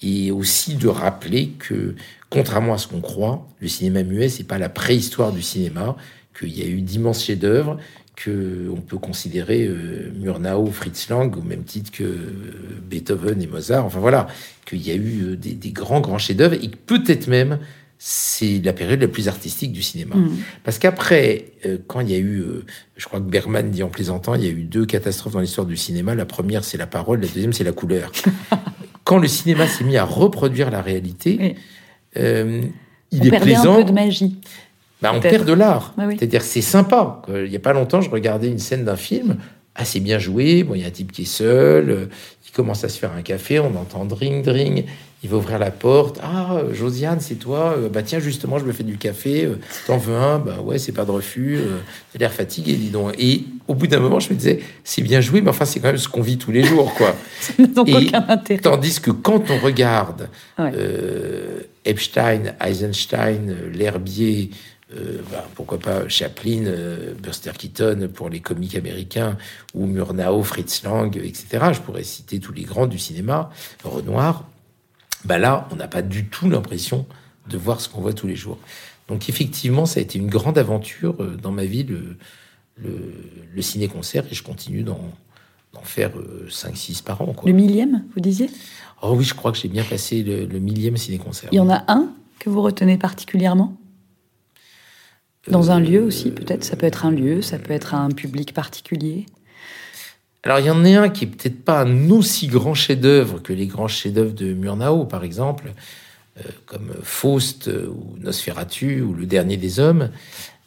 et 0.02 0.32
aussi 0.32 0.76
de 0.76 0.88
rappeler 0.88 1.50
que 1.60 1.96
contrairement 2.30 2.76
à 2.76 2.78
ce 2.78 2.88
qu'on 2.88 3.02
croit, 3.02 3.46
le 3.60 3.68
cinéma 3.68 4.04
muet 4.04 4.30
c'est 4.30 4.46
pas 4.46 4.58
la 4.58 4.70
préhistoire 4.70 5.34
du 5.34 5.42
cinéma, 5.42 5.98
qu'il 6.40 6.58
y 6.58 6.62
a 6.62 6.66
eu 6.66 6.80
d'immenses 6.80 7.26
chefs-d'œuvre 7.26 7.78
qu'on 8.16 8.82
peut 8.82 8.98
considérer 8.98 9.66
euh, 9.66 10.12
Murnau, 10.16 10.68
Fritz 10.68 11.10
Lang 11.10 11.36
au 11.36 11.42
même 11.42 11.64
titre 11.64 11.92
que 11.92 12.04
euh, 12.04 12.80
Beethoven 12.88 13.42
et 13.42 13.48
Mozart. 13.48 13.86
Enfin 13.86 14.00
voilà, 14.00 14.28
qu'il 14.66 14.86
y 14.86 14.92
a 14.92 14.96
eu 14.96 15.24
euh, 15.24 15.36
des, 15.36 15.72
grands, 15.72 16.00
grands 16.00 16.20
chefs-d'œuvre 16.20 16.54
et 16.54 16.70
peut-être 16.70 17.28
même 17.28 17.60
c'est 17.98 18.62
la 18.64 18.74
période 18.74 19.02
la 19.02 19.08
plus 19.08 19.30
artistique 19.30 19.72
du 19.72 19.82
cinéma. 19.82 20.16
Mm. 20.16 20.38
Parce 20.66 20.78
qu'après, 20.78 21.46
quand 21.88 22.02
il 22.02 22.12
y 22.12 22.16
a 22.16 22.18
eu, 22.18 22.44
je 22.98 23.06
crois 23.06 23.22
que 23.22 23.30
Bergman 23.30 23.72
dit 23.72 23.82
en 23.82 23.88
plaisantant, 23.88 24.36
il 24.36 24.44
y 24.44 24.48
a 24.48 24.50
eu 24.50 24.64
deux 24.64 24.86
catastrophes 24.86 25.32
dans 25.32 25.40
l'histoire 25.40 25.66
du 25.66 25.78
cinéma. 25.78 26.14
La 26.14 26.26
première, 26.26 26.66
c'est 26.66 26.78
la 26.78 26.88
parole, 26.88 27.22
la 27.22 27.28
deuxième, 27.28 27.54
c'est 27.54 27.64
la 27.64 27.72
couleur. 27.72 28.12
quand 29.06 29.20
le 29.20 29.30
cinéma 29.30 29.68
s'est 29.68 29.86
mis 29.86 29.96
à 29.96 30.04
reproduire 30.04 30.70
la 30.70 30.82
réalité, 30.82 31.56
il 32.14 32.24
est 33.28 33.40
plaisant. 33.40 33.76
un 33.76 33.84
peu 33.84 33.86
de 33.86 33.94
magie. 33.94 34.36
Bah, 35.04 35.12
on 35.14 35.20
perd 35.20 35.46
de 35.46 35.54
l'art. 35.54 35.94
Bah 35.98 36.06
C'est-à-dire 36.10 36.42
c'est 36.42 36.62
sympa. 36.62 37.22
Il 37.28 37.50
n'y 37.50 37.56
a 37.56 37.60
pas 37.60 37.74
longtemps, 37.74 38.00
je 38.00 38.10
regardais 38.10 38.48
une 38.48 38.60
scène 38.60 38.86
d'un 38.86 38.96
film 38.96 39.38
assez 39.76 40.00
bien 40.00 40.20
joué. 40.20 40.64
Bon, 40.64 40.76
il 40.76 40.82
y 40.82 40.84
a 40.84 40.88
un 40.88 40.92
type 40.92 41.12
qui 41.12 41.24
est 41.24 41.26
seul, 41.26 41.90
euh, 41.90 42.06
il 42.48 42.52
commence 42.52 42.84
à 42.84 42.90
se 42.90 43.00
faire 43.00 43.12
un 43.12 43.22
café, 43.22 43.60
on 43.60 43.76
entend 43.76 44.06
dring 44.06 44.44
dring. 44.44 44.86
Il 45.26 45.30
va 45.30 45.38
ouvrir 45.38 45.58
la 45.58 45.72
porte. 45.72 46.20
Ah, 46.22 46.64
Josiane, 46.74 47.22
c'est 47.22 47.36
toi 47.36 47.76
euh, 47.78 47.88
Bah 47.88 48.04
tiens, 48.04 48.20
justement, 48.20 48.60
je 48.60 48.66
me 48.66 48.74
fais 48.74 48.84
du 48.84 48.98
café. 48.98 49.46
Euh, 49.46 49.58
t'en 49.88 49.98
veux 49.98 50.18
un? 50.18 50.38
Bah 50.38 50.60
ouais, 50.62 50.78
c'est 50.78 50.92
pas 50.92 51.06
de 51.06 51.12
refus. 51.12 51.60
T'as 52.12 52.20
l'air 52.20 52.34
fatigué, 52.34 52.74
dis 52.74 52.90
donc. 52.90 53.14
Et 53.18 53.46
au 53.70 53.74
bout 53.74 53.88
d'un 53.88 54.00
moment, 54.00 54.20
je 54.20 54.30
me 54.30 54.36
disais, 54.36 54.60
c'est 54.84 55.02
bien 55.02 55.22
joué, 55.22 55.40
mais 55.40 55.50
enfin, 55.50 55.64
c'est 55.64 55.80
quand 55.80 55.88
même 55.88 55.98
ce 55.98 56.10
qu'on 56.10 56.22
vit 56.22 56.38
tous 56.38 56.52
les 56.52 56.64
jours, 56.64 56.94
quoi. 56.94 57.16
aucun 57.78 58.26
intérêt. 58.28 58.60
Tandis 58.60 59.00
que 59.00 59.12
quand 59.12 59.50
on 59.50 59.60
regarde 59.60 60.28
Epstein, 61.86 62.56
Eisenstein, 62.60 63.56
L'Herbier, 63.74 64.50
euh, 64.92 65.22
bah, 65.32 65.48
pourquoi 65.56 65.80
pas 65.80 66.08
Chaplin, 66.08 66.66
euh, 66.66 67.14
Buster 67.16 67.52
Keaton 67.58 68.10
pour 68.14 68.30
les 68.30 68.42
comiques 68.42 68.76
américains, 68.76 69.38
ou 69.74 69.86
Murnau, 69.86 70.44
Fritz 70.44 70.84
Lang, 70.84 71.16
etc. 71.18 71.46
Je 71.74 71.80
pourrais 71.80 72.04
citer 72.04 72.40
tous 72.40 72.54
les 72.54 72.64
grands 72.64 72.88
du 72.88 73.00
cinéma, 73.00 73.50
Renoir. 73.84 74.46
Bah 75.26 75.38
là, 75.38 75.68
on 75.72 75.78
n'a 75.78 75.88
pas 75.88 76.02
du 76.02 76.26
tout 76.26 76.50
l'impression 76.50 77.06
de 77.50 77.58
voir 77.58 77.80
ce 77.80 77.88
qu'on 77.88 78.02
voit 78.02 78.14
tous 78.14 78.28
les 78.28 78.36
jours. 78.36 78.60
Donc 79.08 79.30
effectivement, 79.30 79.86
ça 79.86 80.00
a 80.00 80.04
été 80.04 80.20
une 80.20 80.28
grande 80.30 80.58
aventure 80.58 81.16
euh, 81.22 81.38
dans 81.42 81.52
ma 81.52 81.66
vie, 81.66 81.84
le, 81.84 82.18
le, 82.78 83.62
ciné-concert, 83.62 84.26
et 84.30 84.36
je 84.36 84.44
continue 84.44 84.84
d'en, 84.84 85.00
faire 85.84 86.12
5-6 86.50 87.04
par 87.04 87.22
an. 87.22 87.36
Le 87.46 87.52
millième, 87.52 88.04
vous 88.14 88.22
disiez? 88.22 88.50
Oh 89.02 89.16
oui, 89.18 89.24
je 89.24 89.34
crois 89.34 89.52
que 89.52 89.58
j'ai 89.58 89.68
bien 89.70 89.84
passé 89.84 90.24
le, 90.24 90.46
le 90.46 90.60
millième 90.60 90.98
ciné-concert. 90.98 91.50
Il 91.52 91.56
y 91.56 91.60
en 91.60 91.70
a 91.70 91.84
un 91.88 92.10
que 92.40 92.50
vous 92.50 92.62
retenez 92.62 92.98
particulièrement? 92.98 93.76
Dans 95.48 95.72
un 95.72 95.80
lieu 95.80 96.02
aussi, 96.02 96.32
peut-être? 96.32 96.64
Ça 96.64 96.76
peut 96.76 96.86
être 96.86 97.06
un 97.06 97.12
lieu, 97.12 97.42
ça 97.42 97.60
peut 97.60 97.74
être 97.74 97.94
un 97.94 98.10
public 98.10 98.54
particulier? 98.54 99.26
Alors 100.44 100.60
il 100.60 100.66
y 100.66 100.70
en 100.70 100.84
a 100.84 101.00
un 101.00 101.10
qui 101.10 101.24
est 101.24 101.28
peut-être 101.28 101.64
pas 101.64 101.82
un 101.82 102.10
aussi 102.10 102.48
grand 102.48 102.74
chef-d'œuvre 102.74 103.40
que 103.40 103.54
les 103.54 103.66
grands 103.66 103.88
chefs-d'œuvre 103.88 104.34
de 104.34 104.54
Murnau, 104.54 105.06
par 105.06 105.24
exemple, 105.24 105.74
euh, 106.38 106.44
comme 106.66 106.94
Faust 107.02 107.70
euh, 107.70 107.88
ou 107.88 108.18
Nosferatu 108.20 109.02
ou 109.02 109.14
Le 109.14 109.26
Dernier 109.26 109.56
des 109.56 109.80
Hommes. 109.80 110.10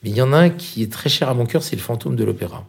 Mais 0.03 0.11
il 0.11 0.17
y 0.17 0.23
en 0.23 0.33
a 0.33 0.39
un 0.39 0.51
qui 0.51 0.83
est 0.83 0.91
très 0.91 1.11
cher 1.11 1.29
à 1.29 1.35
mon 1.35 1.45
cœur, 1.45 1.63
c'est 1.63 1.77
le 1.77 1.83
fantôme 1.83 2.17
de 2.17 2.25
l'opéra. 2.25 2.67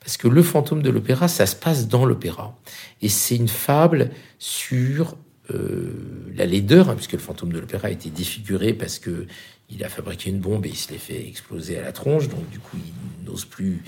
Parce 0.00 0.18
que 0.18 0.28
le 0.28 0.42
fantôme 0.42 0.82
de 0.82 0.90
l'opéra, 0.90 1.28
ça 1.28 1.46
se 1.46 1.56
passe 1.56 1.88
dans 1.88 2.04
l'opéra. 2.04 2.58
Et 3.00 3.08
c'est 3.08 3.36
une 3.36 3.48
fable 3.48 4.10
sur 4.38 5.16
euh, 5.50 5.92
la 6.36 6.44
laideur, 6.44 6.90
hein, 6.90 6.94
puisque 6.94 7.12
le 7.12 7.18
fantôme 7.20 7.52
de 7.52 7.58
l'opéra 7.58 7.88
a 7.88 7.90
été 7.90 8.10
défiguré 8.10 8.74
parce 8.74 8.98
que 8.98 9.26
il 9.70 9.82
a 9.84 9.88
fabriqué 9.88 10.30
une 10.30 10.38
bombe 10.38 10.66
et 10.66 10.70
il 10.70 10.76
se 10.76 10.90
l'est 10.92 10.98
fait 10.98 11.26
exploser 11.26 11.78
à 11.78 11.82
la 11.82 11.92
tronche, 11.92 12.28
donc 12.28 12.48
du 12.50 12.58
coup 12.58 12.76
il 12.76 13.24
n'ose 13.24 13.44
plus 13.44 13.82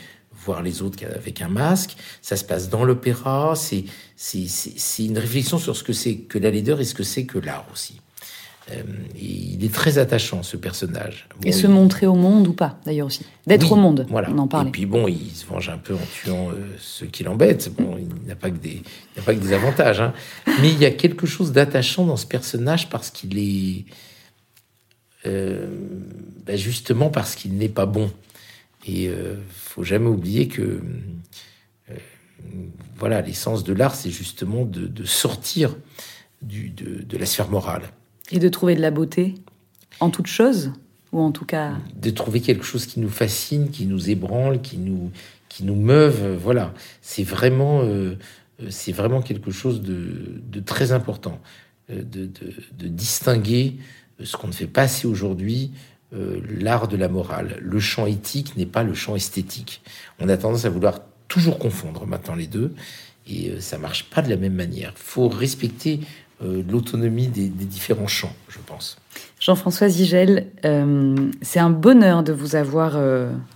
voir 0.44 0.62
les 0.62 0.82
autres 0.82 0.96
qu'avec 0.96 1.40
un 1.42 1.48
masque. 1.48 1.96
Ça 2.22 2.36
se 2.36 2.44
passe 2.44 2.68
dans 2.68 2.84
l'opéra, 2.84 3.54
c'est 3.56 3.84
c'est 4.16 5.04
une 5.04 5.18
réflexion 5.18 5.58
sur 5.58 5.76
ce 5.76 5.82
que 5.82 5.92
c'est 5.92 6.16
que 6.16 6.38
la 6.38 6.50
laideur 6.50 6.80
et 6.80 6.84
ce 6.84 6.94
que 6.94 7.02
c'est 7.02 7.24
que 7.24 7.38
l'art 7.38 7.66
aussi. 7.72 8.00
Euh, 8.72 8.82
il 9.14 9.64
est 9.64 9.72
très 9.72 9.96
attachant 9.98 10.42
ce 10.42 10.56
personnage. 10.56 11.28
et 11.44 11.52
se 11.52 11.68
montrer 11.68 12.06
au 12.06 12.16
monde 12.16 12.48
ou 12.48 12.52
pas, 12.52 12.80
d'ailleurs 12.84 13.06
aussi. 13.06 13.24
D'être 13.46 13.70
au 13.70 13.76
monde, 13.76 14.06
voilà. 14.10 14.28
on 14.32 14.38
en 14.38 14.48
parle. 14.48 14.66
Et 14.66 14.70
puis 14.72 14.86
bon, 14.86 15.06
il 15.06 15.30
se 15.30 15.46
venge 15.46 15.68
un 15.68 15.78
peu 15.78 15.94
en 15.94 16.00
tuant 16.12 16.50
euh, 16.50 16.74
ceux 16.78 17.06
qui 17.06 17.22
l'embêtent. 17.22 17.70
Bon, 17.78 17.96
il 17.96 18.26
n'a 18.26 18.34
pas 18.34 18.50
que 18.50 18.56
des, 18.56 18.82
il 19.16 19.22
pas 19.22 19.34
que 19.34 19.38
des 19.38 19.52
avantages. 19.52 20.00
Hein. 20.00 20.12
Mais 20.60 20.70
il 20.70 20.78
y 20.80 20.84
a 20.84 20.90
quelque 20.90 21.28
chose 21.28 21.52
d'attachant 21.52 22.06
dans 22.06 22.16
ce 22.16 22.26
personnage 22.26 22.90
parce 22.90 23.10
qu'il 23.10 23.38
est 23.38 23.84
ben 25.26 26.56
justement 26.56 27.10
parce 27.10 27.34
qu'il 27.34 27.56
n'est 27.58 27.68
pas 27.68 27.86
bon. 27.86 28.10
Et 28.86 29.08
euh, 29.08 29.34
faut 29.50 29.82
jamais 29.82 30.08
oublier 30.08 30.46
que 30.48 30.80
euh, 31.90 31.94
voilà, 32.96 33.20
l'essence 33.20 33.64
de 33.64 33.72
l'art, 33.72 33.94
c'est 33.94 34.10
justement 34.10 34.64
de, 34.64 35.04
sortir 35.04 35.76
du, 36.40 36.70
de, 36.70 37.18
la 37.18 37.26
sphère 37.26 37.50
morale. 37.50 37.82
Et 38.30 38.38
de 38.38 38.48
trouver 38.48 38.76
de 38.76 38.80
la 38.80 38.90
beauté 38.90 39.34
en 39.98 40.10
toute 40.10 40.28
chose, 40.28 40.72
ou 41.12 41.20
en 41.20 41.32
tout 41.32 41.44
cas... 41.44 41.74
De 42.00 42.10
trouver 42.10 42.40
quelque 42.40 42.64
chose 42.64 42.86
qui 42.86 43.00
nous 43.00 43.08
fascine, 43.08 43.70
qui 43.70 43.86
nous 43.86 44.08
ébranle, 44.08 44.60
qui 44.60 44.78
nous, 44.78 45.10
qui 45.48 45.64
nous 45.64 45.74
meuve, 45.74 46.36
voilà. 46.36 46.72
C'est 47.02 47.24
vraiment, 47.24 47.82
c'est 48.68 48.92
vraiment 48.92 49.22
quelque 49.22 49.50
chose 49.50 49.80
de, 49.80 50.40
de 50.48 50.60
très 50.60 50.92
important, 50.92 51.40
de 51.88 52.28
distinguer 52.88 53.76
ce 54.22 54.36
qu'on 54.36 54.48
ne 54.48 54.52
fait 54.52 54.66
pas 54.66 54.82
assez 54.82 55.06
aujourd'hui, 55.06 55.72
euh, 56.14 56.40
l'art 56.60 56.88
de 56.88 56.96
la 56.96 57.08
morale. 57.08 57.58
Le 57.60 57.80
champ 57.80 58.06
éthique 58.06 58.56
n'est 58.56 58.66
pas 58.66 58.82
le 58.82 58.94
champ 58.94 59.16
esthétique. 59.16 59.82
On 60.18 60.28
a 60.28 60.36
tendance 60.36 60.64
à 60.64 60.70
vouloir 60.70 61.00
toujours 61.28 61.58
confondre 61.58 62.06
maintenant 62.06 62.34
les 62.34 62.46
deux, 62.46 62.72
et 63.28 63.50
euh, 63.50 63.60
ça 63.60 63.78
marche 63.78 64.04
pas 64.04 64.22
de 64.22 64.30
la 64.30 64.36
même 64.36 64.54
manière. 64.54 64.92
Il 64.96 65.02
faut 65.02 65.28
respecter 65.28 66.00
euh, 66.44 66.62
l'autonomie 66.68 67.28
des, 67.28 67.48
différents 67.48 68.06
champs, 68.06 68.34
je 68.48 68.58
pense. 68.64 68.98
Jean-François 69.40 69.88
Zigel, 69.88 70.46
euh, 70.64 71.14
c'est 71.42 71.58
un 71.58 71.70
bonheur 71.70 72.22
de 72.22 72.32
vous 72.32 72.56
avoir 72.56 72.98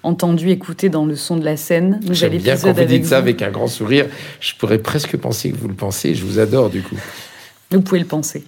entendu, 0.03 0.51
écouté 0.51 0.89
dans 0.89 1.07
le 1.07 1.15
son 1.17 1.37
de 1.37 1.45
la 1.45 1.57
scène. 1.57 2.01
J'aime 2.11 2.37
bien 2.39 2.57
quand 2.57 2.73
vous 2.73 2.85
dites 2.85 3.07
ça 3.07 3.19
avec 3.19 3.43
un 3.43 3.51
grand 3.51 3.69
sourire. 3.69 4.07
Je 4.41 4.55
pourrais 4.55 4.79
presque 4.79 5.17
penser 5.17 5.51
que 5.51 5.57
vous 5.57 5.69
le 5.69 5.75
pensez. 5.75 6.15
Je 6.15 6.25
vous 6.25 6.39
adore 6.39 6.71
du 6.71 6.83
coup. 6.83 6.97
Vous 7.71 7.81
pouvez 7.81 8.01
le 8.01 8.07
penser. 8.07 8.45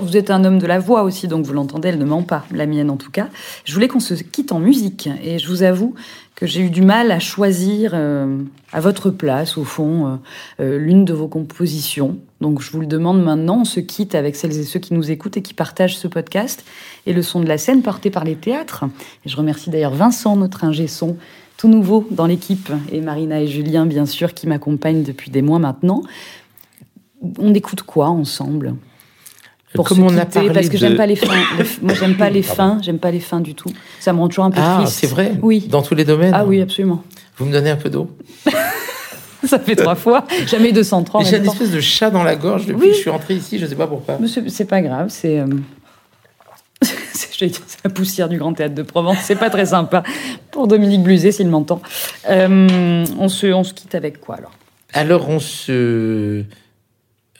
Vous 0.00 0.16
êtes 0.16 0.30
un 0.30 0.44
homme 0.44 0.58
de 0.58 0.66
la 0.66 0.78
voix 0.78 1.02
aussi, 1.02 1.28
donc 1.28 1.44
vous 1.44 1.52
l'entendez, 1.52 1.88
elle 1.88 1.98
ne 1.98 2.04
ment 2.04 2.22
pas, 2.22 2.46
la 2.52 2.64
mienne 2.64 2.90
en 2.90 2.96
tout 2.96 3.10
cas. 3.10 3.28
Je 3.64 3.74
voulais 3.74 3.88
qu'on 3.88 4.00
se 4.00 4.14
quitte 4.14 4.50
en 4.52 4.58
musique, 4.58 5.08
et 5.22 5.38
je 5.38 5.48
vous 5.48 5.62
avoue 5.62 5.94
que 6.34 6.46
j'ai 6.46 6.62
eu 6.62 6.70
du 6.70 6.82
mal 6.82 7.10
à 7.10 7.20
choisir 7.20 7.92
euh, 7.94 8.38
à 8.72 8.80
votre 8.80 9.10
place, 9.10 9.58
au 9.58 9.64
fond, 9.64 10.06
euh, 10.06 10.16
euh, 10.60 10.78
l'une 10.78 11.04
de 11.04 11.12
vos 11.12 11.28
compositions. 11.28 12.18
Donc 12.40 12.60
je 12.62 12.70
vous 12.70 12.80
le 12.80 12.86
demande 12.86 13.22
maintenant, 13.22 13.60
on 13.60 13.64
se 13.64 13.80
quitte 13.80 14.14
avec 14.14 14.36
celles 14.36 14.58
et 14.58 14.64
ceux 14.64 14.80
qui 14.80 14.94
nous 14.94 15.10
écoutent 15.10 15.36
et 15.36 15.42
qui 15.42 15.54
partagent 15.54 15.96
ce 15.96 16.08
podcast, 16.08 16.64
et 17.06 17.12
le 17.12 17.22
son 17.22 17.40
de 17.40 17.46
la 17.46 17.58
scène 17.58 17.82
porté 17.82 18.10
par 18.10 18.24
les 18.24 18.36
théâtres. 18.36 18.84
Et 19.24 19.28
je 19.28 19.36
remercie 19.36 19.70
d'ailleurs 19.70 19.94
Vincent, 19.94 20.36
notre 20.36 20.64
ingé 20.64 20.86
son, 20.86 21.16
tout 21.56 21.68
nouveau 21.68 22.06
dans 22.10 22.26
l'équipe, 22.26 22.72
et 22.90 23.00
Marina 23.00 23.40
et 23.40 23.46
Julien, 23.46 23.86
bien 23.86 24.06
sûr, 24.06 24.34
qui 24.34 24.46
m'accompagnent 24.46 25.02
depuis 25.02 25.30
des 25.30 25.42
mois 25.42 25.58
maintenant. 25.58 26.02
On 27.38 27.52
écoute 27.54 27.82
quoi 27.82 28.08
ensemble? 28.08 28.74
Pour 29.74 29.88
Comme 29.88 30.04
on 30.04 30.16
a 30.16 30.24
parlé 30.24 30.50
parce 30.50 30.68
que 30.68 30.78
j'aime 30.78 30.94
pas 30.94 31.06
les 31.06 31.16
fins. 31.16 31.34
moi, 31.82 31.94
j'aime 31.94 32.16
pas 32.16 32.30
les 32.30 32.42
fins. 32.42 32.78
J'aime 32.80 33.00
pas 33.00 33.10
les 33.10 33.18
fins 33.18 33.40
du 33.40 33.56
tout. 33.56 33.70
Ça 33.98 34.12
me 34.12 34.20
rend 34.20 34.28
toujours 34.28 34.44
un 34.44 34.52
peu 34.52 34.60
ah, 34.62 34.76
triste. 34.78 34.94
Ah, 34.96 35.00
c'est 35.00 35.06
vrai. 35.08 35.32
Oui. 35.42 35.66
Dans 35.68 35.82
tous 35.82 35.96
les 35.96 36.04
domaines. 36.04 36.32
Ah 36.32 36.44
oui, 36.44 36.60
absolument. 36.60 37.02
Vous 37.36 37.44
me 37.44 37.52
donnez 37.52 37.70
un 37.70 37.76
peu 37.76 37.90
d'eau. 37.90 38.08
ça 39.44 39.58
fait 39.58 39.74
trois 39.74 39.96
fois. 39.96 40.26
Jamais 40.46 40.70
230. 40.70 41.26
J'ai 41.26 41.38
une 41.38 41.46
espèce 41.46 41.72
de 41.72 41.80
chat 41.80 42.10
dans 42.10 42.22
la 42.22 42.36
gorge 42.36 42.66
depuis 42.66 42.90
que 42.90 42.94
je 42.94 43.00
suis 43.00 43.10
entrée 43.10 43.34
ici. 43.34 43.58
Je 43.58 43.66
sais 43.66 43.74
pas 43.74 43.88
pourquoi. 43.88 44.18
C'est 44.46 44.64
pas 44.64 44.80
grave. 44.80 45.08
C'est. 45.08 45.40
Euh... 45.40 45.46
c'est 47.12 47.50
la 47.82 47.90
poussière 47.90 48.28
du 48.28 48.38
Grand 48.38 48.52
Théâtre 48.52 48.76
de 48.76 48.82
Provence. 48.82 49.18
C'est 49.22 49.34
pas 49.34 49.50
très 49.50 49.66
sympa 49.66 50.04
pour 50.52 50.68
Dominique 50.68 51.02
Bluzet 51.02 51.32
s'il 51.32 51.48
m'entend. 51.48 51.82
Euh, 52.30 53.04
on, 53.18 53.28
se, 53.28 53.48
on 53.48 53.64
se 53.64 53.74
quitte 53.74 53.96
avec 53.96 54.20
quoi 54.20 54.36
alors? 54.36 54.52
Alors 54.92 55.28
on 55.28 55.40
se 55.40 56.44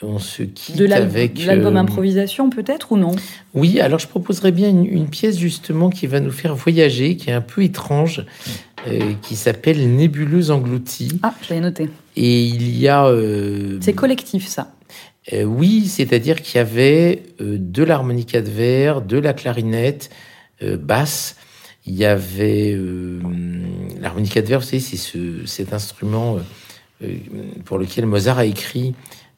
on 0.07 0.19
se 0.19 0.43
quitte 0.43 0.77
de 0.77 0.91
avec 0.91 1.45
l'album 1.45 1.77
euh, 1.77 1.81
improvisation 1.81 2.51
peut-être 2.51 2.93
ou 2.93 2.97
non? 2.97 3.15
Oui, 3.55 3.81
alors 3.81 3.99
je 3.99 4.07
proposerais 4.07 4.53
bien 4.53 4.69
une, 4.69 5.09
pièce 5.09 5.39
justement 5.39 5.91
qui 5.91 6.07
va 6.07 6.21
nous 6.21 6.31
faire 6.31 6.55
voyager, 6.55 7.17
qui 7.17 7.31
est 7.31 7.33
un 7.33 7.41
peu 7.41 7.63
étrange, 7.63 8.25
euh, 8.87 9.13
qui 9.23 9.37
s'appelle 9.37 9.95
Nébuleuse 9.95 10.51
engloutie. 10.51 11.19
Ah, 11.23 11.35
je 11.43 11.55
l'ai 11.55 11.61
noté. 11.61 11.89
Et 12.17 12.43
il 12.45 12.79
y 12.79 12.89
a. 12.89 13.07
Euh, 13.07 13.79
C'est 13.81 13.95
collectif 13.95 14.47
ça. 14.47 14.73
oui, 15.45 15.87
c'est-à-dire 15.87 16.43
qu'il 16.43 16.57
y 16.57 16.61
avait 16.61 17.23
de 17.41 17.83
l'harmonica 17.83 18.41
de 18.43 18.51
verre, 18.51 19.01
de 19.03 19.19
la 19.19 19.33
clarinette 19.33 20.11
basse. 20.63 21.37
Il 21.87 21.95
y 21.95 22.05
avait 22.05 22.79
l'harmonica 24.01 24.41
de 24.41 24.47
verre, 24.47 24.61
vous 24.61 24.67
savez, 24.67 24.81
c'est 24.81 24.97
ce, 24.97 25.45
cet 25.45 25.73
instrument 25.73 26.39
pour 27.65 27.79
lequel 27.79 28.07
Mozart 28.07 28.39
a 28.39 28.47
écrit 28.47 28.95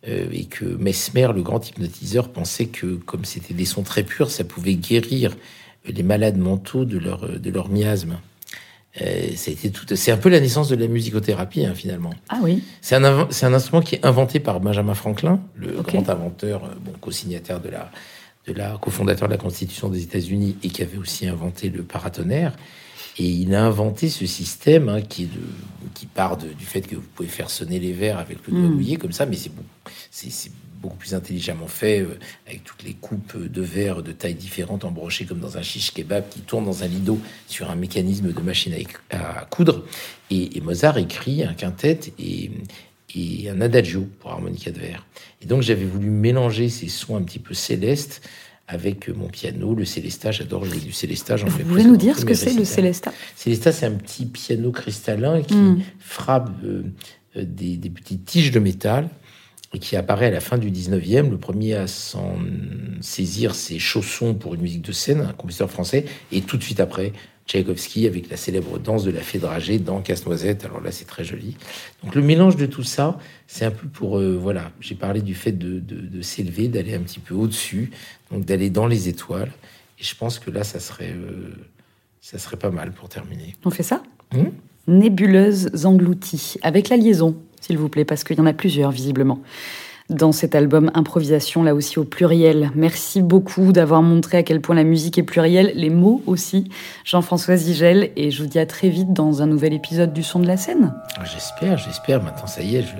euh, 0.08 0.28
et 0.32 0.44
que 0.44 0.64
Mesmer, 0.64 1.28
le 1.34 1.42
grand 1.42 1.68
hypnotiseur, 1.68 2.30
pensait 2.30 2.66
que 2.66 2.96
comme 2.96 3.24
c'était 3.24 3.54
des 3.54 3.64
sons 3.64 3.82
très 3.82 4.02
purs, 4.02 4.30
ça 4.30 4.44
pouvait 4.44 4.74
guérir 4.74 5.36
les 5.86 6.02
malades 6.02 6.38
mentaux 6.38 6.84
de 6.84 6.98
leur, 6.98 7.38
de 7.38 7.50
leur 7.50 7.68
miasme. 7.68 8.18
Euh, 9.02 9.28
c'est 9.34 10.10
un 10.10 10.16
peu 10.16 10.28
la 10.28 10.40
naissance 10.40 10.68
de 10.68 10.76
la 10.76 10.88
musicothérapie, 10.88 11.66
hein, 11.66 11.74
finalement. 11.74 12.10
Ah 12.28 12.38
oui. 12.42 12.62
C'est 12.80 12.94
un, 12.94 13.04
un, 13.04 13.54
instrument 13.54 13.82
qui 13.82 13.96
est 13.96 14.06
inventé 14.06 14.40
par 14.40 14.60
Benjamin 14.60 14.94
Franklin, 14.94 15.40
le 15.54 15.82
grand 15.82 16.08
inventeur, 16.08 16.64
euh, 16.64 16.68
bon, 16.80 16.92
co-signataire 17.00 17.60
de 17.60 17.68
la, 17.68 17.90
de 18.46 18.52
la, 18.54 18.78
cofondateur 18.80 19.28
de 19.28 19.34
la 19.34 19.38
Constitution 19.38 19.88
des 19.88 20.02
États-Unis 20.02 20.56
et 20.62 20.68
qui 20.68 20.82
avait 20.82 20.96
aussi 20.96 21.26
inventé 21.26 21.68
le 21.68 21.82
paratonnerre. 21.82 22.56
Et 23.18 23.24
il 23.24 23.54
a 23.54 23.64
inventé 23.64 24.08
ce 24.08 24.26
système 24.26 24.88
hein, 24.88 25.00
qui, 25.00 25.24
est 25.24 25.26
de, 25.26 25.40
qui 25.94 26.06
part 26.06 26.36
du 26.36 26.64
fait 26.64 26.82
que 26.82 26.96
vous 26.96 27.08
pouvez 27.14 27.28
faire 27.28 27.50
sonner 27.50 27.78
les 27.78 27.92
verres 27.92 28.18
avec 28.18 28.38
le 28.46 28.52
doigt 28.52 28.68
hmm. 28.68 28.74
mouillé 28.74 28.96
comme 28.96 29.12
ça, 29.12 29.26
mais 29.26 29.36
c'est 29.36 29.50
c'est 30.10 30.50
beaucoup 30.80 30.96
plus 30.96 31.14
intelligemment 31.14 31.66
fait, 31.66 32.00
euh, 32.00 32.18
avec 32.46 32.64
toutes 32.64 32.82
les 32.82 32.92
coupes 32.92 33.36
de 33.36 33.62
verre 33.62 34.02
de 34.02 34.12
tailles 34.12 34.34
différentes 34.34 34.84
embrochées 34.84 35.24
comme 35.24 35.40
dans 35.40 35.56
un 35.56 35.62
chiche 35.62 35.92
kebab 35.92 36.28
qui 36.28 36.40
tourne 36.40 36.64
dans 36.64 36.82
un 36.82 36.86
lido 36.86 37.18
sur 37.46 37.70
un 37.70 37.76
mécanisme 37.76 38.32
de 38.32 38.40
machine 38.40 38.74
à, 39.10 39.46
coudre. 39.46 39.84
Et, 40.30 40.60
Mozart 40.60 40.98
écrit 40.98 41.44
un 41.44 41.54
quintet 41.54 42.00
et, 42.18 42.50
et 43.14 43.48
un 43.48 43.60
adagio 43.60 44.06
pour 44.20 44.32
harmonica 44.32 44.70
de 44.70 44.78
verre. 44.78 45.06
Et 45.40 45.46
donc 45.46 45.62
j'avais 45.62 45.84
voulu 45.84 46.10
mélanger 46.10 46.68
ces 46.68 46.88
sons 46.88 47.16
un 47.16 47.22
petit 47.22 47.38
peu 47.38 47.54
célestes 47.54 48.22
avec 48.68 49.08
mon 49.08 49.28
piano, 49.28 49.74
le 49.74 49.84
Célesta. 49.84 50.30
J'adore 50.30 50.64
jouer 50.64 50.78
du 50.78 50.92
Célesta. 50.92 51.36
Vous 51.36 51.64
pouvez 51.64 51.84
nous 51.84 51.96
dire 51.96 52.18
ce 52.18 52.24
que 52.24 52.34
c'est 52.34 52.54
le 52.54 52.64
Célesta? 52.64 53.12
Célesta, 53.36 53.72
c'est 53.72 53.86
un 53.86 53.92
petit 53.92 54.26
piano 54.26 54.72
cristallin 54.72 55.42
qui 55.42 55.54
hmm. 55.54 55.82
frappe 55.98 56.50
euh, 56.64 56.82
euh, 57.36 57.44
des, 57.44 57.76
des, 57.76 57.90
petites 57.90 58.24
tiges 58.24 58.50
de 58.50 58.58
métal 58.58 59.08
et 59.72 59.78
qui 59.78 59.96
apparaît 59.96 60.26
à 60.26 60.30
la 60.30 60.40
fin 60.40 60.58
du 60.58 60.70
19e. 60.70 61.30
Le 61.30 61.38
premier 61.38 61.74
à 61.74 61.86
s'en 61.86 62.36
saisir, 63.00 63.54
c'est 63.54 63.78
Chausson 63.78 64.34
pour 64.34 64.54
une 64.54 64.62
musique 64.62 64.82
de 64.82 64.92
scène, 64.92 65.20
un 65.20 65.32
compositeur 65.32 65.70
français, 65.70 66.04
et 66.32 66.40
tout 66.40 66.56
de 66.56 66.62
suite 66.62 66.80
après, 66.80 67.12
Tchaïkovski 67.46 68.06
avec 68.06 68.28
la 68.28 68.36
célèbre 68.36 68.78
danse 68.78 69.04
de 69.04 69.10
la 69.10 69.20
fée 69.20 69.38
dragée 69.38 69.78
dans 69.78 70.00
Casse-Noisette. 70.00 70.64
Alors 70.64 70.80
là, 70.80 70.90
c'est 70.90 71.04
très 71.04 71.24
joli. 71.24 71.56
Donc 72.02 72.14
le 72.14 72.22
mélange 72.22 72.56
de 72.56 72.66
tout 72.66 72.82
ça, 72.82 73.18
c'est 73.46 73.64
un 73.64 73.70
peu 73.70 73.86
pour... 73.86 74.18
Euh, 74.18 74.36
voilà, 74.36 74.72
j'ai 74.80 74.96
parlé 74.96 75.22
du 75.22 75.34
fait 75.34 75.52
de, 75.52 75.78
de, 75.78 76.22
s'élever, 76.22 76.68
d'aller 76.68 76.94
un 76.94 77.00
petit 77.00 77.20
peu 77.20 77.34
au-dessus, 77.34 77.90
donc 78.30 78.44
d'aller 78.44 78.70
dans 78.70 78.86
les 78.86 79.08
étoiles. 79.08 79.52
Et 79.98 80.04
je 80.04 80.14
pense 80.14 80.38
que 80.38 80.50
là, 80.50 80.64
ça 80.64 80.80
serait, 80.80 81.12
euh, 81.12 81.54
ça 82.20 82.38
serait 82.38 82.56
pas 82.56 82.70
mal 82.70 82.92
pour 82.92 83.08
terminer. 83.08 83.56
On 83.64 83.70
fait 83.70 83.82
ça? 83.82 84.02
Hum 84.34 84.52
Nébuleuse 84.88 85.84
engloutie, 85.84 86.58
avec 86.62 86.90
la 86.90 86.96
liaison, 86.96 87.36
s'il 87.60 87.76
vous 87.76 87.88
plaît, 87.88 88.04
parce 88.04 88.22
qu'il 88.22 88.38
y 88.38 88.40
en 88.40 88.46
a 88.46 88.52
plusieurs, 88.52 88.92
visiblement 88.92 89.42
dans 90.10 90.32
cet 90.32 90.54
album 90.54 90.90
Improvisation, 90.94 91.62
là 91.62 91.74
aussi 91.74 91.98
au 91.98 92.04
pluriel. 92.04 92.70
Merci 92.74 93.22
beaucoup 93.22 93.72
d'avoir 93.72 94.02
montré 94.02 94.38
à 94.38 94.42
quel 94.42 94.60
point 94.60 94.76
la 94.76 94.84
musique 94.84 95.18
est 95.18 95.22
plurielle, 95.22 95.72
les 95.74 95.90
mots 95.90 96.22
aussi. 96.26 96.70
Jean-François 97.04 97.56
Zigel, 97.56 98.10
et 98.16 98.30
je 98.30 98.42
vous 98.42 98.48
dis 98.48 98.58
à 98.58 98.66
très 98.66 98.88
vite 98.88 99.12
dans 99.12 99.42
un 99.42 99.46
nouvel 99.46 99.72
épisode 99.72 100.12
du 100.12 100.22
Son 100.22 100.38
de 100.38 100.46
la 100.46 100.56
scène. 100.56 100.94
J'espère, 101.24 101.78
j'espère. 101.78 102.22
Maintenant, 102.22 102.46
ça 102.46 102.62
y 102.62 102.76
est. 102.76 102.82
Je, 102.82 102.94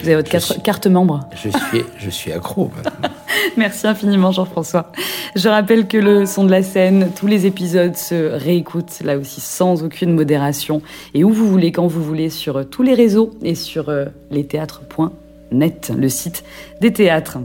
vous 0.00 0.08
avez 0.08 0.16
votre 0.16 0.62
carte, 0.62 0.86
membre. 0.86 1.20
Je 1.34 1.48
suis, 1.48 1.84
je 1.98 2.10
suis 2.10 2.32
accro 2.32 2.70
maintenant. 2.76 3.08
Merci 3.56 3.86
infiniment, 3.86 4.32
Jean-François. 4.32 4.92
Je 5.34 5.48
rappelle 5.48 5.86
que 5.86 5.96
le 5.96 6.26
Son 6.26 6.44
de 6.44 6.50
la 6.50 6.62
scène, 6.62 7.10
tous 7.16 7.26
les 7.26 7.46
épisodes 7.46 7.96
se 7.96 8.32
réécoutent, 8.32 9.00
là 9.02 9.16
aussi, 9.16 9.40
sans 9.40 9.82
aucune 9.82 10.12
modération, 10.12 10.82
et 11.14 11.24
où 11.24 11.30
vous 11.30 11.48
voulez, 11.48 11.72
quand 11.72 11.86
vous 11.86 12.02
voulez, 12.02 12.30
sur 12.30 12.68
tous 12.68 12.82
les 12.82 12.94
réseaux 12.94 13.30
et 13.42 13.54
sur 13.54 13.88
euh, 13.88 14.06
théâtres 14.48 14.82
net, 15.50 15.92
le 15.96 16.08
site 16.08 16.44
des 16.80 16.92
théâtres. 16.92 17.38